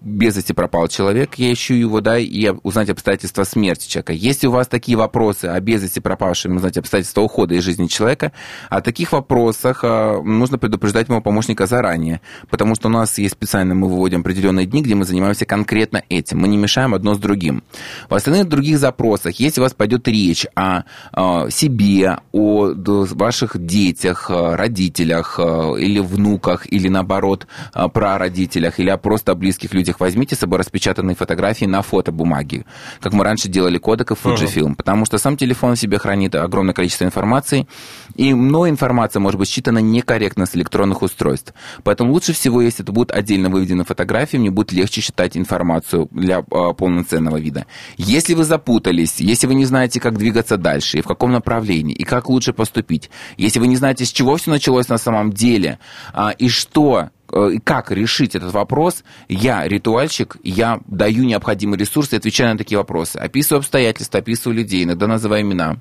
без 0.03 0.37
вести 0.37 0.53
пропал 0.53 0.89
человек, 0.89 1.35
я 1.37 1.53
ищу 1.53 1.75
его, 1.75 2.01
да, 2.01 2.22
и 2.23 2.51
узнать 2.63 2.91
обстоятельства 2.91 3.45
смерти 3.45 3.89
человека. 3.89 4.13
Если 4.13 4.47
у 4.47 4.51
вас 4.51 4.69
такие 4.69 4.97
вопросы 4.97 5.47
о 5.47 5.61
без 5.61 5.83
вести 5.83 6.01
пропавшем, 6.01 6.57
узнать 6.57 6.77
обстоятельства 6.79 7.21
ухода 7.23 7.55
из 7.55 7.63
жизни 7.63 7.87
человека, 7.87 8.33
о 8.71 8.81
таких 8.81 9.13
вопросах 9.13 9.81
а, 9.83 10.21
нужно 10.23 10.59
предупреждать 10.59 11.09
моего 11.09 11.23
помощника 11.23 11.67
заранее, 11.67 12.21
потому 12.51 12.75
что 12.75 12.89
у 12.89 12.91
нас 12.91 13.19
есть 13.19 13.35
специально, 13.35 13.75
мы 13.75 13.89
выводим 13.89 14.21
определенные 14.21 14.67
дни, 14.67 14.83
где 14.83 14.95
мы 14.95 15.05
занимаемся 15.05 15.45
конкретно 15.45 16.03
этим. 16.09 16.39
Мы 16.39 16.49
не 16.49 16.57
мешаем 16.57 16.95
одно 16.95 17.15
с 17.15 17.19
другим. 17.19 17.63
В 18.09 18.15
остальных 18.15 18.49
других 18.49 18.79
запросах, 18.79 19.37
если 19.37 19.61
у 19.61 19.65
вас 19.65 19.75
пойдет 19.75 20.07
речь 20.09 20.47
о, 20.55 20.83
а, 21.13 21.51
себе, 21.51 22.19
о 22.33 22.73
ваших 22.75 23.59
детях, 23.65 24.31
а, 24.31 24.57
родителях 24.57 25.39
или 25.39 26.01
внуках, 26.01 26.67
или 26.73 26.89
наоборот, 26.89 27.47
а, 27.73 27.89
прародителях, 27.89 28.79
или 28.79 28.91
о 28.91 28.97
просто 28.97 29.35
близких 29.35 29.75
людях, 29.75 30.01
возьмите 30.01 30.35
с 30.35 30.39
собой 30.39 30.59
распечатанные 30.59 31.17
фотографии 31.17 31.65
на 31.65 31.83
фотобумаге, 32.13 32.65
как 33.01 33.13
мы 33.13 33.25
раньше 33.25 33.49
делали 33.49 33.79
кодек 33.79 34.11
и 34.11 34.15
Fujifilm, 34.15 34.75
потому 34.77 35.07
что 35.07 35.19
сам 35.19 35.37
телефон 35.37 35.75
в 35.75 35.79
себе 35.79 35.99
хранит 35.99 36.35
огромное 36.35 36.75
количество 36.75 37.05
информации, 37.05 37.67
и 38.15 38.35
мной 38.35 38.71
информация 38.71 39.21
может 39.21 39.39
быть 39.39 39.49
считана 39.49 39.79
некорректно 39.79 40.47
с 40.47 40.55
электронных 40.55 41.03
устройств. 41.03 41.55
Поэтому 41.83 42.13
лучше 42.13 42.33
всего, 42.33 42.63
если 42.63 42.85
это 42.85 42.93
будут 42.93 43.13
отдельно 43.13 43.49
выведены 43.49 43.85
фотографии, 43.85 44.37
мне 44.37 44.51
будет 44.51 44.73
легче 44.73 45.01
считать 45.01 45.37
информацию 45.37 46.09
для 46.11 46.45
а, 46.51 46.73
полноценного 46.73 47.39
вида. 47.39 47.67
Если 47.97 48.35
вы 48.35 48.45
запутались, 48.45 49.21
если 49.21 49.47
вы 49.47 49.55
не 49.55 49.65
знаете, 49.65 50.01
как 50.01 50.19
двигаться 50.19 50.57
дальше, 50.57 50.99
и 50.99 51.03
в 51.03 51.07
каком 51.07 51.33
направлении, 51.33 51.95
и 51.95 52.05
как 52.05 52.29
лучше 52.29 52.53
поступить, 52.53 53.11
если 53.37 53.59
вы 53.59 53.67
не 53.67 53.77
знаете, 53.77 54.05
с 54.05 54.13
чего 54.13 54.37
все 54.37 54.51
началось 54.51 54.89
на 54.89 54.99
самом 54.99 55.33
деле, 55.33 55.79
а, 56.13 56.31
и 56.31 56.49
что 56.49 57.09
э, 57.22 57.22
как 57.65 57.91
решить 57.91 58.35
этот 58.35 58.53
вопрос, 58.53 59.05
я, 59.29 59.67
ритуальщик, 59.67 60.37
я 60.43 60.81
даю 60.87 61.25
необходимые 61.25 61.79
ресурсы 61.79 62.15
отвечаю 62.15 62.53
на 62.53 62.59
такие 62.59 62.79
вопросы. 62.79 63.17
Описываю 63.17 63.61
обстоятельства, 63.61 64.21
описываю 64.21 64.59
людей, 64.59 64.85
иногда 64.85 65.07
называю 65.07 65.43
имена. 65.43 65.79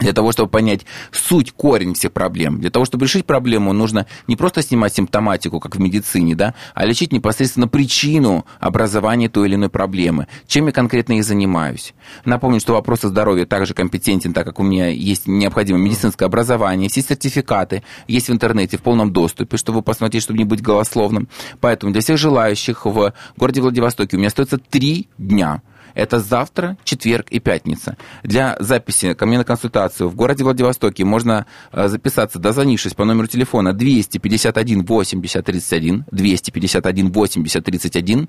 Для 0.00 0.12
того, 0.12 0.32
чтобы 0.32 0.48
понять 0.48 0.86
суть, 1.12 1.52
корень 1.52 1.94
всех 1.94 2.12
проблем. 2.12 2.60
Для 2.60 2.70
того, 2.70 2.84
чтобы 2.86 3.04
решить 3.04 3.26
проблему, 3.26 3.72
нужно 3.72 4.06
не 4.26 4.36
просто 4.36 4.62
снимать 4.62 4.94
симптоматику, 4.94 5.60
как 5.60 5.76
в 5.76 5.80
медицине, 5.80 6.34
да, 6.34 6.54
а 6.74 6.86
лечить 6.86 7.12
непосредственно 7.12 7.68
причину 7.68 8.46
образования 8.58 9.28
той 9.28 9.48
или 9.48 9.56
иной 9.56 9.68
проблемы. 9.68 10.26
Чем 10.46 10.66
я 10.66 10.72
конкретно 10.72 11.18
и 11.18 11.22
занимаюсь. 11.22 11.94
Напомню, 12.24 12.60
что 12.60 12.72
вопросы 12.72 13.08
здоровья 13.08 13.44
также 13.44 13.74
компетентен, 13.74 14.32
так 14.32 14.46
как 14.46 14.58
у 14.58 14.62
меня 14.62 14.88
есть 14.88 15.26
необходимое 15.26 15.82
медицинское 15.82 16.24
образование, 16.24 16.88
все 16.88 17.02
сертификаты 17.02 17.82
есть 18.08 18.28
в 18.28 18.32
интернете 18.32 18.78
в 18.78 18.82
полном 18.82 19.12
доступе, 19.12 19.56
чтобы 19.58 19.82
посмотреть, 19.82 20.22
чтобы 20.22 20.38
не 20.38 20.44
быть 20.44 20.62
голословным. 20.62 21.28
Поэтому 21.60 21.92
для 21.92 22.00
всех 22.00 22.16
желающих 22.16 22.86
в 22.86 23.12
городе 23.36 23.60
Владивостоке 23.60 24.16
у 24.16 24.18
меня 24.18 24.28
остается 24.28 24.58
три 24.58 25.08
дня. 25.18 25.62
Это 25.94 26.20
завтра, 26.20 26.76
четверг 26.84 27.26
и 27.30 27.40
пятница. 27.40 27.96
Для 28.22 28.56
записи 28.60 29.14
ко 29.14 29.26
мне 29.26 29.38
на 29.38 29.44
консультацию 29.44 30.08
в 30.08 30.14
городе 30.14 30.44
Владивостоке 30.44 31.04
можно 31.04 31.46
э, 31.72 31.88
записаться, 31.88 32.38
дозвонившись 32.38 32.94
по 32.94 33.04
номеру 33.04 33.26
телефона 33.26 33.72
251 33.72 34.84
80 34.84 35.44
31, 35.44 36.04
251 36.10 37.12
80 37.12 37.64
31. 37.64 38.28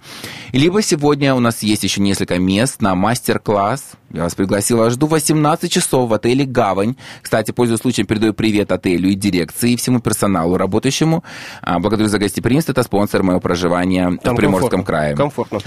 Либо 0.54 0.82
сегодня 0.82 1.36
у 1.36 1.40
нас 1.40 1.64
есть 1.64 1.84
еще 1.84 2.02
несколько 2.02 2.40
мест 2.40 2.82
на 2.82 2.96
мастер-класс. 2.96 3.94
Я 4.14 4.24
вас 4.24 4.36
пригласила, 4.36 4.90
жду 4.90 5.08
18 5.08 5.72
часов 5.72 6.10
в 6.10 6.14
отеле 6.14 6.46
«Гавань». 6.46 6.96
Кстати, 7.22 7.52
пользуясь 7.52 7.80
случаем, 7.82 8.06
передаю 8.08 8.34
привет 8.34 8.72
отелю 8.72 9.10
и 9.10 9.16
дирекции, 9.16 9.72
и 9.72 9.76
всему 9.78 10.00
персоналу 10.00 10.58
работающему. 10.58 11.24
А, 11.62 11.80
Благодарю 11.80 12.10
за 12.10 12.20
гостеприимство, 12.20 12.74
это 12.74 12.84
спонсор 12.84 13.24
моего 13.24 13.40
проживания 13.40 14.10
в 14.10 14.36
Приморском 14.36 14.70
комфортно. 14.70 14.84
крае. 14.84 15.16
Комфортно. 15.16 15.60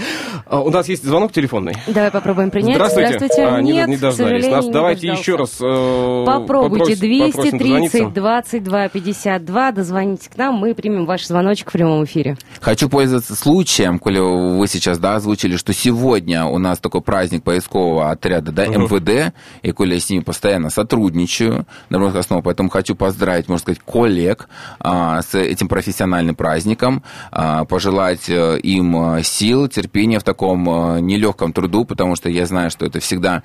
А, 0.45 0.61
у 0.61 0.69
нас 0.69 0.87
есть 0.89 1.03
звонок 1.03 1.31
телефонный. 1.31 1.73
Давай 1.87 2.11
попробуем 2.11 2.51
принять. 2.51 2.75
Здравствуйте. 2.75 3.45
А, 3.47 3.61
не, 3.61 3.71
Нет, 3.73 3.87
не 3.87 3.97
дождались 3.97 4.47
нас. 4.47 4.65
не 4.65 4.71
Давайте 4.71 5.07
дождался. 5.07 5.21
еще 5.21 5.35
раз 5.35 5.57
э, 5.61 6.23
Попробуйте. 6.25 6.95
попрос- 6.95 7.31
попросим 7.31 7.57
230 7.57 7.59
дозвониться. 8.03 8.09
22 8.09 8.89
52. 8.89 9.71
Дозвоните 9.71 10.29
к 10.29 10.37
нам, 10.37 10.55
мы 10.55 10.75
примем 10.75 11.05
ваш 11.05 11.25
звоночек 11.25 11.69
в 11.69 11.73
прямом 11.73 12.03
эфире. 12.05 12.37
Хочу 12.61 12.89
пользоваться 12.89 13.35
случаем, 13.35 13.97
коли 13.99 14.19
вы 14.19 14.67
сейчас 14.67 14.99
да, 14.99 15.15
озвучили, 15.15 15.55
что 15.57 15.73
сегодня 15.73 16.45
у 16.45 16.57
нас 16.59 16.79
такой 16.79 17.01
праздник 17.01 17.43
поискового 17.43 18.11
отряда 18.11 18.34
да, 18.41 18.65
МВД, 18.65 19.33
и 19.61 19.71
коли 19.71 19.95
я 19.95 19.99
с 19.99 20.09
ними 20.09 20.21
постоянно 20.21 20.69
сотрудничаю 20.69 21.65
на 21.89 21.99
равных 21.99 22.17
основах, 22.17 22.45
поэтому 22.45 22.69
хочу 22.69 22.95
поздравить, 22.95 23.47
можно 23.47 23.61
сказать, 23.61 23.81
коллег 23.85 24.47
а, 24.79 25.21
с 25.21 25.35
этим 25.35 25.67
профессиональным 25.67 26.35
праздником, 26.35 27.03
а, 27.31 27.65
пожелать 27.65 28.29
э, 28.29 28.59
им 28.59 29.15
э, 29.15 29.23
сил, 29.23 29.67
терпения 29.67 30.19
в 30.19 30.23
таком 30.23 30.67
э, 30.69 30.99
нелегком 31.01 31.53
труду, 31.53 31.85
потому 31.85 32.15
что 32.15 32.29
я 32.29 32.45
знаю, 32.45 32.69
что 32.69 32.85
это 32.85 32.99
всегда 32.99 33.43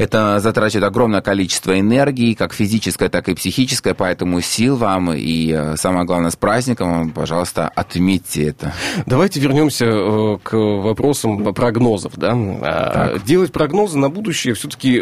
это 0.00 0.40
затрачивает 0.40 0.84
огромное 0.84 1.20
количество 1.20 1.78
энергии, 1.78 2.34
как 2.34 2.54
физической, 2.54 3.08
так 3.08 3.28
и 3.28 3.34
психической, 3.34 3.94
поэтому 3.94 4.40
сил 4.40 4.76
вам 4.76 5.12
и 5.12 5.52
э, 5.52 5.76
самое 5.76 6.06
главное 6.06 6.30
с 6.30 6.36
праздником, 6.36 7.10
пожалуйста, 7.10 7.70
отметьте 7.74 8.48
это. 8.48 8.72
Давайте 9.06 9.40
вернемся 9.40 9.84
э, 9.86 10.38
к 10.42 10.54
вопросам 10.54 11.52
прогнозов. 11.52 12.14
Да? 12.16 12.32
А, 12.32 13.18
Делать 13.26 13.52
прогнозы 13.52 13.98
на 13.98 14.08
будущее 14.08 14.54
все-таки 14.54 14.98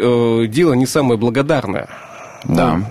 дело 0.47 0.73
не 0.73 0.85
самое 0.85 1.17
благодарное. 1.17 1.87
Да. 2.43 2.81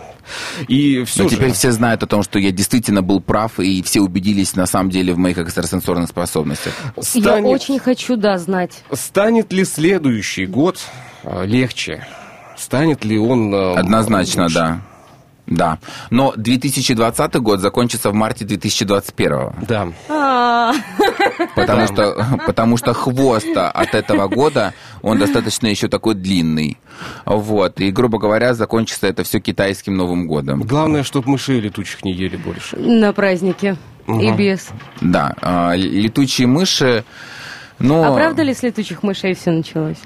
И 0.68 1.04
все 1.04 1.22
Но 1.24 1.28
же... 1.28 1.36
теперь 1.36 1.52
все 1.52 1.72
знают 1.72 2.02
о 2.02 2.06
том, 2.06 2.22
что 2.22 2.38
я 2.38 2.50
действительно 2.52 3.02
был 3.02 3.20
прав, 3.20 3.58
и 3.60 3.82
все 3.82 4.00
убедились 4.00 4.54
на 4.56 4.66
самом 4.66 4.90
деле 4.90 5.12
в 5.14 5.18
моих 5.18 5.38
экстрасенсорных 5.38 6.08
способностях. 6.08 6.72
Я 6.96 7.02
станет- 7.02 7.46
очень 7.50 7.78
хочу, 7.78 8.16
да, 8.16 8.38
знать. 8.38 8.72
Станет 8.92 9.52
ли 9.52 9.64
следующий 9.64 10.46
год 10.46 10.78
э, 11.24 11.46
легче? 11.46 12.06
Станет 12.56 13.04
ли 13.04 13.18
он... 13.18 13.54
э, 13.54 13.74
Однозначно, 13.76 14.44
лучше? 14.44 14.54
да. 14.54 14.80
Да. 15.50 15.78
Но 16.10 16.32
2020 16.36 17.34
год 17.36 17.60
закончится 17.60 18.10
в 18.10 18.14
марте 18.14 18.44
2021. 18.44 19.50
Да. 19.66 19.88
А, 20.08 20.72
Потому 21.54 21.86
что, 21.86 22.38
потому 22.46 22.76
что 22.76 22.92
хвост 22.92 23.56
от 23.56 23.94
этого 23.94 24.28
года, 24.28 24.74
он 25.02 25.18
достаточно 25.18 25.66
еще 25.66 25.88
такой 25.88 26.14
длинный. 26.14 26.78
Вот. 27.24 27.80
И, 27.80 27.90
грубо 27.90 28.18
говоря, 28.18 28.54
закончится 28.54 29.06
это 29.06 29.24
все 29.24 29.40
китайским 29.40 29.96
Новым 29.96 30.26
годом. 30.26 30.62
Главное, 30.62 31.02
чтобы 31.02 31.30
мышей 31.30 31.60
летучих 31.60 32.04
не 32.04 32.12
ели 32.12 32.36
больше. 32.36 32.76
На 32.76 33.12
празднике. 33.12 33.76
И 34.06 34.32
без. 34.32 34.68
Да. 35.00 35.34
а, 35.40 35.74
Летучие 35.74 36.46
мыши... 36.46 37.04
Ну, 37.78 38.02
А 38.02 38.12
правда 38.12 38.42
ли 38.42 38.54
с 38.54 38.62
летучих 38.62 39.02
мышей 39.02 39.34
все 39.34 39.50
началось? 39.52 39.98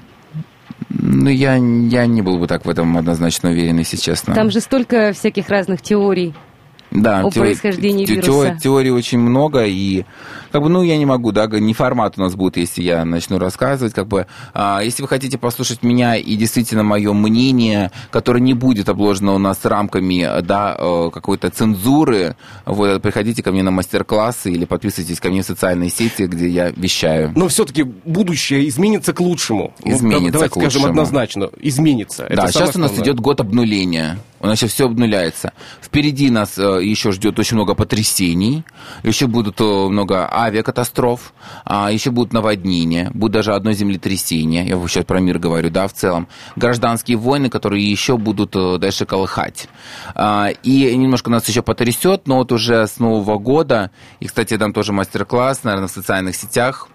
Ну 1.13 1.29
я, 1.29 1.55
я 1.55 2.05
не 2.05 2.21
был 2.21 2.39
бы 2.39 2.47
так 2.47 2.65
в 2.65 2.69
этом 2.69 2.97
однозначно 2.97 3.49
уверен, 3.51 3.77
если 3.79 3.97
честно. 3.97 4.33
Там 4.33 4.51
же 4.51 4.59
столько 4.59 5.13
всяких 5.13 5.49
разных 5.49 5.81
теорий. 5.81 6.33
да, 6.91 7.21
о 7.21 7.29
происхождении 7.31 8.05
те- 8.05 8.15
вируса. 8.15 8.57
Теорий 8.61 8.91
очень 8.91 9.19
много, 9.19 9.63
и 9.65 10.05
как 10.53 10.61
бы, 10.61 10.69
ну, 10.69 10.83
я 10.83 10.97
не 10.97 11.05
могу, 11.07 11.31
да, 11.31 11.47
не 11.47 11.73
формат 11.73 12.13
у 12.17 12.21
нас 12.21 12.35
будет, 12.35 12.57
если 12.57 12.83
я 12.83 13.03
начну 13.05 13.39
рассказывать, 13.39 13.95
как 13.95 14.07
бы, 14.07 14.27
а, 14.53 14.81
если 14.83 15.01
вы 15.01 15.07
хотите 15.07 15.39
послушать 15.39 15.81
меня 15.81 16.15
и 16.15 16.35
действительно 16.35 16.83
мое 16.83 17.11
мнение, 17.11 17.91
которое 18.11 18.39
не 18.39 18.53
будет 18.53 18.87
обложено 18.87 19.33
у 19.33 19.39
нас 19.39 19.65
рамками, 19.65 20.41
да, 20.43 20.75
э, 20.77 21.09
какой-то 21.11 21.49
цензуры, 21.49 22.35
вот, 22.67 23.01
приходите 23.01 23.41
ко 23.41 23.51
мне 23.51 23.63
на 23.63 23.71
мастер-классы 23.71 24.51
или 24.51 24.65
подписывайтесь 24.65 25.19
ко 25.19 25.29
мне 25.29 25.41
в 25.41 25.45
социальные 25.47 25.89
сети, 25.89 26.27
где 26.27 26.47
я 26.47 26.69
вещаю. 26.69 27.31
Но 27.35 27.47
все-таки 27.47 27.81
будущее 27.81 28.69
изменится 28.69 29.11
к 29.11 29.21
лучшему. 29.21 29.73
Ну, 29.83 29.91
Изменится 29.91 30.33
давайте 30.33 30.53
к 30.53 30.61
скажем 30.61 30.81
лучшему. 30.83 30.87
однозначно. 30.89 31.49
Изменится. 31.61 32.25
Это 32.25 32.35
Да, 32.35 32.47
самое 32.49 32.53
сейчас 32.53 32.75
у 32.75 32.79
нас 32.79 32.91
идет 32.99 33.19
год 33.19 33.41
обнуления. 33.41 34.19
У 34.43 34.45
нас 34.45 34.59
сейчас 34.59 34.73
все 34.73 34.87
обнуляется. 34.87 35.53
Впереди 35.81 36.29
нас 36.29 36.57
э, 36.59 36.83
еще 36.83 37.13
ждет 37.13 37.39
очень 37.39 37.55
много 37.55 37.75
потрясений. 37.75 38.65
Еще 39.01 39.27
будут 39.27 39.61
э, 39.61 39.63
много 39.63 40.29
авиакатастроф. 40.29 41.33
а 41.63 41.89
еще 41.89 42.11
будут 42.11 42.33
наводнения. 42.33 43.09
Будет 43.13 43.31
даже 43.31 43.53
одно 43.53 43.71
землетрясение. 43.71 44.67
Я 44.67 44.77
сейчас 44.85 45.05
про 45.05 45.21
мир 45.21 45.39
говорю, 45.39 45.69
да, 45.69 45.87
в 45.87 45.93
целом. 45.93 46.27
Гражданские 46.57 47.15
войны, 47.15 47.49
которые 47.49 47.89
еще 47.89 48.17
будут 48.17 48.53
э, 48.57 48.79
дальше 48.79 49.05
колыхать. 49.05 49.69
А, 50.13 50.49
и 50.61 50.93
немножко 50.93 51.31
нас 51.31 51.47
еще 51.47 51.61
потрясет, 51.61 52.27
но 52.27 52.39
вот 52.39 52.51
уже 52.51 52.85
с 52.85 52.99
Нового 52.99 53.37
года, 53.37 53.91
и, 54.19 54.27
кстати, 54.27 54.53
я 54.53 54.59
дам 54.59 54.73
тоже 54.73 54.91
мастер-класс, 54.91 55.63
наверное, 55.63 55.87
в 55.87 55.91
социальных 55.91 56.35
сетях, 56.35 56.89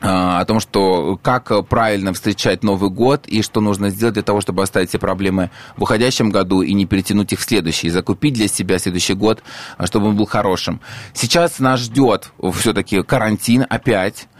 о 0.00 0.44
том, 0.46 0.60
что 0.60 1.18
как 1.22 1.66
правильно 1.68 2.12
встречать 2.12 2.62
Новый 2.62 2.90
год 2.90 3.26
и 3.26 3.42
что 3.42 3.60
нужно 3.60 3.90
сделать 3.90 4.14
для 4.14 4.22
того, 4.22 4.40
чтобы 4.40 4.62
оставить 4.62 4.88
все 4.88 4.98
проблемы 4.98 5.50
в 5.76 5.82
уходящем 5.82 6.30
году 6.30 6.62
и 6.62 6.72
не 6.72 6.86
перетянуть 6.86 7.32
их 7.32 7.40
в 7.40 7.44
следующий, 7.44 7.88
и 7.88 7.90
закупить 7.90 8.34
для 8.34 8.48
себя 8.48 8.78
следующий 8.78 9.14
год, 9.14 9.42
а, 9.76 9.86
чтобы 9.86 10.08
он 10.08 10.16
был 10.16 10.26
хорошим. 10.26 10.80
Сейчас 11.12 11.58
нас 11.58 11.80
ждет 11.80 12.32
все-таки 12.54 13.02
карантин 13.02 13.66
опять, 13.68 14.26
а, 14.26 14.39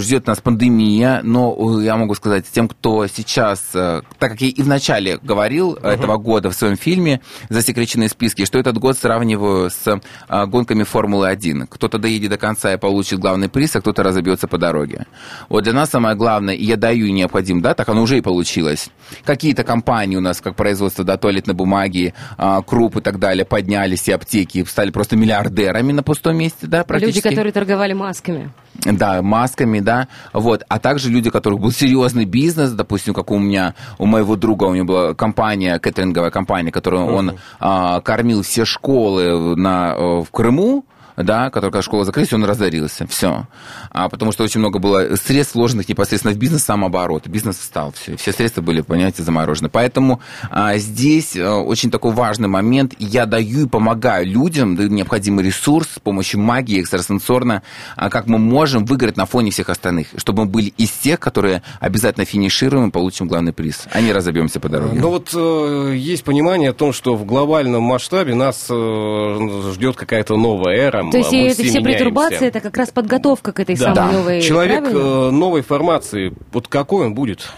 ждет 0.00 0.26
нас 0.26 0.40
пандемия, 0.40 1.20
но 1.22 1.78
э, 1.78 1.84
я 1.84 1.96
могу 1.96 2.14
сказать 2.14 2.44
тем, 2.50 2.68
кто 2.68 3.06
сейчас, 3.06 3.62
э, 3.74 4.02
так 4.18 4.32
как 4.32 4.40
я 4.40 4.48
и 4.48 4.62
в 4.62 4.68
начале 4.68 5.18
говорил 5.22 5.74
этого 5.74 6.16
года 6.16 6.50
в 6.50 6.54
своем 6.54 6.76
фильме 6.76 7.20
«Засекреченные 7.48 8.08
списки», 8.08 8.44
что 8.44 8.58
этот 8.58 8.78
год 8.78 8.96
сравниваю 8.96 9.70
с 9.70 10.00
а, 10.28 10.46
гонками 10.46 10.84
Формулы-1. 10.84 11.66
Кто-то 11.68 11.98
доедет 11.98 12.30
до 12.30 12.38
конца 12.38 12.72
и 12.72 12.76
получит 12.76 13.18
главный 13.18 13.48
приз, 13.48 13.76
а 13.76 13.80
кто-то 13.80 14.02
разобьется 14.02 14.48
по 14.48 14.58
дороге. 14.58 15.06
Вот 15.48 15.64
для 15.64 15.72
нас 15.72 15.90
самое 15.90 16.16
главное, 16.16 16.54
и 16.54 16.64
я 16.64 16.76
даю 16.76 17.06
и 17.06 17.12
необходим, 17.12 17.60
да, 17.60 17.74
так 17.74 17.88
оно 17.88 18.02
уже 18.02 18.18
и 18.18 18.20
получилось. 18.20 18.90
Какие-то 19.24 19.64
компании 19.64 20.16
у 20.16 20.20
нас, 20.20 20.40
как 20.40 20.56
производство 20.56 21.04
да, 21.04 21.16
туалетной 21.16 21.54
бумаги, 21.54 22.14
а, 22.36 22.62
круп 22.62 22.98
и 22.98 23.00
так 23.00 23.18
далее, 23.18 23.44
поднялись, 23.44 24.08
и 24.08 24.12
аптеки 24.12 24.64
стали 24.64 24.90
просто 24.90 25.16
миллиардерами 25.16 25.92
на 25.92 26.02
пустом 26.02 26.36
месте, 26.36 26.66
да, 26.66 26.78
Люди, 26.78 26.88
практически. 26.88 27.28
которые 27.28 27.52
торговали 27.52 27.92
масками. 27.92 28.50
Да, 28.84 29.20
масками, 29.22 29.80
да, 29.80 30.08
вот, 30.32 30.64
а 30.68 30.78
также 30.78 31.10
люди, 31.10 31.28
у 31.28 31.32
которых 31.32 31.60
был 31.60 31.70
серьезный 31.70 32.24
бизнес, 32.24 32.70
допустим, 32.72 33.12
как 33.12 33.30
у 33.30 33.38
меня, 33.38 33.74
у 33.98 34.06
моего 34.06 34.36
друга, 34.36 34.64
у 34.64 34.74
него 34.74 34.86
была 34.86 35.14
компания, 35.14 35.78
кэтеринговая 35.78 36.30
компания, 36.30 36.72
которую 36.72 37.06
он 37.06 37.32
а, 37.58 38.00
кормил 38.00 38.42
все 38.42 38.64
школы 38.64 39.56
на, 39.56 39.94
э, 39.94 40.22
в 40.22 40.30
Крыму, 40.30 40.84
да, 41.24 41.50
который, 41.50 41.70
когда 41.70 41.82
школа 41.82 42.04
закрылась, 42.04 42.32
он 42.32 42.44
разорился, 42.44 43.06
все. 43.06 43.46
А, 43.90 44.08
потому 44.08 44.32
что 44.32 44.44
очень 44.44 44.60
много 44.60 44.78
было 44.78 45.16
средств, 45.16 45.54
вложенных 45.54 45.88
непосредственно 45.88 46.34
в 46.34 46.38
бизнес, 46.38 46.64
самооборот. 46.64 47.26
Бизнес 47.26 47.58
встал, 47.58 47.92
все, 47.92 48.16
все 48.16 48.32
средства 48.32 48.62
были, 48.62 48.80
понимаете, 48.80 49.22
заморожены. 49.22 49.68
Поэтому 49.68 50.20
а, 50.50 50.76
здесь 50.78 51.36
а, 51.36 51.56
очень 51.58 51.90
такой 51.90 52.12
важный 52.12 52.48
момент. 52.48 52.94
Я 52.98 53.26
даю 53.26 53.66
и 53.66 53.68
помогаю 53.68 54.26
людям, 54.26 54.76
даю 54.76 54.88
необходимый 54.90 55.44
ресурс 55.44 55.88
с 55.96 55.98
помощью 55.98 56.40
магии 56.40 56.80
экстрасенсорно, 56.80 57.62
а, 57.96 58.10
как 58.10 58.26
мы 58.26 58.38
можем 58.38 58.84
выиграть 58.84 59.16
на 59.16 59.26
фоне 59.26 59.50
всех 59.50 59.68
остальных, 59.68 60.08
чтобы 60.16 60.44
мы 60.44 60.50
были 60.50 60.72
из 60.76 60.90
тех, 60.90 61.20
которые 61.20 61.62
обязательно 61.80 62.24
финишируем 62.24 62.88
и 62.88 62.90
получим 62.90 63.28
главный 63.28 63.52
приз, 63.52 63.84
а 63.92 64.00
не 64.00 64.12
разобьемся 64.12 64.60
по 64.60 64.68
дороге. 64.68 65.00
Но 65.00 65.10
вот 65.10 65.30
э, 65.34 65.94
есть 65.96 66.24
понимание 66.24 66.70
о 66.70 66.72
том, 66.72 66.92
что 66.92 67.14
в 67.14 67.24
глобальном 67.24 67.82
масштабе 67.82 68.34
нас 68.34 68.66
э, 68.70 69.70
ждет 69.72 69.96
какая-то 69.96 70.36
новая 70.36 70.76
эра. 70.76 71.09
То 71.10 71.18
есть 71.18 71.32
мы 71.32 71.38
эти 71.48 71.54
все 71.62 71.80
меняемся. 71.80 71.90
пертурбации, 71.98 72.46
это 72.48 72.60
как 72.60 72.76
раз 72.76 72.90
подготовка 72.90 73.52
к 73.52 73.60
этой 73.60 73.76
Да. 73.76 73.94
самой 73.94 73.94
Да. 73.94 74.12
новой... 74.12 74.40
Человек 74.42 74.80
правильно? 74.80 74.98
э, 74.98 75.30
новой 75.30 75.62
формации, 75.62 76.32
вот 76.52 76.68
какой 76.68 77.06
он 77.06 77.14
будет? 77.14 77.48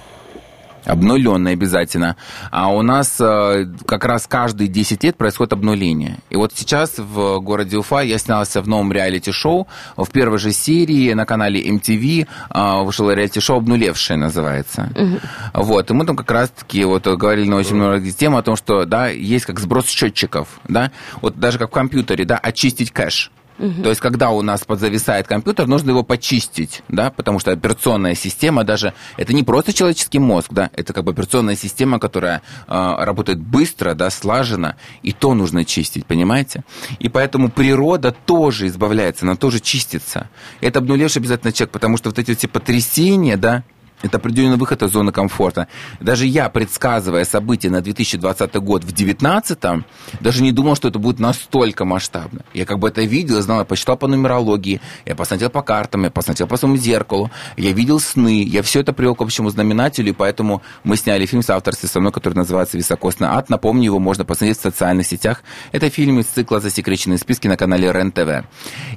Обнуленный 0.84 1.53
обязательно. 1.53 2.16
А 2.50 2.72
у 2.74 2.82
нас 2.82 3.16
э, 3.20 3.66
как 3.86 4.05
раз 4.05 4.26
каждые 4.26 4.66
10 4.66 5.05
лет 5.05 5.16
происходит 5.16 5.53
обнуление. 5.53 6.18
И 6.28 6.34
вот 6.34 6.53
сейчас 6.57 6.94
в 6.98 7.38
городе 7.38 7.76
Уфа 7.76 8.00
я 8.00 8.18
снялся 8.18 8.61
в 8.62 8.66
новом 8.66 8.92
реалити-шоу. 8.92 9.68
В 9.96 10.11
первой 10.11 10.38
же 10.38 10.50
серии 10.50 11.12
на 11.12 11.24
канале 11.24 11.62
MTV 11.70 12.26
э, 12.50 12.82
вышло 12.82 13.12
реалити-шоу 13.12 13.59
«Обнулевшее» 13.59 14.16
называется. 14.16 14.90
Вот. 15.55 15.88
И 15.88 15.94
мы 15.94 16.05
там 16.05 16.16
как 16.16 16.32
раз-таки 16.32 16.82
вот 16.82 17.07
говорили 17.07 17.48
на 17.48 17.57
очень 17.59 17.76
много 17.76 18.00
тем 18.11 18.34
о 18.34 18.42
том, 18.42 18.57
что 18.57 18.84
да, 18.84 19.07
есть 19.07 19.44
как 19.44 19.61
сброс 19.61 19.86
счетчиков. 19.86 20.48
Да? 20.66 20.90
Вот 21.20 21.38
даже 21.38 21.59
как 21.61 21.70
в 21.70 21.72
компьютере, 21.72 22.24
да, 22.24 22.38
очистить 22.38 22.90
кэш. 22.90 23.30
То 23.59 23.88
есть, 23.88 24.00
когда 24.00 24.30
у 24.30 24.42
нас 24.42 24.64
подзависает 24.64 25.26
компьютер, 25.26 25.66
нужно 25.66 25.90
его 25.90 26.03
почистить, 26.03 26.82
да, 26.88 27.11
потому 27.11 27.38
что 27.38 27.53
операционная 27.53 28.14
система 28.14 28.64
даже, 28.64 28.94
это 29.16 29.32
не 29.32 29.42
просто 29.42 29.72
человеческий 29.72 30.18
мозг, 30.18 30.48
да, 30.53 30.70
это 30.74 30.92
как 30.92 31.05
бы 31.05 31.12
операционная 31.12 31.57
система, 31.57 31.98
которая 31.98 32.42
э, 32.66 32.94
работает 32.98 33.38
быстро, 33.38 33.94
да, 33.94 34.11
слаженно, 34.11 34.76
и 35.03 35.12
то 35.12 35.34
нужно 35.34 35.64
чистить, 35.64 36.07
понимаете? 36.07 36.64
И 36.98 37.09
поэтому 37.09 37.50
природа 37.50 38.12
тоже 38.12 38.66
избавляется, 38.66 39.24
она 39.24 39.36
тоже 39.36 39.61
чистится. 39.61 40.28
Это 40.61 40.78
обнулевший 40.80 41.20
обязательно 41.20 41.53
человек, 41.53 41.72
потому 41.72 41.96
что 41.96 42.11
вот 42.11 42.18
эти 42.18 42.34
все 42.34 42.48
потрясения, 42.48 43.36
да, 43.36 43.62
это 44.03 44.18
определенный 44.18 44.57
выход 44.57 44.82
из 44.82 44.90
зоны 44.90 45.12
комфорта. 45.12 45.68
Даже 46.00 46.26
я, 46.26 46.48
предсказывая 46.48 47.24
события 47.24 47.70
на 47.70 47.80
2020 47.80 48.55
год 48.57 48.84
в 48.84 48.92
2019, 48.92 49.59
даже 50.20 50.42
не 50.42 50.53
думал, 50.53 50.76
что 50.76 50.88
это 50.88 50.98
будет 50.98 51.18
настолько 51.18 51.84
масштабно. 51.84 52.42
Я 52.53 52.66
как 52.66 52.78
бы 52.78 52.88
это 52.88 53.03
видел, 53.03 53.40
знал, 53.40 53.61
я 53.61 53.64
посчитал 53.64 53.96
по 53.96 54.09
нумерологии, 54.09 54.80
я 55.07 55.14
посмотрел 55.14 55.50
по 55.50 55.62
картам, 55.62 56.05
я 56.05 56.11
посмотрел 56.11 56.48
по 56.48 56.57
своему 56.57 56.76
зеркалу, 56.76 57.30
я 57.57 57.72
видел 57.72 58.00
сны, 58.00 58.42
я 58.42 58.62
все 58.62 58.80
это 58.80 58.92
привел 58.92 59.14
к 59.14 59.22
общему 59.22 59.50
знаменателю, 59.50 60.11
и 60.11 60.12
поэтому 60.12 60.62
мы 60.84 60.96
сняли 60.96 61.26
фильм 61.26 61.42
с 61.42 61.50
авторством 61.50 61.88
со 61.88 62.00
мной, 62.00 62.12
который 62.12 62.34
называется 62.34 62.76
«Високосный 62.76 63.28
ад». 63.28 63.50
Напомню, 63.50 63.84
его 63.84 63.98
можно 63.98 64.24
посмотреть 64.24 64.59
в 64.59 64.62
социальных 64.62 65.07
сетях. 65.07 65.42
Это 65.72 65.90
фильм 65.90 66.20
из 66.20 66.26
цикла 66.26 66.61
«Засекреченные 66.61 67.18
списки» 67.18 67.48
на 67.48 67.57
канале 67.57 67.90
РЕН-ТВ. 67.92 68.46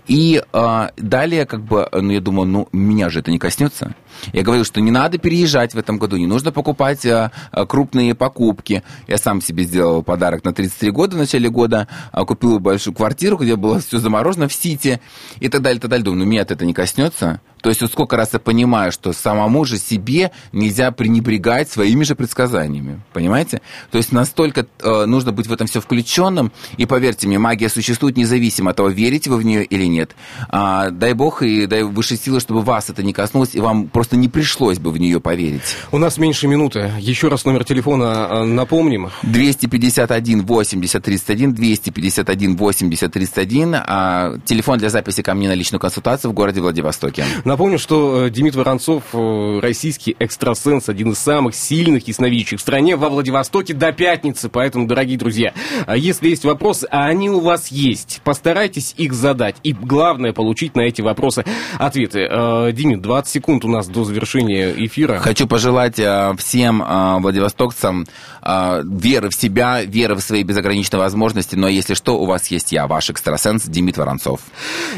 И 0.07 0.41
э, 0.51 0.89
далее, 0.97 1.45
как 1.45 1.63
бы, 1.63 1.87
ну, 1.91 2.11
я 2.11 2.21
думаю, 2.21 2.47
ну, 2.47 2.67
меня 2.71 3.09
же 3.09 3.19
это 3.19 3.31
не 3.31 3.39
коснется. 3.39 3.95
Я 4.33 4.43
говорил, 4.43 4.65
что 4.65 4.81
не 4.81 4.91
надо 4.95 5.17
переезжать 5.17 5.73
в 5.73 5.77
этом 5.77 5.97
году, 5.97 6.15
не 6.15 6.25
нужно 6.25 6.53
покупать 6.53 7.05
а, 7.05 7.31
а, 7.51 7.65
крупные 7.65 8.15
покупки. 8.15 8.81
Я 9.07 9.17
сам 9.17 9.41
себе 9.41 9.65
сделал 9.65 10.03
подарок 10.03 10.45
на 10.45 10.53
33 10.53 10.91
года 10.91 11.17
в 11.17 11.19
начале 11.19 11.49
года, 11.49 11.89
а, 12.13 12.23
купил 12.23 12.59
большую 12.59 12.93
квартиру, 12.93 13.35
где 13.35 13.57
было 13.57 13.81
все 13.81 13.97
заморожено 13.97 14.47
в 14.47 14.53
Сити 14.53 15.01
и 15.41 15.49
так 15.49 15.61
далее, 15.61 15.81
так 15.81 15.89
далее. 15.89 16.05
Думаю, 16.05 16.19
ну 16.19 16.25
меня 16.31 16.43
это 16.43 16.65
не 16.65 16.73
коснется. 16.73 17.41
То 17.61 17.69
есть 17.69 17.81
вот 17.81 17.91
сколько 17.91 18.15
раз 18.15 18.33
я 18.33 18.39
понимаю, 18.39 18.91
что 18.91 19.11
самому 19.13 19.65
же 19.65 19.77
себе 19.77 20.31
нельзя 20.51 20.91
пренебрегать 20.91 21.69
своими 21.69 22.03
же 22.03 22.15
предсказаниями. 22.15 23.01
Понимаете? 23.11 23.61
То 23.91 23.97
есть 23.97 24.11
настолько 24.11 24.67
э, 24.83 25.05
нужно 25.05 25.31
быть 25.31 25.47
в 25.47 25.53
этом 25.53 25.67
все 25.67 25.81
включенным. 25.81 26.51
И 26.77 26.85
поверьте 26.85 27.27
мне, 27.27 27.39
магия 27.39 27.69
существует 27.69 28.17
независимо 28.17 28.71
от 28.71 28.77
того, 28.77 28.89
верите 28.89 29.29
вы 29.29 29.37
в 29.37 29.45
нее 29.45 29.63
или 29.63 29.85
нет. 29.85 30.15
А, 30.49 30.89
дай 30.91 31.13
бог 31.13 31.41
и 31.41 31.65
дай 31.65 31.83
высшей 31.83 32.17
силы, 32.17 32.39
чтобы 32.39 32.61
вас 32.61 32.89
это 32.89 33.03
не 33.03 33.13
коснулось, 33.13 33.55
и 33.55 33.59
вам 33.59 33.87
просто 33.87 34.15
не 34.15 34.29
пришлось 34.29 34.77
бы 34.77 34.91
в 34.91 34.97
нее 34.97 35.19
поверить. 35.19 35.63
У 35.91 35.97
нас 35.97 36.17
меньше 36.17 36.47
минуты. 36.47 36.91
Еще 36.99 37.29
раз 37.29 37.45
номер 37.45 37.63
телефона 37.63 38.27
э, 38.29 38.43
напомним. 38.43 39.09
251 39.23 40.45
80 40.45 41.03
31, 41.03 41.53
251 41.53 42.55
80 42.57 43.11
31. 43.11 43.75
А, 43.75 44.37
телефон 44.45 44.77
для 44.77 44.89
записи 44.89 45.21
ко 45.21 45.33
мне 45.33 45.47
на 45.47 45.53
личную 45.53 45.79
консультацию 45.79 46.31
в 46.31 46.33
городе 46.33 46.61
Владивостоке. 46.61 47.25
Напомню, 47.45 47.77
что 47.77 48.25
э, 48.25 48.29
Демид 48.31 48.55
Воронцов, 48.55 49.03
э, 49.13 49.59
российский 49.61 50.15
экстрасенс, 50.17 50.89
один 50.89 51.11
из 51.11 51.19
самых 51.19 51.53
сильных 51.53 52.07
ясновидящих 52.07 52.57
в 52.57 52.61
стране, 52.61 52.95
во 52.95 53.09
Владивостоке 53.09 53.75
до 53.75 53.91
пятницы. 53.91 54.49
Поэтому, 54.49 54.87
дорогие 54.87 55.15
друзья, 55.19 55.53
а 55.85 55.95
если 55.95 56.29
есть 56.29 56.43
вопросы, 56.43 56.87
а 56.89 57.05
они 57.05 57.29
у 57.29 57.39
вас 57.39 57.67
есть, 57.67 58.21
постарайтесь 58.23 58.95
их 58.97 59.13
задать. 59.13 59.57
И 59.61 59.73
главное, 59.73 60.33
получить 60.33 60.75
на 60.75 60.81
эти 60.81 61.01
вопросы 61.01 61.45
ответы. 61.77 62.27
Э, 62.27 62.71
Демид, 62.73 63.03
20 63.03 63.31
секунд 63.31 63.63
у 63.63 63.67
нас 63.67 63.87
до 63.87 64.05
завершения 64.05 64.73
эфира. 64.75 65.19
Хочу 65.19 65.47
пожелать 65.47 66.01
всем 66.39 66.83
владивостокцам 67.21 68.07
веры 68.41 69.29
в 69.29 69.35
себя, 69.35 69.83
веры 69.83 70.15
в 70.15 70.21
свои 70.21 70.43
безограниченные 70.43 70.99
возможности, 70.99 71.55
но 71.55 71.67
если 71.67 71.93
что, 71.93 72.19
у 72.19 72.25
вас 72.25 72.47
есть 72.47 72.71
я, 72.71 72.87
ваш 72.87 73.09
экстрасенс 73.09 73.65
Демид 73.65 73.97
Воронцов. 73.97 74.39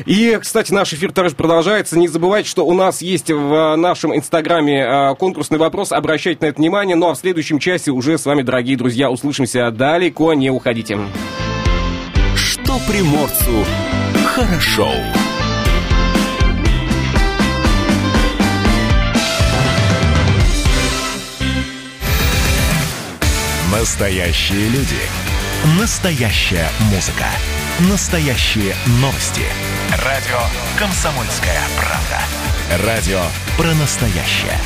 И, 0.05 0.37
кстати, 0.41 0.71
наш 0.71 0.93
эфир 0.93 1.11
также 1.11 1.35
продолжается. 1.35 1.97
Не 1.97 2.07
забывайте, 2.07 2.36
что 2.45 2.65
у 2.65 2.73
нас 2.73 3.01
есть 3.01 3.31
в 3.31 3.75
нашем 3.75 4.15
инстаграме 4.15 4.81
э, 4.81 5.15
конкурсный 5.15 5.57
вопрос. 5.57 5.91
Обращайте 5.91 6.45
на 6.45 6.49
это 6.49 6.59
внимание. 6.59 6.95
Ну 6.95 7.09
а 7.09 7.15
в 7.15 7.17
следующем 7.17 7.59
часе 7.59 7.91
уже 7.91 8.17
с 8.17 8.25
вами, 8.25 8.43
дорогие 8.43 8.77
друзья, 8.77 9.09
услышимся 9.09 9.71
далеко. 9.71 10.33
Не 10.33 10.49
уходите. 10.49 10.99
Что 12.35 12.79
приморцу 12.87 13.65
хорошо. 14.25 14.91
Настоящие 23.71 24.69
люди. 24.69 25.01
Настоящая 25.79 26.67
музыка. 26.91 27.25
Настоящие 27.89 28.75
новости. 29.01 29.43
Радио 29.91 30.37
«Комсомольская 30.77 31.61
правда». 31.77 32.85
Радио 32.85 33.21
про 33.55 33.73
настоящее. 33.75 34.59